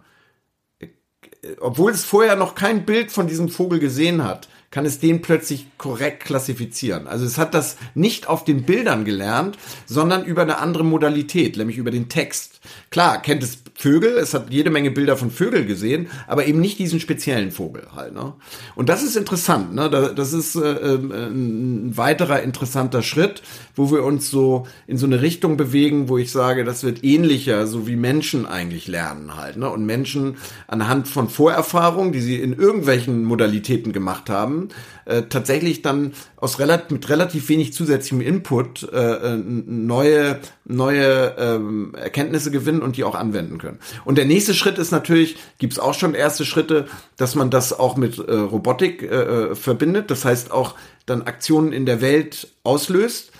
obwohl 1.59 1.91
es 1.91 2.05
vorher 2.05 2.35
noch 2.35 2.55
kein 2.55 2.85
Bild 2.85 3.11
von 3.11 3.27
diesem 3.27 3.49
Vogel 3.49 3.79
gesehen 3.79 4.23
hat, 4.23 4.47
kann 4.71 4.85
es 4.85 4.99
den 4.99 5.21
plötzlich 5.21 5.67
korrekt 5.77 6.23
klassifizieren. 6.23 7.07
Also 7.07 7.25
es 7.25 7.37
hat 7.37 7.53
das 7.53 7.77
nicht 7.93 8.27
auf 8.27 8.43
den 8.43 8.63
Bildern 8.63 9.05
gelernt, 9.05 9.57
sondern 9.85 10.25
über 10.25 10.41
eine 10.41 10.57
andere 10.57 10.83
Modalität, 10.83 11.57
nämlich 11.57 11.77
über 11.77 11.91
den 11.91 12.09
Text. 12.09 12.59
Klar, 12.89 13.21
kennt 13.21 13.43
es 13.43 13.63
Vögel, 13.75 14.17
es 14.17 14.33
hat 14.33 14.51
jede 14.51 14.69
Menge 14.69 14.91
Bilder 14.91 15.17
von 15.17 15.31
Vögeln 15.31 15.67
gesehen, 15.67 16.07
aber 16.27 16.45
eben 16.45 16.61
nicht 16.61 16.77
diesen 16.77 16.99
speziellen 16.99 17.51
Vogel 17.51 17.87
halt. 17.95 18.13
Ne? 18.13 18.33
Und 18.75 18.87
das 18.87 19.03
ist 19.03 19.17
interessant. 19.17 19.73
Ne? 19.73 19.89
Das 20.15 20.31
ist 20.31 20.55
äh, 20.55 20.59
ähm, 20.59 21.11
ein 21.11 21.97
weiterer 21.97 22.43
interessanter 22.43 23.01
Schritt, 23.01 23.41
wo 23.75 23.91
wir 23.91 24.03
uns 24.03 24.29
so 24.29 24.67
in 24.85 24.97
so 24.97 25.07
eine 25.07 25.21
Richtung 25.21 25.57
bewegen, 25.57 26.07
wo 26.07 26.17
ich 26.17 26.31
sage, 26.31 26.63
das 26.63 26.83
wird 26.83 27.03
ähnlicher, 27.03 27.65
so 27.65 27.87
wie 27.87 27.95
Menschen 27.95 28.45
eigentlich 28.45 28.87
lernen 28.87 29.35
halt. 29.35 29.57
Ne? 29.57 29.69
Und 29.69 29.85
Menschen 29.85 30.37
anhand 30.67 31.07
von 31.07 31.27
Vorerfahrungen, 31.27 32.13
die 32.13 32.21
sie 32.21 32.39
in 32.39 32.53
irgendwelchen 32.53 33.23
Modalitäten 33.23 33.91
gemacht 33.91 34.29
haben, 34.29 34.69
äh, 35.05 35.23
tatsächlich 35.23 35.81
dann 35.81 36.13
aus 36.37 36.59
relativ, 36.59 36.91
mit 36.91 37.09
relativ 37.09 37.49
wenig 37.49 37.73
zusätzlichem 37.73 38.21
Input 38.21 38.87
äh, 38.93 39.33
äh, 39.33 39.37
neue, 39.37 40.39
neue 40.65 41.35
ähm, 41.37 41.95
Erkenntnisse 41.95 42.51
gewinnen 42.53 42.81
und 42.81 42.95
die 42.95 43.03
auch 43.03 43.15
anwenden 43.15 43.57
können. 43.57 43.79
Und 44.05 44.17
der 44.17 44.25
nächste 44.25 44.53
Schritt 44.53 44.77
ist 44.77 44.91
natürlich, 44.91 45.35
gibt 45.57 45.73
es 45.73 45.79
auch 45.79 45.93
schon 45.93 46.13
erste 46.13 46.45
Schritte, 46.45 46.87
dass 47.17 47.35
man 47.35 47.49
das 47.49 47.77
auch 47.77 47.97
mit 47.97 48.17
äh, 48.17 48.33
Robotik 48.33 49.03
äh, 49.03 49.07
äh 49.07 49.55
verbindet. 49.55 50.09
Das 50.09 50.23
heißt 50.23 50.51
auch 50.51 50.75
dann 51.05 51.23
Aktionen 51.23 51.73
in 51.73 51.85
der 51.85 51.99
Welt 51.99 52.47
auslöst 52.63 53.33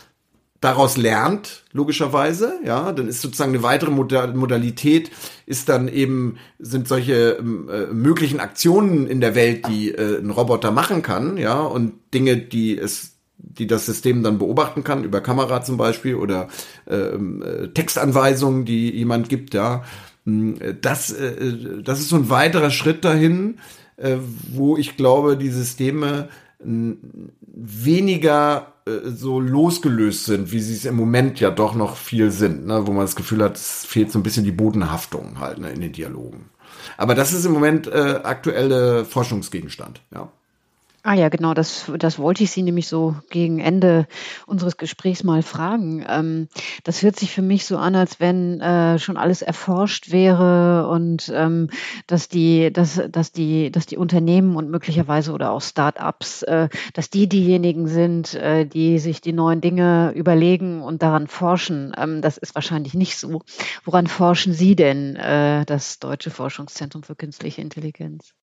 daraus 0.63 0.95
lernt, 0.95 1.63
logischerweise, 1.73 2.54
ja, 2.63 2.93
dann 2.93 3.10
ist 3.10 3.21
sozusagen 3.21 3.52
eine 3.52 3.63
weitere 3.63 3.91
Modalität, 3.91 5.12
ist 5.45 5.67
dann 5.67 5.89
eben, 5.89 6.38
sind 6.58 6.88
solche 6.88 7.38
ähm, 7.39 7.69
äh, 7.69 7.88
möglichen 7.88 8.39
Aktionen 8.39 9.06
in 9.08 9.19
der 9.19 9.36
Welt, 9.36 9.67
die 9.67 9.91
äh, 9.91 10.19
ein 10.19 10.30
Roboter 10.30 10.71
machen 10.71 11.02
kann, 11.02 11.36
ja, 11.36 11.60
und 11.60 11.93
Dinge, 12.13 12.38
die 12.38 12.78
es 12.78 13.12
die 13.43 13.67
das 13.67 13.86
System 13.86 14.23
dann 14.23 14.39
beobachten 14.39 14.84
kann, 14.84 15.03
über 15.03 15.21
Kamera 15.21 15.62
zum 15.62 15.77
Beispiel 15.77 16.15
oder 16.15 16.47
ähm, 16.88 17.43
äh, 17.43 17.67
Textanweisungen, 17.67 18.65
die 18.65 18.91
jemand 18.91 19.29
gibt, 19.29 19.53
ja. 19.53 19.84
Hm, 20.25 20.56
das, 20.82 21.12
äh, 21.12 21.84
das 21.84 21.99
ist 21.99 22.10
so 22.10 22.15
ein 22.15 22.29
weiterer 22.29 22.71
Schritt 22.71 23.06
dahin, 23.06 23.60
äh, 23.97 24.17
wo 24.51 24.77
ich 24.77 24.97
glaube, 24.97 25.38
die 25.38 25.49
Systeme 25.49 26.29
weniger 27.45 28.73
äh, 28.86 29.10
so 29.10 29.39
losgelöst 29.39 30.25
sind, 30.25 30.51
wie 30.51 30.60
sie 30.60 30.73
es 30.73 30.86
im 30.86 30.95
Moment 30.95 31.39
ja 31.39 31.51
doch 31.51 31.75
noch 31.75 31.97
viel 31.97 32.32
sind, 32.32 32.65
ne? 32.65 32.88
wo 32.88 32.91
man 32.91 33.03
das 33.03 33.15
Gefühl 33.15 33.43
hat, 33.43 33.56
es 33.58 33.86
fehlt 33.86 34.12
so 34.12 34.19
ein 34.19 34.23
bisschen 34.23 34.45
die 34.45 34.51
Bodenhaftung 34.51 35.39
halt 35.39 35.58
ne, 35.60 35.71
in 35.71 35.82
den 35.82 35.91
Dialogen. 35.91 36.49
Aber 36.97 37.15
das 37.15 37.34
ist 37.34 37.45
im 37.45 37.53
Moment 37.53 37.88
äh, 37.88 38.19
aktuelle 38.23 39.06
Forschungsgegenstand, 39.06 40.01
ja. 40.13 40.32
Ah 41.05 41.15
ja, 41.15 41.27
genau, 41.27 41.53
das, 41.53 41.91
das 41.99 42.17
wollte 42.17 42.43
ich 42.43 42.51
Sie 42.51 42.63
nämlich 42.63 42.87
so 42.87 43.17
gegen 43.29 43.59
Ende 43.59 44.07
unseres 44.47 44.77
Gesprächs 44.77 45.21
mal 45.25 45.41
fragen. 45.43 46.05
Ähm, 46.07 46.47
das 46.85 47.01
hört 47.01 47.17
sich 47.19 47.31
für 47.31 47.41
mich 47.41 47.65
so 47.65 47.77
an, 47.77 47.95
als 47.95 48.21
wenn 48.21 48.61
äh, 48.61 48.97
schon 48.99 49.17
alles 49.17 49.41
erforscht 49.41 50.11
wäre 50.13 50.87
und 50.87 51.29
ähm, 51.35 51.69
dass 52.07 52.29
die, 52.29 52.71
dass, 52.71 53.01
dass 53.09 53.33
die, 53.33 53.69
dass 53.69 53.85
die 53.85 53.97
Unternehmen 53.97 54.55
und 54.55 54.69
möglicherweise 54.71 55.33
oder 55.33 55.51
auch 55.51 55.61
Start-ups, 55.61 56.43
äh, 56.43 56.69
dass 56.93 57.09
die 57.09 57.27
diejenigen 57.27 57.87
sind, 57.89 58.33
äh, 58.35 58.65
die 58.65 58.97
sich 58.97 59.19
die 59.19 59.33
neuen 59.33 59.59
Dinge 59.59 60.13
überlegen 60.15 60.81
und 60.81 61.01
daran 61.03 61.27
forschen. 61.27 61.91
Ähm, 61.97 62.21
das 62.21 62.37
ist 62.37 62.55
wahrscheinlich 62.55 62.93
nicht 62.93 63.17
so. 63.17 63.41
Woran 63.83 64.07
forschen 64.07 64.53
Sie 64.53 64.73
denn, 64.77 65.17
äh, 65.17 65.65
das 65.65 65.99
Deutsche 65.99 66.29
Forschungszentrum 66.31 67.03
für 67.03 67.15
Künstliche 67.15 67.59
Intelligenz? 67.61 68.33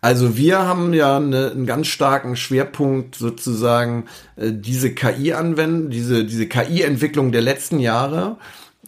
Also 0.00 0.36
wir 0.36 0.58
haben 0.58 0.92
ja 0.94 1.16
eine, 1.16 1.50
einen 1.50 1.66
ganz 1.66 1.88
starken 1.88 2.36
Schwerpunkt 2.36 3.16
sozusagen 3.16 4.04
äh, 4.36 4.52
diese 4.52 4.94
KI 4.94 5.32
anwenden, 5.32 5.90
diese, 5.90 6.24
diese 6.24 6.46
KI-Entwicklung 6.46 7.32
der 7.32 7.42
letzten 7.42 7.80
Jahre 7.80 8.36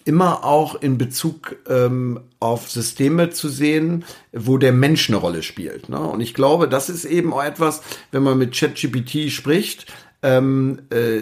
immer 0.05 0.44
auch 0.44 0.81
in 0.81 0.96
Bezug 0.96 1.57
ähm, 1.68 2.20
auf 2.40 2.70
Systeme 2.70 3.29
zu 3.29 3.48
sehen, 3.48 4.05
wo 4.33 4.57
der 4.57 4.72
Mensch 4.72 5.11
eine 5.11 5.18
Rolle 5.18 5.42
spielt. 5.42 5.90
Ne? 5.90 5.98
Und 5.98 6.22
ich 6.22 6.33
glaube, 6.33 6.66
das 6.66 6.88
ist 6.88 7.05
eben 7.05 7.33
auch 7.35 7.44
etwas, 7.44 7.83
wenn 8.11 8.22
man 8.22 8.38
mit 8.38 8.57
ChatGPT 8.57 9.31
spricht, 9.31 9.87
ähm, 10.22 10.81
äh, 10.90 11.20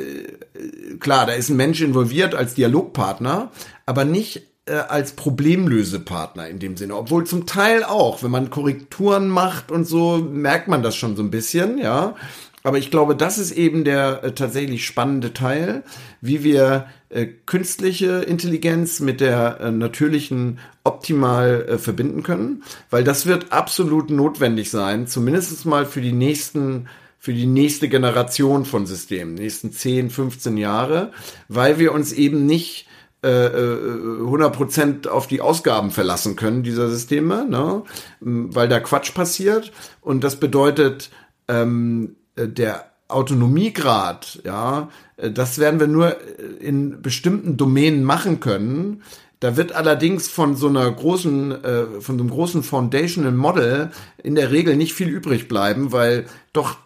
klar, 1.01 1.27
da 1.27 1.33
ist 1.33 1.51
ein 1.51 1.57
Mensch 1.57 1.81
involviert 1.81 2.35
als 2.35 2.55
Dialogpartner, 2.55 3.51
aber 3.85 4.05
nicht 4.05 4.46
äh, 4.67 4.75
als 4.75 5.13
Problemlösepartner 5.13 6.49
in 6.49 6.59
dem 6.59 6.77
Sinne. 6.77 6.97
Obwohl 6.97 7.25
zum 7.25 7.47
Teil 7.47 7.85
auch, 7.85 8.23
wenn 8.23 8.31
man 8.31 8.51
Korrekturen 8.51 9.29
macht 9.29 9.71
und 9.71 9.87
so, 9.87 10.19
merkt 10.19 10.69
man 10.69 10.83
das 10.83 10.97
schon 10.97 11.17
so 11.17 11.23
ein 11.23 11.31
bisschen, 11.31 11.79
ja. 11.79 12.15
Aber 12.63 12.79
ich 12.79 12.91
glaube, 12.91 13.15
das 13.15 13.39
ist 13.39 13.53
eben 13.53 13.85
der 13.85 14.25
äh, 14.25 14.33
tatsächlich 14.33 14.85
spannende 14.85 15.33
Teil, 15.33 15.85
wie 16.21 16.43
wir 16.43 16.87
äh, 17.11 17.27
künstliche 17.47 18.23
Intelligenz 18.23 18.99
mit 18.99 19.21
der 19.21 19.61
äh, 19.61 19.71
natürlichen 19.71 20.59
optimal 20.83 21.65
äh, 21.69 21.79
verbinden 21.79 22.25
können, 22.25 22.65
weil 22.91 23.05
das 23.05 23.27
wird 23.27 23.53
absolut 23.53 24.11
notwendig 24.11 24.71
sein, 24.71 25.07
zumindest 25.07 25.65
mal 25.65 25.87
für 25.87 26.01
die 26.01 26.13
nächsten 26.13 26.89
für 27.21 27.33
die 27.33 27.47
nächste 27.47 27.89
Generation 27.89 28.65
von 28.65 28.87
Systemen, 28.87 29.35
nächsten 29.35 29.73
10, 29.73 30.11
15 30.11 30.57
Jahre, 30.57 31.11
weil 31.49 31.79
wir 31.79 31.93
uns 31.93 32.13
eben 32.13 32.47
nicht 32.47 32.87
100% 33.27 35.07
äh, 35.07 35.09
auf 35.09 35.27
die 35.27 35.41
Ausgaben 35.41 35.91
verlassen 35.91 36.37
können 36.37 36.63
dieser 36.63 36.89
Systeme, 36.89 37.47
ne? 37.49 37.83
weil 38.21 38.69
da 38.69 38.81
Quatsch 38.81 39.15
passiert. 39.15 39.73
Und 40.01 40.23
das 40.25 40.37
bedeutet, 40.37 41.11
ähm, 41.49 42.17
äh, 42.37 42.49
der 42.49 42.91
Autonomiegrad, 43.09 44.41
ja, 44.45 44.89
äh, 45.17 45.31
das 45.31 45.59
werden 45.59 45.81
wir 45.81 45.87
nur 45.87 46.17
in 46.61 47.03
bestimmten 47.03 47.57
Domänen 47.57 48.05
machen 48.05 48.41
können. 48.41 49.03
Da 49.41 49.57
wird 49.57 49.73
allerdings 49.73 50.29
von 50.29 50.57
so 50.57 50.69
einer 50.69 50.91
großen, 50.91 51.65
äh, 51.65 51.87
von 52.01 52.19
so 52.19 52.25
einem 52.25 52.31
großen 52.31 52.63
Foundational 52.63 53.33
Model 53.33 53.91
in 54.23 54.35
der 54.35 54.51
Regel 54.51 54.77
nicht 54.77 54.95
viel 54.95 55.09
übrig 55.09 55.47
bleiben, 55.47 55.93
weil 55.93 56.27
doch 56.53 56.79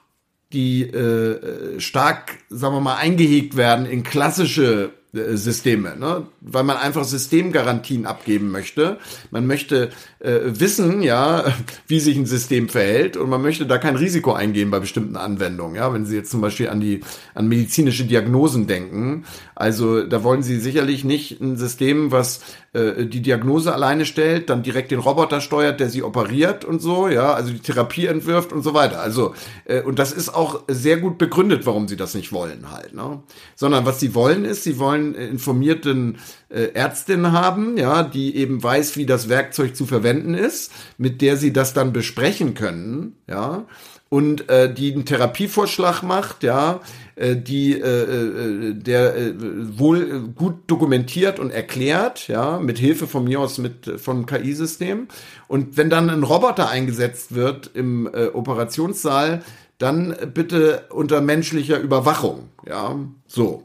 die 0.53 0.83
äh, 0.83 1.79
stark, 1.79 2.39
sagen 2.49 2.75
wir 2.75 2.81
mal, 2.81 2.97
eingehegt 2.97 3.57
werden 3.57 3.87
in 3.87 4.03
klassische 4.03 4.87
äh, 4.87 5.00
Systeme, 5.13 5.97
ne? 5.97 6.27
weil 6.41 6.63
man 6.63 6.77
einfach 6.77 7.05
Systemgarantien 7.05 8.07
abgeben 8.07 8.51
möchte. 8.51 8.99
Man 9.33 9.47
möchte 9.47 9.91
äh, 10.21 10.39
wissen, 10.45 11.03
ja, 11.03 11.53
wie 11.89 11.99
sich 11.99 12.17
ein 12.17 12.27
System 12.27 12.69
verhält 12.69 13.17
und 13.17 13.29
man 13.29 13.43
möchte 13.43 13.67
da 13.67 13.79
kein 13.79 13.97
Risiko 13.97 14.33
eingehen 14.33 14.71
bei 14.71 14.79
bestimmten 14.79 15.17
Anwendungen. 15.17 15.75
Ja, 15.75 15.93
wenn 15.93 16.07
Sie 16.07 16.17
jetzt 16.17 16.31
zum 16.31 16.41
Beispiel 16.41 16.69
an 16.69 16.81
die 16.81 17.01
an 17.35 17.49
medizinische 17.49 18.05
Diagnosen 18.05 18.69
denken, 18.69 19.25
also 19.57 20.05
da 20.05 20.23
wollen 20.23 20.43
Sie 20.43 20.61
sicherlich 20.61 21.05
nicht 21.05 21.41
ein 21.41 21.57
System, 21.57 22.13
was 22.13 22.41
äh, 22.73 23.05
die 23.05 23.21
Diagnose 23.21 23.75
alleine 23.75 24.07
stellt, 24.07 24.49
dann 24.49 24.63
direkt 24.63 24.93
den 24.93 25.01
Roboter 25.01 25.41
steuert, 25.41 25.81
der 25.81 25.91
sie 25.91 26.05
operiert 26.05 26.65
und 26.65 26.81
so, 26.81 27.09
ja, 27.09 27.33
also 27.33 27.53
die 27.53 27.59
Therapie 27.59 28.07
entwirft 28.07 28.53
und 28.53 28.63
so 28.63 28.75
weiter. 28.75 29.01
Also 29.01 29.35
äh, 29.65 29.83
und 29.83 29.99
das 29.99 30.13
ist 30.13 30.33
auch 30.33 30.63
sehr 30.69 30.99
gut 30.99 31.19
begründet, 31.19 31.67
warum 31.67 31.89
Sie 31.89 31.97
das 31.97 32.15
nicht 32.15 32.33
wollen 32.33 32.71
halt, 32.71 32.95
ne? 32.95 33.25
Sondern 33.57 33.87
was 33.87 33.99
Sie 33.99 34.15
wollen 34.15 34.45
ist, 34.45 34.63
Sie 34.63 34.79
wollen 34.79 35.00
einen 35.01 35.15
informierten 35.15 36.19
äh, 36.49 36.73
Ärztin 36.75 37.33
haben, 37.33 37.77
ja, 37.77 38.03
die 38.03 38.37
eben 38.37 38.63
weiß, 38.63 38.97
wie 38.97 39.07
das 39.07 39.29
Werkzeug 39.29 39.77
zu 39.77 39.87
verwenden 39.87 40.35
ist, 40.35 40.73
mit 40.99 41.21
der 41.21 41.37
sie 41.37 41.53
das 41.53 41.75
dann 41.75 41.93
besprechen 41.93 42.55
können, 42.55 43.17
ja. 43.29 43.65
und 44.09 44.49
äh, 44.49 44.73
die 44.73 44.93
einen 44.93 45.05
Therapievorschlag 45.05 46.03
macht, 46.03 46.43
ja, 46.43 46.81
äh, 47.17 47.37
die 47.37 47.79
äh, 47.79 47.85
äh, 47.85 48.75
der 48.75 49.17
äh, 49.17 49.35
wohl 49.79 50.21
gut 50.35 50.55
dokumentiert 50.67 51.39
und 51.39 51.51
erklärt, 51.51 52.29
ja, 52.29 52.59
mit 52.59 52.79
Hilfe 52.79 53.07
von 53.07 53.25
mir 53.25 53.41
aus 53.41 53.59
mit 53.59 53.93
vom 54.01 54.27
KI-System. 54.27 55.09
Und 55.49 55.77
wenn 55.77 55.91
dann 55.91 56.11
ein 56.11 56.23
Roboter 56.23 56.71
eingesetzt 56.71 57.35
wird 57.35 57.71
im 57.75 58.07
äh, 58.07 58.27
Operationssaal, 58.29 59.43
dann 59.79 60.15
bitte 60.35 60.85
unter 60.91 61.21
menschlicher 61.21 61.79
Überwachung, 61.79 62.49
ja, 62.67 62.97
so. 63.27 63.65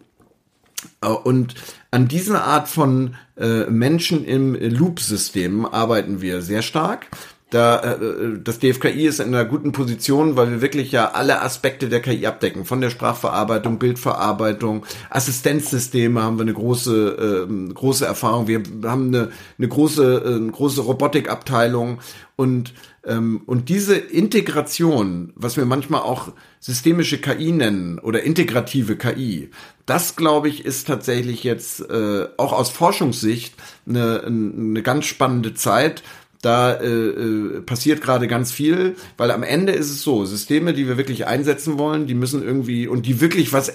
Äh, 1.01 1.07
und 1.07 1.55
an 1.91 2.07
dieser 2.07 2.43
Art 2.43 2.67
von 2.67 3.15
äh, 3.37 3.65
Menschen 3.65 4.25
im 4.25 4.55
Loop-System 4.55 5.65
arbeiten 5.65 6.21
wir 6.21 6.41
sehr 6.41 6.61
stark 6.61 7.07
da 7.51 7.93
äh, 7.93 8.39
das 8.43 8.59
DFKI 8.59 9.05
ist 9.05 9.19
in 9.19 9.27
einer 9.27 9.45
guten 9.45 9.71
Position, 9.71 10.35
weil 10.35 10.49
wir 10.49 10.61
wirklich 10.61 10.91
ja 10.91 11.11
alle 11.11 11.41
Aspekte 11.41 11.89
der 11.89 12.01
KI 12.01 12.25
abdecken, 12.25 12.65
von 12.65 12.81
der 12.81 12.89
Sprachverarbeitung, 12.89 13.77
Bildverarbeitung, 13.77 14.85
Assistenzsysteme 15.09 16.23
haben 16.23 16.37
wir 16.37 16.43
eine 16.43 16.53
große 16.53 17.47
äh, 17.47 17.73
große 17.73 18.05
Erfahrung. 18.05 18.47
Wir 18.47 18.63
haben 18.83 19.07
eine, 19.07 19.29
eine 19.57 19.67
große 19.67 20.41
äh, 20.47 20.51
große 20.51 20.81
Robotikabteilung 20.81 21.99
und 22.35 22.73
ähm, 23.05 23.41
und 23.45 23.69
diese 23.69 23.95
Integration, 23.95 25.31
was 25.35 25.55
wir 25.55 25.65
manchmal 25.65 26.01
auch 26.01 26.33
systemische 26.59 27.19
KI 27.19 27.51
nennen 27.51 27.99
oder 27.99 28.23
integrative 28.23 28.97
KI, 28.97 29.51
das 29.85 30.15
glaube 30.15 30.49
ich 30.49 30.65
ist 30.65 30.87
tatsächlich 30.87 31.43
jetzt 31.43 31.87
äh, 31.89 32.27
auch 32.37 32.53
aus 32.53 32.71
Forschungssicht 32.71 33.53
eine, 33.87 34.23
eine 34.25 34.81
ganz 34.81 35.05
spannende 35.05 35.53
Zeit 35.53 36.01
da 36.45 36.73
äh, 36.73 36.87
äh, 36.87 37.61
passiert 37.61 38.01
gerade 38.01 38.27
ganz 38.27 38.51
viel, 38.51 38.95
weil 39.17 39.31
am 39.31 39.41
Ende 39.41 39.71
ist 39.71 39.89
es 39.89 40.03
so, 40.03 40.25
Systeme, 40.25 40.73
die 40.73 40.87
wir 40.87 40.95
wirklich 40.97 41.25
einsetzen 41.25 41.79
wollen, 41.79 42.05
die 42.05 42.13
müssen 42.13 42.43
irgendwie 42.43 42.87
und 42.87 43.07
die 43.07 43.19
wirklich 43.19 43.51
was, 43.51 43.73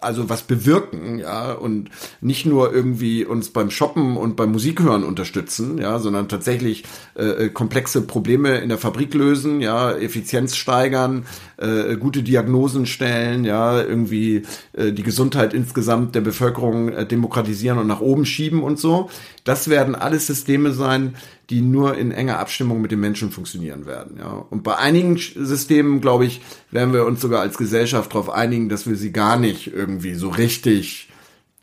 also 0.00 0.28
was 0.28 0.42
bewirken, 0.42 1.18
ja, 1.18 1.52
und 1.52 1.90
nicht 2.20 2.46
nur 2.46 2.72
irgendwie 2.72 3.24
uns 3.24 3.50
beim 3.50 3.70
Shoppen 3.70 4.16
und 4.16 4.36
beim 4.36 4.52
Musikhören 4.52 5.02
unterstützen, 5.02 5.78
ja, 5.78 5.98
sondern 5.98 6.28
tatsächlich 6.28 6.84
äh, 7.16 7.24
äh 7.24 7.48
komplexe 7.48 8.02
Probleme 8.02 8.58
in 8.58 8.68
der 8.68 8.78
Fabrik 8.78 9.12
lösen, 9.12 9.60
ja, 9.60 9.90
Effizienz 9.92 10.54
steigern, 10.54 11.26
äh, 11.56 11.96
gute 11.96 12.22
Diagnosen 12.22 12.86
stellen, 12.86 13.44
ja, 13.44 13.82
irgendwie 13.82 14.42
äh, 14.74 14.92
die 14.92 15.02
Gesundheit 15.02 15.54
insgesamt 15.54 16.14
der 16.14 16.20
Bevölkerung 16.20 16.90
äh, 16.90 17.06
demokratisieren 17.06 17.78
und 17.78 17.88
nach 17.88 18.00
oben 18.00 18.26
schieben 18.26 18.62
und 18.62 18.78
so. 18.78 19.10
Das 19.46 19.68
werden 19.68 19.94
alles 19.94 20.26
Systeme 20.26 20.72
sein, 20.72 21.16
die 21.50 21.60
nur 21.60 21.96
in 21.96 22.10
enger 22.10 22.40
Abstimmung 22.40 22.82
mit 22.82 22.90
den 22.90 23.00
Menschen 23.00 23.30
funktionieren 23.30 23.86
werden. 23.86 24.16
Ja. 24.18 24.44
Und 24.50 24.64
bei 24.64 24.76
einigen 24.76 25.16
Systemen, 25.16 26.00
glaube 26.00 26.26
ich, 26.26 26.42
werden 26.72 26.92
wir 26.92 27.06
uns 27.06 27.20
sogar 27.20 27.40
als 27.40 27.56
Gesellschaft 27.56 28.12
darauf 28.12 28.28
einigen, 28.28 28.68
dass 28.68 28.88
wir 28.88 28.96
sie 28.96 29.12
gar 29.12 29.38
nicht 29.38 29.72
irgendwie 29.72 30.14
so 30.14 30.30
richtig 30.30 31.08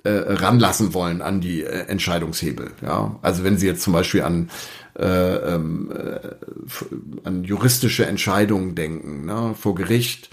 äh, 0.04 0.10
ranlassen 0.12 0.94
wollen 0.94 1.22
an 1.22 1.42
die 1.42 1.64
äh, 1.64 1.88
Entscheidungshebel. 1.88 2.72
Ja. 2.82 3.20
Also 3.22 3.44
wenn 3.44 3.58
Sie 3.58 3.68
jetzt 3.68 3.84
zum 3.84 3.94
Beispiel 3.94 4.22
an 4.22 4.50
äh, 4.98 5.56
ähm, 5.56 5.92
äh, 5.92 6.30
an 7.24 7.44
juristische 7.44 8.06
Entscheidungen 8.06 8.76
denken, 8.76 9.26
ne, 9.26 9.56
vor 9.60 9.76
Gericht. 9.76 10.30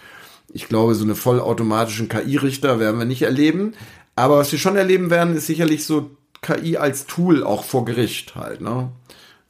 Ich 0.52 0.68
glaube, 0.68 0.94
so 0.94 1.04
eine 1.04 1.14
vollautomatischen 1.14 2.08
KI-Richter 2.08 2.78
werden 2.78 2.98
wir 2.98 3.06
nicht 3.06 3.22
erleben. 3.22 3.72
Aber 4.16 4.36
was 4.36 4.52
wir 4.52 4.58
schon 4.58 4.76
erleben 4.76 5.08
werden, 5.08 5.34
ist 5.34 5.46
sicherlich 5.46 5.84
so 5.86 6.10
KI 6.42 6.76
als 6.76 7.06
Tool 7.06 7.44
auch 7.44 7.64
vor 7.64 7.84
Gericht 7.84 8.34
halt. 8.34 8.60
Ne? 8.60 8.90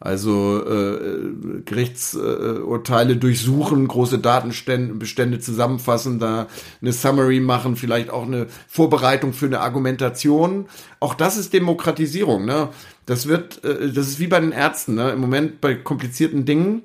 Also 0.02 0.64
äh, 0.66 1.60
Gerichtsurteile 1.66 3.12
äh, 3.12 3.16
durchsuchen, 3.16 3.86
große 3.86 4.18
Datenbestände 4.18 5.40
zusammenfassen, 5.40 6.18
da 6.18 6.46
eine 6.80 6.92
Summary 6.94 7.40
machen, 7.40 7.76
vielleicht 7.76 8.08
auch 8.08 8.22
eine 8.22 8.46
Vorbereitung 8.66 9.34
für 9.34 9.44
eine 9.44 9.60
Argumentation. 9.60 10.66
Auch 11.00 11.12
das 11.12 11.36
ist 11.36 11.52
Demokratisierung. 11.52 12.46
Ne? 12.46 12.70
Das 13.04 13.26
wird, 13.26 13.62
äh, 13.62 13.92
das 13.92 14.08
ist 14.08 14.20
wie 14.20 14.26
bei 14.26 14.40
den 14.40 14.52
Ärzten. 14.52 14.94
Ne? 14.94 15.10
Im 15.10 15.20
Moment 15.20 15.60
bei 15.60 15.74
komplizierten 15.74 16.46
Dingen 16.46 16.82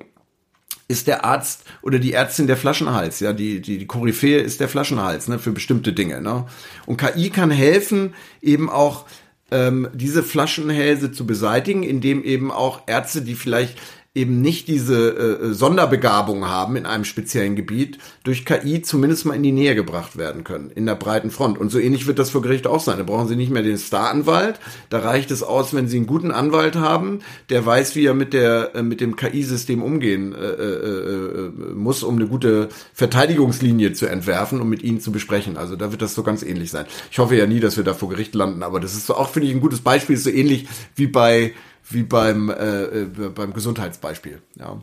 ist 0.88 1.06
der 1.06 1.24
Arzt 1.24 1.64
oder 1.80 1.98
die 1.98 2.12
Ärztin 2.12 2.46
der 2.46 2.56
Flaschenhals, 2.56 3.18
ja, 3.18 3.32
die, 3.32 3.60
die, 3.60 3.78
die 3.78 3.86
Koryphäe 3.86 4.38
ist 4.38 4.60
der 4.60 4.68
Flaschenhals, 4.68 5.26
ne, 5.26 5.40
für 5.40 5.50
bestimmte 5.50 5.92
Dinge, 5.92 6.20
ne. 6.20 6.46
Und 6.86 6.96
KI 6.96 7.30
kann 7.30 7.50
helfen, 7.50 8.14
eben 8.40 8.70
auch 8.70 9.04
ähm, 9.50 9.88
diese 9.94 10.22
Flaschenhälse 10.22 11.12
zu 11.12 11.26
beseitigen, 11.26 11.82
indem 11.82 12.24
eben 12.24 12.50
auch 12.50 12.82
Ärzte, 12.86 13.22
die 13.22 13.34
vielleicht 13.34 13.78
eben 14.16 14.40
nicht 14.40 14.66
diese 14.66 15.10
äh, 15.10 15.52
Sonderbegabung 15.52 16.48
haben 16.48 16.76
in 16.76 16.86
einem 16.86 17.04
speziellen 17.04 17.54
Gebiet, 17.54 17.98
durch 18.24 18.44
KI 18.44 18.80
zumindest 18.82 19.26
mal 19.26 19.34
in 19.34 19.42
die 19.42 19.52
Nähe 19.52 19.74
gebracht 19.74 20.16
werden 20.16 20.42
können, 20.42 20.70
in 20.70 20.86
der 20.86 20.94
breiten 20.94 21.30
Front. 21.30 21.58
Und 21.58 21.70
so 21.70 21.78
ähnlich 21.78 22.06
wird 22.06 22.18
das 22.18 22.30
vor 22.30 22.42
Gericht 22.42 22.66
auch 22.66 22.80
sein. 22.80 22.96
Da 22.96 23.04
brauchen 23.04 23.28
Sie 23.28 23.36
nicht 23.36 23.52
mehr 23.52 23.62
den 23.62 23.78
Staranwalt. 23.78 24.58
Da 24.88 25.00
reicht 25.00 25.30
es 25.30 25.42
aus, 25.42 25.74
wenn 25.74 25.86
Sie 25.86 25.98
einen 25.98 26.06
guten 26.06 26.30
Anwalt 26.30 26.76
haben, 26.76 27.20
der 27.50 27.64
weiß, 27.64 27.94
wie 27.94 28.06
er 28.06 28.14
mit 28.14 28.32
der 28.32 28.74
äh, 28.74 28.82
mit 28.82 29.00
dem 29.00 29.16
KI-System 29.16 29.82
umgehen 29.82 30.34
äh, 30.34 30.38
äh, 30.38 31.46
äh, 31.46 31.50
muss, 31.74 32.02
um 32.02 32.16
eine 32.16 32.26
gute 32.26 32.70
Verteidigungslinie 32.94 33.92
zu 33.92 34.06
entwerfen 34.06 34.60
und 34.60 34.68
mit 34.68 34.82
Ihnen 34.82 35.00
zu 35.00 35.12
besprechen. 35.12 35.58
Also 35.58 35.76
da 35.76 35.90
wird 35.90 36.00
das 36.00 36.14
so 36.14 36.22
ganz 36.22 36.42
ähnlich 36.42 36.70
sein. 36.70 36.86
Ich 37.10 37.18
hoffe 37.18 37.36
ja 37.36 37.46
nie, 37.46 37.60
dass 37.60 37.76
wir 37.76 37.84
da 37.84 37.92
vor 37.92 38.08
Gericht 38.08 38.34
landen, 38.34 38.62
aber 38.62 38.80
das 38.80 38.94
ist 38.94 39.06
so 39.06 39.14
auch, 39.14 39.28
finde 39.28 39.48
ich, 39.48 39.54
ein 39.54 39.60
gutes 39.60 39.80
Beispiel, 39.80 40.16
ist 40.16 40.24
so 40.24 40.30
ähnlich 40.30 40.66
wie 40.94 41.06
bei 41.06 41.52
wie 41.88 42.02
beim, 42.02 42.50
äh, 42.50 42.84
äh, 42.84 43.04
beim 43.34 43.52
Gesundheitsbeispiel. 43.52 44.40
Ja. 44.58 44.82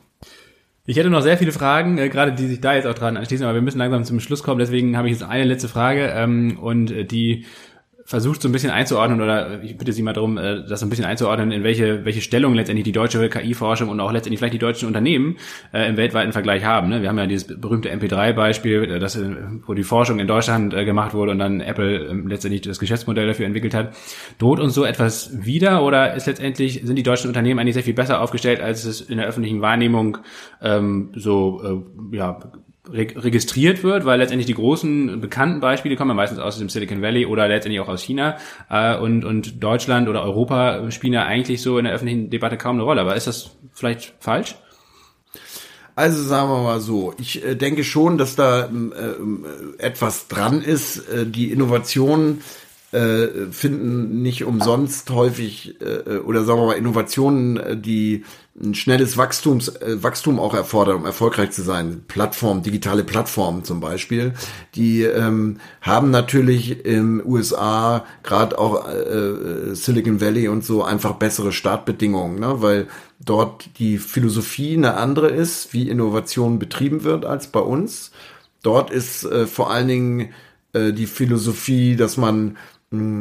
Ich 0.85 0.97
hätte 0.97 1.09
noch 1.09 1.21
sehr 1.21 1.37
viele 1.37 1.51
Fragen, 1.51 1.97
äh, 1.97 2.09
gerade 2.09 2.33
die 2.33 2.47
sich 2.47 2.59
da 2.59 2.75
jetzt 2.75 2.87
auch 2.87 2.93
dran 2.93 3.15
anschließen, 3.15 3.45
aber 3.45 3.55
wir 3.55 3.61
müssen 3.61 3.77
langsam 3.77 4.03
zum 4.03 4.19
Schluss 4.19 4.43
kommen. 4.43 4.59
Deswegen 4.59 4.97
habe 4.97 5.07
ich 5.07 5.13
jetzt 5.13 5.23
eine 5.23 5.45
letzte 5.45 5.69
Frage 5.69 6.11
ähm, 6.13 6.57
und 6.59 6.91
äh, 6.91 7.05
die 7.05 7.45
versucht 8.13 8.43
so 8.43 8.47
ein 8.47 8.51
bisschen 8.51 8.69
einzuordnen 8.69 9.21
oder 9.21 9.63
ich 9.63 9.75
bitte 9.75 9.91
Sie 9.91 10.03
mal 10.03 10.13
darum, 10.13 10.37
äh, 10.37 10.63
das 10.67 10.81
so 10.81 10.85
ein 10.85 10.91
bisschen 10.91 11.05
einzuordnen, 11.05 11.51
in 11.51 11.63
welche, 11.63 12.05
welche 12.05 12.21
Stellung 12.21 12.53
letztendlich 12.53 12.83
die 12.83 12.91
deutsche 12.91 13.27
KI-Forschung 13.27 13.89
und 13.89 13.99
auch 13.99 14.11
letztendlich 14.11 14.37
vielleicht 14.37 14.53
die 14.53 14.59
deutschen 14.59 14.87
Unternehmen 14.87 15.37
äh, 15.73 15.89
im 15.89 15.97
weltweiten 15.97 16.31
Vergleich 16.31 16.63
haben. 16.63 16.89
Ne? 16.89 17.01
Wir 17.01 17.09
haben 17.09 17.17
ja 17.17 17.25
dieses 17.25 17.47
berühmte 17.59 17.91
MP3-Beispiel, 17.91 18.83
äh, 18.83 18.99
das, 18.99 19.15
äh, 19.15 19.35
wo 19.65 19.73
die 19.73 19.81
Forschung 19.81 20.19
in 20.19 20.27
Deutschland 20.27 20.75
äh, 20.75 20.85
gemacht 20.85 21.15
wurde 21.15 21.31
und 21.31 21.39
dann 21.39 21.59
Apple 21.59 22.05
äh, 22.05 22.13
letztendlich 22.27 22.61
das 22.61 22.77
Geschäftsmodell 22.77 23.25
dafür 23.25 23.47
entwickelt 23.47 23.73
hat. 23.73 23.95
Droht 24.37 24.59
uns 24.59 24.75
so 24.75 24.85
etwas 24.85 25.31
wieder 25.43 25.83
oder 25.83 26.13
ist 26.13 26.27
letztendlich, 26.27 26.81
sind 26.83 26.95
die 26.95 27.01
deutschen 27.01 27.29
Unternehmen 27.29 27.59
eigentlich 27.59 27.73
sehr 27.73 27.81
viel 27.81 27.95
besser 27.95 28.21
aufgestellt, 28.21 28.61
als 28.61 28.85
es 28.85 29.01
in 29.01 29.17
der 29.17 29.25
öffentlichen 29.25 29.61
Wahrnehmung 29.61 30.19
ähm, 30.61 31.09
so 31.15 31.83
äh, 32.11 32.15
ja, 32.15 32.37
registriert 32.89 33.81
wird, 33.83 34.05
weil 34.05 34.19
letztendlich 34.19 34.45
die 34.45 34.55
großen 34.55 35.21
bekannten 35.21 35.61
Beispiele 35.61 35.95
kommen 35.95 36.11
ja 36.11 36.15
meistens 36.15 36.39
aus 36.39 36.57
dem 36.57 36.67
Silicon 36.67 37.01
Valley 37.01 37.25
oder 37.25 37.47
letztendlich 37.47 37.79
auch 37.79 37.87
aus 37.87 38.01
China 38.01 38.37
äh, 38.69 38.97
und, 38.97 39.23
und 39.23 39.63
Deutschland 39.63 40.09
oder 40.09 40.23
Europa 40.23 40.91
spielen 40.91 41.13
ja 41.13 41.23
eigentlich 41.23 41.61
so 41.61 41.77
in 41.77 41.85
der 41.85 41.93
öffentlichen 41.93 42.29
Debatte 42.29 42.57
kaum 42.57 42.75
eine 42.75 42.83
Rolle. 42.83 43.01
Aber 43.01 43.15
ist 43.15 43.27
das 43.27 43.51
vielleicht 43.71 44.15
falsch? 44.19 44.55
Also 45.95 46.23
sagen 46.23 46.49
wir 46.49 46.63
mal 46.63 46.79
so, 46.79 47.13
ich 47.19 47.45
äh, 47.45 47.55
denke 47.55 47.83
schon, 47.83 48.17
dass 48.17 48.35
da 48.35 48.65
ähm, 48.65 48.93
äh, 49.79 49.81
etwas 49.81 50.27
dran 50.27 50.61
ist. 50.61 51.07
Äh, 51.07 51.25
die 51.27 51.51
Innovationen 51.51 52.41
äh, 52.93 53.51
finden 53.51 54.21
nicht 54.21 54.43
umsonst 54.43 55.09
häufig 55.09 55.75
äh, 55.81 56.17
oder 56.19 56.43
sagen 56.43 56.59
wir 56.59 56.67
mal 56.67 56.73
Innovationen, 56.73 57.57
äh, 57.57 57.77
die 57.77 58.23
ein 58.61 58.75
schnelles 58.75 59.17
Wachstums, 59.17 59.69
äh, 59.69 60.03
Wachstum 60.03 60.39
auch 60.39 60.53
erfordert, 60.53 60.95
um 60.95 61.05
erfolgreich 61.05 61.51
zu 61.51 61.63
sein. 61.63 62.03
Plattformen, 62.07 62.61
digitale 62.61 63.03
Plattformen 63.03 63.63
zum 63.63 63.79
Beispiel, 63.79 64.33
die 64.75 65.01
ähm, 65.01 65.57
haben 65.81 66.11
natürlich 66.11 66.85
im 66.85 67.21
USA, 67.25 68.05
gerade 68.21 68.59
auch 68.59 68.87
äh, 68.87 68.91
äh, 68.91 69.73
Silicon 69.73 70.21
Valley 70.21 70.47
und 70.47 70.63
so, 70.63 70.83
einfach 70.83 71.13
bessere 71.13 71.51
Startbedingungen, 71.51 72.39
ne? 72.39 72.61
weil 72.61 72.87
dort 73.19 73.79
die 73.79 73.97
Philosophie 73.97 74.77
eine 74.77 74.97
andere 74.97 75.29
ist, 75.29 75.73
wie 75.73 75.89
Innovation 75.89 76.59
betrieben 76.59 77.03
wird 77.03 77.25
als 77.25 77.47
bei 77.47 77.59
uns. 77.59 78.11
Dort 78.61 78.91
ist 78.91 79.23
äh, 79.23 79.47
vor 79.47 79.71
allen 79.71 79.87
Dingen 79.87 80.29
äh, 80.73 80.93
die 80.93 81.07
Philosophie, 81.07 81.95
dass 81.95 82.17
man 82.17 82.57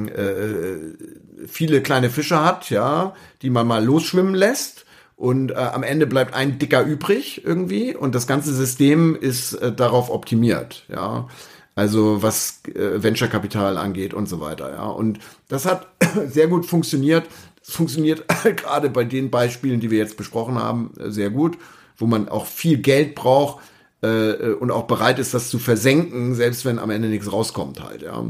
äh, 0.09 1.47
viele 1.47 1.83
kleine 1.83 2.11
Fische 2.11 2.45
hat, 2.45 2.70
ja, 2.70 3.14
die 3.43 3.51
man 3.51 3.66
mal 3.66 3.85
losschwimmen 3.85 4.35
lässt 4.35 4.85
und 5.16 5.53
äh, 5.53 5.55
am 5.55 5.83
Ende 5.83 6.07
bleibt 6.07 6.35
ein 6.35 6.59
dicker 6.59 6.83
übrig 6.83 7.45
irgendwie 7.45 7.95
und 7.95 8.14
das 8.14 8.27
ganze 8.27 8.53
System 8.53 9.14
ist 9.14 9.55
äh, 9.55 9.73
darauf 9.73 10.11
optimiert, 10.11 10.85
ja. 10.89 11.29
Also 11.75 12.23
was 12.23 12.61
äh, 12.66 13.03
Venture 13.03 13.29
Kapital 13.29 13.79
angeht 13.79 14.12
und 14.12 14.29
so 14.29 14.41
weiter, 14.41 14.73
ja. 14.73 14.87
Und 14.87 15.20
das 15.49 15.64
hat 15.64 15.87
sehr 16.27 16.49
gut 16.49 16.66
funktioniert. 16.66 17.27
Es 17.62 17.73
funktioniert 17.73 18.25
gerade 18.57 18.91
bei 18.91 19.05
den 19.05 19.31
Beispielen, 19.31 19.81
die 19.81 19.91
wir 19.91 19.99
jetzt 19.99 20.16
besprochen 20.16 20.59
haben, 20.59 20.93
äh, 20.99 21.11
sehr 21.11 21.31
gut, 21.31 21.57
wo 21.97 22.07
man 22.07 22.29
auch 22.29 22.47
viel 22.47 22.79
Geld 22.79 23.14
braucht 23.14 23.62
äh, 24.03 24.09
äh, 24.09 24.55
und 24.55 24.70
auch 24.70 24.89
bereit 24.89 25.18
ist, 25.18 25.35
das 25.35 25.49
zu 25.49 25.59
versenken, 25.59 26.35
selbst 26.35 26.64
wenn 26.64 26.79
am 26.79 26.91
Ende 26.91 27.09
nichts 27.09 27.33
rauskommt 27.33 27.83
halt, 27.83 28.03
ja. 28.03 28.25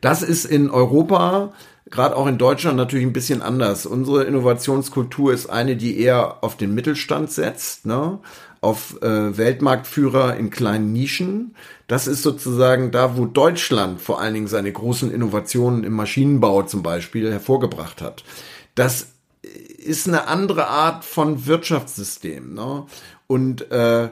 Das 0.00 0.22
ist 0.22 0.44
in 0.44 0.70
Europa 0.70 1.52
gerade 1.90 2.16
auch 2.16 2.26
in 2.26 2.38
Deutschland 2.38 2.76
natürlich 2.76 3.06
ein 3.06 3.12
bisschen 3.12 3.42
anders. 3.42 3.86
Unsere 3.86 4.24
Innovationskultur 4.24 5.32
ist 5.32 5.46
eine, 5.46 5.76
die 5.76 6.00
eher 6.00 6.42
auf 6.42 6.56
den 6.56 6.74
Mittelstand 6.74 7.30
setzt, 7.30 7.86
ne? 7.86 8.18
auf 8.60 9.00
äh, 9.02 9.36
Weltmarktführer 9.36 10.36
in 10.36 10.50
kleinen 10.50 10.92
Nischen. 10.92 11.54
Das 11.86 12.08
ist 12.08 12.22
sozusagen 12.22 12.90
da, 12.90 13.16
wo 13.16 13.26
Deutschland 13.26 14.00
vor 14.00 14.20
allen 14.20 14.34
Dingen 14.34 14.48
seine 14.48 14.72
großen 14.72 15.12
Innovationen 15.12 15.84
im 15.84 15.92
Maschinenbau 15.92 16.62
zum 16.62 16.82
Beispiel 16.82 17.30
hervorgebracht 17.30 18.02
hat. 18.02 18.24
Das 18.74 19.08
ist 19.42 20.08
eine 20.08 20.26
andere 20.26 20.66
Art 20.66 21.04
von 21.04 21.46
Wirtschaftssystem. 21.46 22.54
Ne? 22.54 22.86
Und 23.28 23.70
äh, 23.70 24.08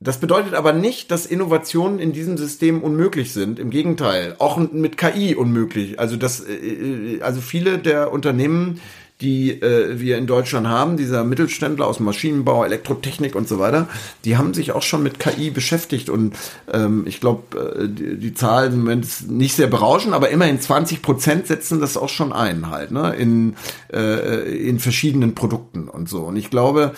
das 0.00 0.20
bedeutet 0.20 0.54
aber 0.54 0.72
nicht, 0.72 1.10
dass 1.10 1.26
Innovationen 1.26 1.98
in 1.98 2.12
diesem 2.12 2.36
System 2.36 2.82
unmöglich 2.82 3.32
sind. 3.32 3.58
Im 3.58 3.70
Gegenteil, 3.70 4.36
auch 4.38 4.56
mit 4.56 4.96
KI 4.96 5.34
unmöglich. 5.34 5.98
Also 5.98 6.16
das, 6.16 6.40
äh, 6.40 6.54
äh, 6.54 7.22
also 7.22 7.40
viele 7.40 7.78
der 7.78 8.12
Unternehmen, 8.12 8.80
die 9.20 9.50
äh, 9.50 9.98
wir 9.98 10.16
in 10.16 10.28
Deutschland 10.28 10.68
haben, 10.68 10.96
dieser 10.96 11.24
Mittelständler 11.24 11.88
aus 11.88 11.98
Maschinenbau, 11.98 12.64
Elektrotechnik 12.64 13.34
und 13.34 13.48
so 13.48 13.58
weiter, 13.58 13.88
die 14.24 14.36
haben 14.36 14.54
sich 14.54 14.70
auch 14.70 14.82
schon 14.82 15.02
mit 15.02 15.18
KI 15.18 15.50
beschäftigt 15.50 16.08
und 16.08 16.36
ähm, 16.72 17.02
ich 17.04 17.18
glaube, 17.20 17.58
äh, 17.58 17.88
die, 17.88 18.16
die 18.18 18.34
Zahlen 18.34 18.86
ist 19.02 19.28
nicht 19.28 19.56
sehr 19.56 19.66
berauschend, 19.66 20.14
aber 20.14 20.30
immerhin 20.30 20.60
20 20.60 21.02
Prozent 21.02 21.48
setzen 21.48 21.80
das 21.80 21.96
auch 21.96 22.08
schon 22.08 22.32
ein 22.32 22.70
halt, 22.70 22.92
ne, 22.92 23.16
in, 23.16 23.56
äh, 23.92 24.68
in 24.68 24.78
verschiedenen 24.78 25.34
Produkten 25.34 25.88
und 25.88 26.08
so. 26.08 26.20
Und 26.20 26.36
ich 26.36 26.50
glaube, 26.50 26.92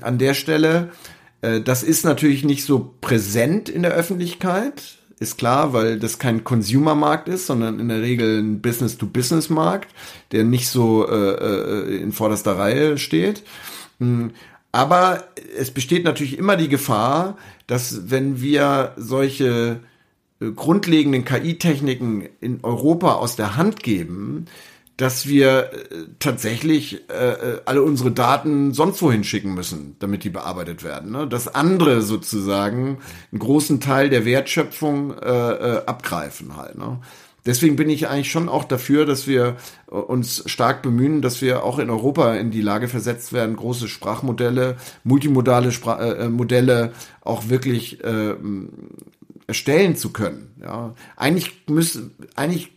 an 0.00 0.16
der 0.16 0.32
Stelle 0.32 0.88
das 1.40 1.82
ist 1.82 2.04
natürlich 2.04 2.44
nicht 2.44 2.64
so 2.64 2.94
präsent 3.00 3.68
in 3.68 3.82
der 3.82 3.92
Öffentlichkeit, 3.92 4.98
ist 5.20 5.38
klar, 5.38 5.72
weil 5.72 5.98
das 5.98 6.18
kein 6.18 6.44
Consumer-Markt 6.44 7.28
ist, 7.28 7.46
sondern 7.46 7.80
in 7.80 7.88
der 7.88 8.02
Regel 8.02 8.40
ein 8.40 8.60
Business-to-Business-Markt, 8.60 9.88
der 10.32 10.44
nicht 10.44 10.68
so 10.68 11.08
äh, 11.08 11.14
äh, 11.14 12.02
in 12.02 12.12
vorderster 12.12 12.58
Reihe 12.58 12.98
steht. 12.98 13.42
Hm, 13.98 14.32
aber 14.70 15.24
es 15.56 15.70
besteht 15.70 16.04
natürlich 16.04 16.38
immer 16.38 16.56
die 16.56 16.68
Gefahr, 16.68 17.36
dass 17.66 18.10
wenn 18.10 18.40
wir 18.40 18.92
solche 18.96 19.80
grundlegenden 20.40 21.24
KI-Techniken 21.24 22.28
in 22.40 22.60
Europa 22.62 23.14
aus 23.14 23.34
der 23.34 23.56
Hand 23.56 23.82
geben, 23.82 24.46
dass 24.98 25.28
wir 25.28 25.70
äh, 25.72 25.86
tatsächlich 26.18 27.08
äh, 27.08 27.14
äh, 27.14 27.60
alle 27.64 27.82
unsere 27.82 28.10
Daten 28.10 28.74
sonst 28.74 29.00
wohin 29.00 29.24
schicken 29.24 29.54
müssen, 29.54 29.96
damit 30.00 30.24
die 30.24 30.30
bearbeitet 30.30 30.82
werden. 30.82 31.12
Ne? 31.12 31.26
Dass 31.26 31.54
andere 31.54 32.02
sozusagen 32.02 32.98
einen 33.32 33.38
großen 33.38 33.80
Teil 33.80 34.10
der 34.10 34.24
Wertschöpfung 34.24 35.16
äh, 35.16 35.30
äh, 35.30 35.86
abgreifen 35.86 36.56
halt. 36.56 36.76
Ne? 36.76 36.98
Deswegen 37.46 37.76
bin 37.76 37.88
ich 37.88 38.08
eigentlich 38.08 38.30
schon 38.30 38.48
auch 38.48 38.64
dafür, 38.64 39.06
dass 39.06 39.28
wir 39.28 39.56
äh, 39.88 39.94
uns 39.94 40.42
stark 40.46 40.82
bemühen, 40.82 41.22
dass 41.22 41.40
wir 41.42 41.62
auch 41.62 41.78
in 41.78 41.90
Europa 41.90 42.34
in 42.34 42.50
die 42.50 42.60
Lage 42.60 42.88
versetzt 42.88 43.32
werden, 43.32 43.54
große 43.54 43.86
Sprachmodelle, 43.86 44.76
multimodale 45.04 45.70
Spra 45.70 46.00
äh, 46.00 46.28
Modelle 46.28 46.92
auch 47.20 47.48
wirklich 47.48 48.02
äh, 48.02 48.34
erstellen 49.46 49.94
zu 49.94 50.10
können. 50.10 50.50
Ja, 50.60 50.94
eigentlich 51.16 51.68
müssen, 51.68 52.16
eigentlich 52.34 52.72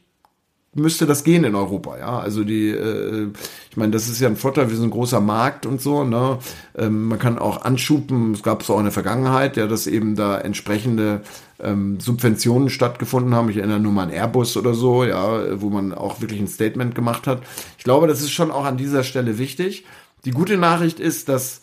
müsste 0.73 1.05
das 1.05 1.23
gehen 1.23 1.43
in 1.43 1.55
Europa, 1.55 1.97
ja. 1.97 2.19
Also 2.19 2.43
die, 2.43 2.69
äh, 2.69 3.27
ich 3.69 3.77
meine, 3.77 3.91
das 3.91 4.07
ist 4.07 4.21
ja 4.21 4.29
ein 4.29 4.37
Vorteil, 4.37 4.69
wir 4.69 4.75
sind 4.75 4.85
ein 4.85 4.91
großer 4.91 5.19
Markt 5.19 5.65
und 5.65 5.81
so, 5.81 6.03
ne? 6.03 6.37
Ähm, 6.77 7.07
man 7.07 7.19
kann 7.19 7.39
auch 7.39 7.63
anschupen, 7.63 8.33
es 8.33 8.43
gab 8.43 8.61
es 8.61 8.69
auch 8.69 8.77
in 8.77 8.85
der 8.85 8.93
Vergangenheit, 8.93 9.57
ja, 9.57 9.67
dass 9.67 9.85
eben 9.87 10.15
da 10.15 10.37
entsprechende 10.39 11.21
ähm, 11.59 11.99
Subventionen 11.99 12.69
stattgefunden 12.69 13.35
haben. 13.35 13.49
Ich 13.49 13.57
erinnere 13.57 13.79
nur 13.79 13.91
mal 13.91 14.03
an 14.03 14.11
Airbus 14.11 14.55
oder 14.55 14.73
so, 14.73 15.03
ja, 15.03 15.61
wo 15.61 15.69
man 15.69 15.93
auch 15.93 16.21
wirklich 16.21 16.39
ein 16.39 16.47
Statement 16.47 16.95
gemacht 16.95 17.27
hat. 17.27 17.41
Ich 17.77 17.83
glaube, 17.83 18.07
das 18.07 18.21
ist 18.21 18.31
schon 18.31 18.51
auch 18.51 18.65
an 18.65 18.77
dieser 18.77 19.03
Stelle 19.03 19.37
wichtig. 19.37 19.85
Die 20.23 20.31
gute 20.31 20.57
Nachricht 20.57 20.99
ist, 20.99 21.27
dass 21.27 21.61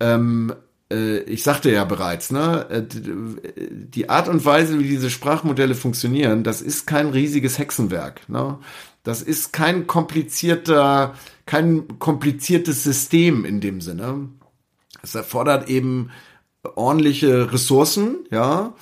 ähm, 0.00 0.52
äh, 0.52 0.54
ich 0.96 1.42
sagte 1.42 1.70
ja 1.70 1.84
bereits, 1.84 2.30
ne, 2.30 2.66
äh, 2.70 2.82
die 2.86 4.08
Art 4.08 4.28
und 4.28 4.44
Weise, 4.44 4.78
wie 4.78 4.88
diese 4.88 5.10
Sprachmodelle 5.10 5.74
funktionieren, 5.74 6.44
das 6.44 6.62
ist 6.62 6.86
kein 6.86 7.08
riesiges 7.08 7.58
Hexenwerk. 7.58 8.28
Ne? 8.28 8.58
Das 9.02 9.22
ist 9.22 9.52
kein 9.52 9.86
komplizierter, 9.86 11.14
kein 11.46 11.98
kompliziertes 11.98 12.82
System 12.82 13.44
in 13.44 13.60
dem 13.60 13.80
Sinne. 13.80 14.28
Es 15.02 15.14
erfordert 15.14 15.68
eben 15.68 16.10
ordentliche 16.74 17.52
Ressourcen, 17.52 18.26
ja, 18.30 18.74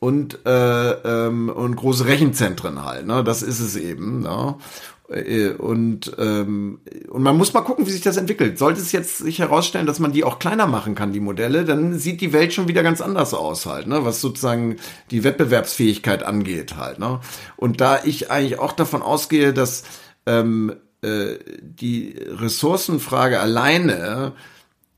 und 0.00 0.46
äh, 0.46 0.90
ähm, 0.90 1.50
und 1.50 1.76
große 1.76 2.06
Rechenzentren 2.06 2.84
halt. 2.84 3.06
Ne? 3.06 3.22
Das 3.22 3.42
ist 3.42 3.60
es 3.60 3.76
eben. 3.76 4.20
Ne? 4.20 4.56
Äh, 5.10 5.50
und, 5.50 6.12
ähm, 6.18 6.80
und 7.08 7.22
man 7.22 7.36
muss 7.36 7.52
mal 7.52 7.62
gucken, 7.62 7.86
wie 7.86 7.90
sich 7.90 8.00
das 8.00 8.16
entwickelt. 8.16 8.58
Sollte 8.58 8.80
es 8.80 8.92
jetzt 8.92 9.18
sich 9.18 9.40
herausstellen, 9.40 9.86
dass 9.86 9.98
man 9.98 10.12
die 10.12 10.24
auch 10.24 10.38
kleiner 10.38 10.66
machen 10.66 10.94
kann, 10.94 11.12
die 11.12 11.20
Modelle, 11.20 11.64
dann 11.64 11.98
sieht 11.98 12.20
die 12.20 12.32
Welt 12.32 12.52
schon 12.52 12.68
wieder 12.68 12.82
ganz 12.82 13.00
anders 13.00 13.34
aus 13.34 13.66
halt, 13.66 13.86
ne? 13.86 14.04
was 14.04 14.20
sozusagen 14.20 14.76
die 15.10 15.24
Wettbewerbsfähigkeit 15.24 16.22
angeht 16.22 16.76
halt. 16.76 16.98
Ne? 16.98 17.20
Und 17.56 17.80
da 17.80 18.04
ich 18.04 18.30
eigentlich 18.30 18.58
auch 18.58 18.72
davon 18.72 19.02
ausgehe, 19.02 19.52
dass 19.52 19.82
ähm, 20.26 20.74
äh, 21.02 21.34
die 21.60 22.14
Ressourcenfrage 22.28 23.40
alleine 23.40 24.32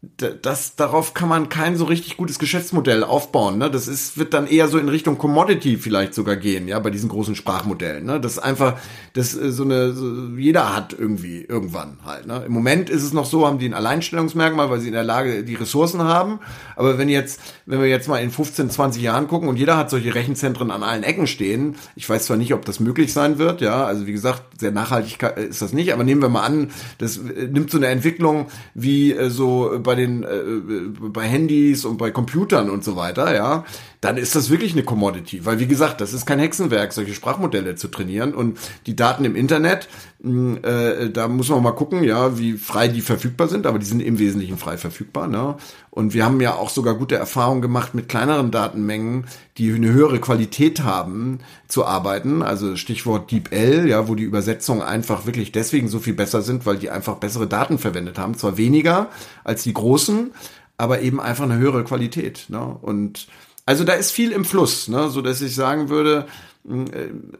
das, 0.03 0.75
darauf 0.75 1.15
kann 1.15 1.29
man 1.29 1.49
kein 1.49 1.77
so 1.77 1.85
richtig 1.85 2.17
gutes 2.17 2.41
Geschäftsmodell 2.41 3.05
aufbauen. 3.05 3.59
Ne? 3.59 3.71
Das 3.71 3.87
ist, 3.87 4.19
wird 4.19 4.35
dann 4.35 4.49
eher 4.49 4.67
so 4.67 4.79
in 4.79 4.89
Richtung 4.89 5.17
Commodity 5.17 5.77
vielleicht 5.77 6.13
sogar 6.13 6.35
gehen, 6.35 6.67
ja, 6.67 6.81
bei 6.81 6.91
diesen 6.91 7.09
großen 7.09 7.37
Sprachmodellen. 7.37 8.05
Ne? 8.05 8.21
Das 8.21 8.33
ist 8.33 8.39
einfach, 8.41 8.81
das 9.13 9.37
äh, 9.37 9.53
so 9.53 9.63
eine, 9.63 9.93
so, 9.93 10.37
jeder 10.37 10.75
hat 10.75 10.93
irgendwie 10.99 11.43
irgendwann 11.43 11.99
halt. 12.05 12.27
Ne? 12.27 12.43
Im 12.45 12.53
Moment 12.53 12.91
ist 12.91 13.05
es 13.05 13.13
noch 13.13 13.27
so, 13.27 13.47
haben 13.47 13.61
die 13.61 13.69
ein 13.69 13.75
Alleinstellungsmerkmal, 13.75 14.71
weil 14.71 14.81
sie 14.81 14.89
in 14.89 14.93
der 14.93 15.05
Lage 15.05 15.45
die 15.45 15.55
Ressourcen 15.55 16.03
haben. 16.03 16.41
Aber 16.75 16.99
wenn 16.99 17.09
jetzt, 17.09 17.41
wenn 17.67 17.81
wir 17.81 17.89
jetzt 17.89 18.09
mal 18.09 18.19
in 18.19 18.33
15, 18.33 18.71
20 18.71 19.03
Jahren 19.03 19.29
gucken 19.29 19.49
und 19.49 19.57
jeder 19.57 19.77
hat 19.77 19.89
solche 19.89 20.17
Rechenzentren 20.17 20.73
an 20.73 20.83
allen 20.83 21.05
Ecken 21.05 21.29
stehen, 21.29 21.77
ich 21.95 22.09
weiß 22.09 22.27
zwar 22.27 22.37
nicht, 22.37 22.55
ob 22.55 22.65
das 22.65 22.81
möglich 22.81 23.13
sein 23.13 23.39
wird, 23.39 23.61
ja, 23.61 23.85
also 23.85 24.09
wie 24.09 24.13
gesagt, 24.13 24.61
sehr 24.61 24.73
nachhaltig 24.73 25.23
ist 25.23 25.63
das 25.63 25.73
nicht, 25.73 25.93
aber 25.93 26.03
nehmen 26.03 26.23
wir 26.23 26.29
mal 26.29 26.43
an, 26.43 26.73
das 26.99 27.19
äh, 27.19 27.49
nimmt 27.53 27.71
so 27.71 27.79
eine 27.79 27.87
Entwicklung 27.87 28.49
wie 28.75 29.13
äh, 29.13 29.31
so 29.31 29.79
bei 29.81 29.92
bei 29.93 29.97
den 29.97 30.23
äh, 30.23 31.09
bei 31.09 31.29
Handys 31.29 31.85
und 31.85 31.99
bei 31.99 32.11
Computern 32.11 32.71
und 32.71 32.83
so 32.83 32.97
weiter, 32.97 33.35
ja, 33.35 33.65
dann 34.01 34.17
ist 34.17 34.35
das 34.35 34.49
wirklich 34.49 34.73
eine 34.73 34.85
Commodity, 34.85 35.45
weil 35.45 35.59
wie 35.59 35.67
gesagt, 35.67 36.01
das 36.01 36.15
ist 36.15 36.25
kein 36.25 36.39
Hexenwerk, 36.39 36.95
solche 36.95 37.13
Sprachmodelle 37.13 37.75
zu 37.75 37.89
trainieren. 37.89 38.33
Und 38.33 38.59
die 38.87 38.97
Daten 38.97 39.27
im 39.27 39.37
Internet, 39.37 39.89
mh, 40.23 40.61
äh, 40.67 41.11
da 41.11 41.29
muss 41.29 41.51
man 41.51 41.63
mal 41.63 41.73
gucken, 41.73 42.05
ja, 42.05 42.39
wie 42.39 42.55
frei 42.55 42.89
die 42.89 43.03
verfügbar 43.03 43.49
sind, 43.49 43.67
aber 43.67 43.79
die 43.79 43.85
sind 43.85 44.01
im 44.01 44.19
Wesentlichen 44.19 44.57
frei 44.57 44.79
verfügbar, 44.79 45.29
ne? 45.29 45.57
Und 45.95 46.15
wir 46.15 46.25
haben 46.25 46.41
ja 46.41 46.55
auch 46.55 46.71
sogar 46.71 46.95
gute 46.95 47.17
Erfahrungen 47.17 47.61
gemacht 47.61 47.95
mit 47.95 48.09
kleineren 48.09 48.51
Datenmengen, 48.51 49.27
die 49.59 49.71
eine 49.75 49.93
höhere 49.93 50.21
Qualität 50.21 50.83
haben, 50.83 51.41
zu 51.69 51.85
arbeiten. 51.85 52.43
Also 52.43 52.77
Stichwort 52.77 53.31
DeepL, 53.31 53.87
ja, 53.87 54.09
wo 54.09 54.15
die 54.15 54.23
Übersetzungen 54.23 54.81
einfach 54.81 55.27
wirklich 55.27 55.53
deswegen 55.53 55.89
so 55.89 55.99
viel 55.99 56.15
besser 56.15 56.41
sind, 56.41 56.65
weil 56.65 56.79
die 56.79 56.89
einfach 56.89 57.17
bessere 57.17 57.47
Daten 57.47 57.77
verwendet 57.77 58.19
haben. 58.19 58.39
Zwar 58.39 58.57
weniger 58.57 59.11
als 59.45 59.65
die 59.65 59.75
großen, 59.75 60.31
aber 60.79 61.03
eben 61.03 61.21
einfach 61.21 61.45
eine 61.45 61.59
höhere 61.59 61.85
Qualität. 61.85 62.47
Ne? 62.49 62.75
Und 62.81 63.27
also 63.67 63.85
da 63.85 63.93
ist 63.93 64.13
viel 64.13 64.33
im 64.33 64.47
Fluss, 64.47 64.89
ne? 64.89 65.11
so 65.11 65.21
dass 65.21 65.43
ich 65.43 65.55
sagen 65.55 65.91
würde, 65.91 66.27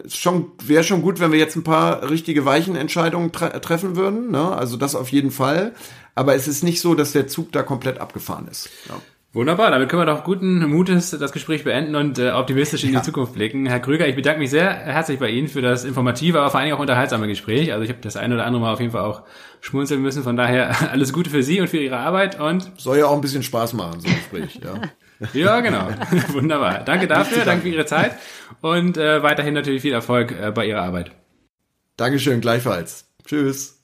schon 0.09 0.51
wäre 0.65 0.83
schon 0.83 1.03
gut, 1.03 1.21
wenn 1.21 1.31
wir 1.31 1.39
jetzt 1.39 1.57
ein 1.57 1.63
paar 1.63 2.11
richtige 2.11 2.45
weichen 2.45 2.75
Entscheidungen 2.75 3.31
tre 3.31 3.61
treffen 3.61 3.97
würden. 3.97 4.31
Ne? 4.31 4.55
Also 4.55 4.77
das 4.77 4.95
auf 4.95 5.11
jeden 5.11 5.31
Fall. 5.31 5.75
Aber 6.15 6.35
es 6.35 6.49
ist 6.49 6.65
nicht 6.65 6.81
so, 6.81 6.95
dass 6.95 7.13
der 7.13 7.29
Zug 7.29 7.53
da 7.53 7.63
komplett 7.63 7.99
abgefahren 7.99 8.49
ist. 8.49 8.69
Ja. 8.89 8.97
Wunderbar, 9.35 9.71
damit 9.71 9.89
können 9.89 10.03
wir 10.03 10.07
doch 10.07 10.25
guten 10.25 10.69
Mutes 10.69 11.11
das 11.11 11.33
Gespräch 11.33 11.65
beenden 11.65 11.97
und 11.97 12.19
äh, 12.19 12.33
optimistisch 12.33 12.85
in 12.85 12.93
ja. 12.93 13.01
die 13.01 13.07
Zukunft 13.07 13.33
blicken. 13.33 13.65
Herr 13.65 13.81
Krüger, 13.81 14.07
ich 14.07 14.15
bedanke 14.15 14.41
mich 14.41 14.51
sehr 14.51 14.71
herzlich 14.71 15.19
bei 15.19 15.31
Ihnen 15.31 15.49
für 15.49 15.63
das 15.63 15.87
informative, 15.87 16.39
aber 16.39 16.51
vor 16.51 16.61
allen 16.61 16.67
Dingen 16.67 16.77
auch 16.77 16.83
unterhaltsame 16.83 17.27
Gespräch. 17.27 17.73
Also 17.73 17.83
ich 17.83 17.89
habe 17.89 18.01
das 18.03 18.19
eine 18.19 18.35
oder 18.35 18.45
andere 18.45 18.61
Mal 18.61 18.75
auf 18.75 18.81
jeden 18.81 18.93
Fall 18.93 19.05
auch 19.05 19.23
schmunzeln 19.63 20.03
müssen. 20.03 20.23
Von 20.23 20.37
daher 20.37 20.77
alles 20.93 21.15
Gute 21.15 21.31
für 21.31 21.43
Sie 21.43 21.63
und 21.63 21.69
für 21.69 21.79
Ihre 21.79 21.97
Arbeit 21.97 22.39
und 22.39 22.73
soll 22.77 22.99
ja 22.99 23.07
auch 23.07 23.15
ein 23.15 23.23
bisschen 23.23 23.43
Spaß 23.43 23.73
machen, 23.73 24.01
so 24.01 24.09
ein 24.09 24.17
Gespräch. 24.17 24.61
Ja. 24.63 24.75
Ja, 25.33 25.61
genau. 25.61 25.89
Wunderbar. 26.29 26.81
Danke 26.85 27.07
dafür, 27.07 27.45
danke 27.45 27.63
für 27.63 27.69
Ihre 27.69 27.87
Zeit 27.87 28.13
und 28.61 28.97
äh, 28.97 29.23
weiterhin 29.23 29.55
natürlich 29.55 29.83
viel 29.83 29.93
Erfolg 29.93 30.33
äh, 30.33 30.51
bei 30.51 30.67
Ihrer 30.67 30.83
Arbeit. 30.83 31.13
Dankeschön, 31.97 32.41
gleichfalls. 32.41 33.07
Tschüss. 33.27 33.83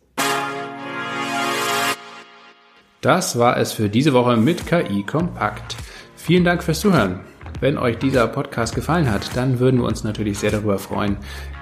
Das 3.01 3.39
war 3.39 3.57
es 3.57 3.73
für 3.73 3.89
diese 3.89 4.13
Woche 4.13 4.37
mit 4.37 4.67
KI 4.67 5.05
Kompakt. 5.05 5.77
Vielen 6.17 6.45
Dank 6.45 6.65
fürs 6.65 6.81
Zuhören. 6.81 7.21
Wenn 7.61 7.79
euch 7.79 7.99
dieser 7.99 8.27
Podcast 8.29 8.75
gefallen 8.75 9.11
hat, 9.11 9.37
dann 9.37 9.59
würden 9.59 9.81
wir 9.81 9.87
uns 9.87 10.05
natürlich 10.05 10.39
sehr 10.39 10.51
darüber 10.51 10.79
freuen, 10.79 11.17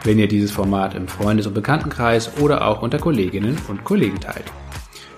wenn 0.04 0.18
ihr 0.18 0.28
dieses 0.28 0.50
Format 0.50 0.94
im 0.94 1.08
Freundes- 1.08 1.46
und 1.46 1.54
Bekanntenkreis 1.54 2.38
oder 2.38 2.66
auch 2.66 2.82
unter 2.82 2.98
Kolleginnen 2.98 3.58
und 3.68 3.84
Kollegen 3.84 4.20
teilt. 4.20 4.44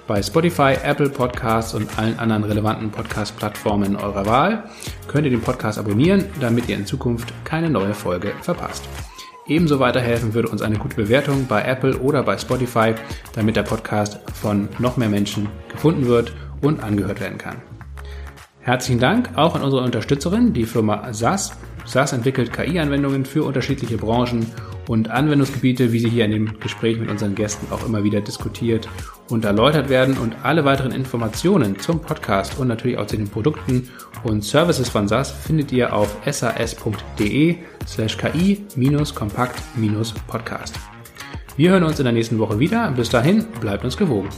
Bei 0.08 0.22
Spotify, 0.22 0.72
Apple 0.82 1.10
Podcasts 1.10 1.74
und 1.74 1.98
allen 1.98 2.18
anderen 2.18 2.42
relevanten 2.44 2.90
Podcast-Plattformen 2.90 3.94
eurer 3.94 4.24
Wahl 4.24 4.64
könnt 5.06 5.26
ihr 5.26 5.30
den 5.30 5.42
Podcast 5.42 5.78
abonnieren, 5.78 6.24
damit 6.40 6.66
ihr 6.66 6.76
in 6.76 6.86
Zukunft 6.86 7.30
keine 7.44 7.68
neue 7.68 7.92
Folge 7.92 8.32
verpasst. 8.40 8.88
Ebenso 9.46 9.80
weiterhelfen 9.80 10.32
würde 10.32 10.48
uns 10.48 10.62
eine 10.62 10.78
gute 10.78 10.96
Bewertung 10.96 11.46
bei 11.46 11.62
Apple 11.62 11.98
oder 11.98 12.22
bei 12.22 12.38
Spotify, 12.38 12.94
damit 13.34 13.56
der 13.56 13.64
Podcast 13.64 14.18
von 14.32 14.70
noch 14.78 14.96
mehr 14.96 15.10
Menschen 15.10 15.50
gefunden 15.70 16.06
wird 16.06 16.32
und 16.62 16.82
angehört 16.82 17.20
werden 17.20 17.36
kann. 17.36 17.56
Herzlichen 18.60 19.00
Dank 19.00 19.36
auch 19.36 19.54
an 19.54 19.62
unsere 19.62 19.82
Unterstützerin, 19.82 20.54
die 20.54 20.64
Firma 20.64 21.12
SAS. 21.12 21.52
SAS 21.88 22.12
entwickelt 22.12 22.52
KI-Anwendungen 22.52 23.24
für 23.24 23.44
unterschiedliche 23.44 23.96
Branchen 23.96 24.46
und 24.88 25.08
Anwendungsgebiete, 25.10 25.90
wie 25.92 26.00
sie 26.00 26.10
hier 26.10 26.26
in 26.26 26.32
dem 26.32 26.60
Gespräch 26.60 26.98
mit 26.98 27.08
unseren 27.10 27.34
Gästen 27.34 27.72
auch 27.72 27.86
immer 27.86 28.04
wieder 28.04 28.20
diskutiert 28.20 28.86
und 29.30 29.46
erläutert 29.46 29.88
werden. 29.88 30.18
Und 30.18 30.36
alle 30.42 30.66
weiteren 30.66 30.92
Informationen 30.92 31.78
zum 31.78 32.00
Podcast 32.00 32.58
und 32.58 32.68
natürlich 32.68 32.98
auch 32.98 33.06
zu 33.06 33.16
den 33.16 33.28
Produkten 33.28 33.88
und 34.22 34.44
Services 34.44 34.90
von 34.90 35.08
SAS 35.08 35.30
findet 35.30 35.72
ihr 35.72 35.94
auf 35.94 36.14
sas.de 36.30 37.56
slash 37.86 38.18
ki-kompakt-podcast. 38.18 40.74
Wir 41.56 41.70
hören 41.70 41.84
uns 41.84 41.98
in 41.98 42.04
der 42.04 42.12
nächsten 42.12 42.38
Woche 42.38 42.58
wieder. 42.58 42.90
Bis 42.90 43.08
dahin, 43.08 43.46
bleibt 43.60 43.84
uns 43.84 43.96
gewogen. 43.96 44.28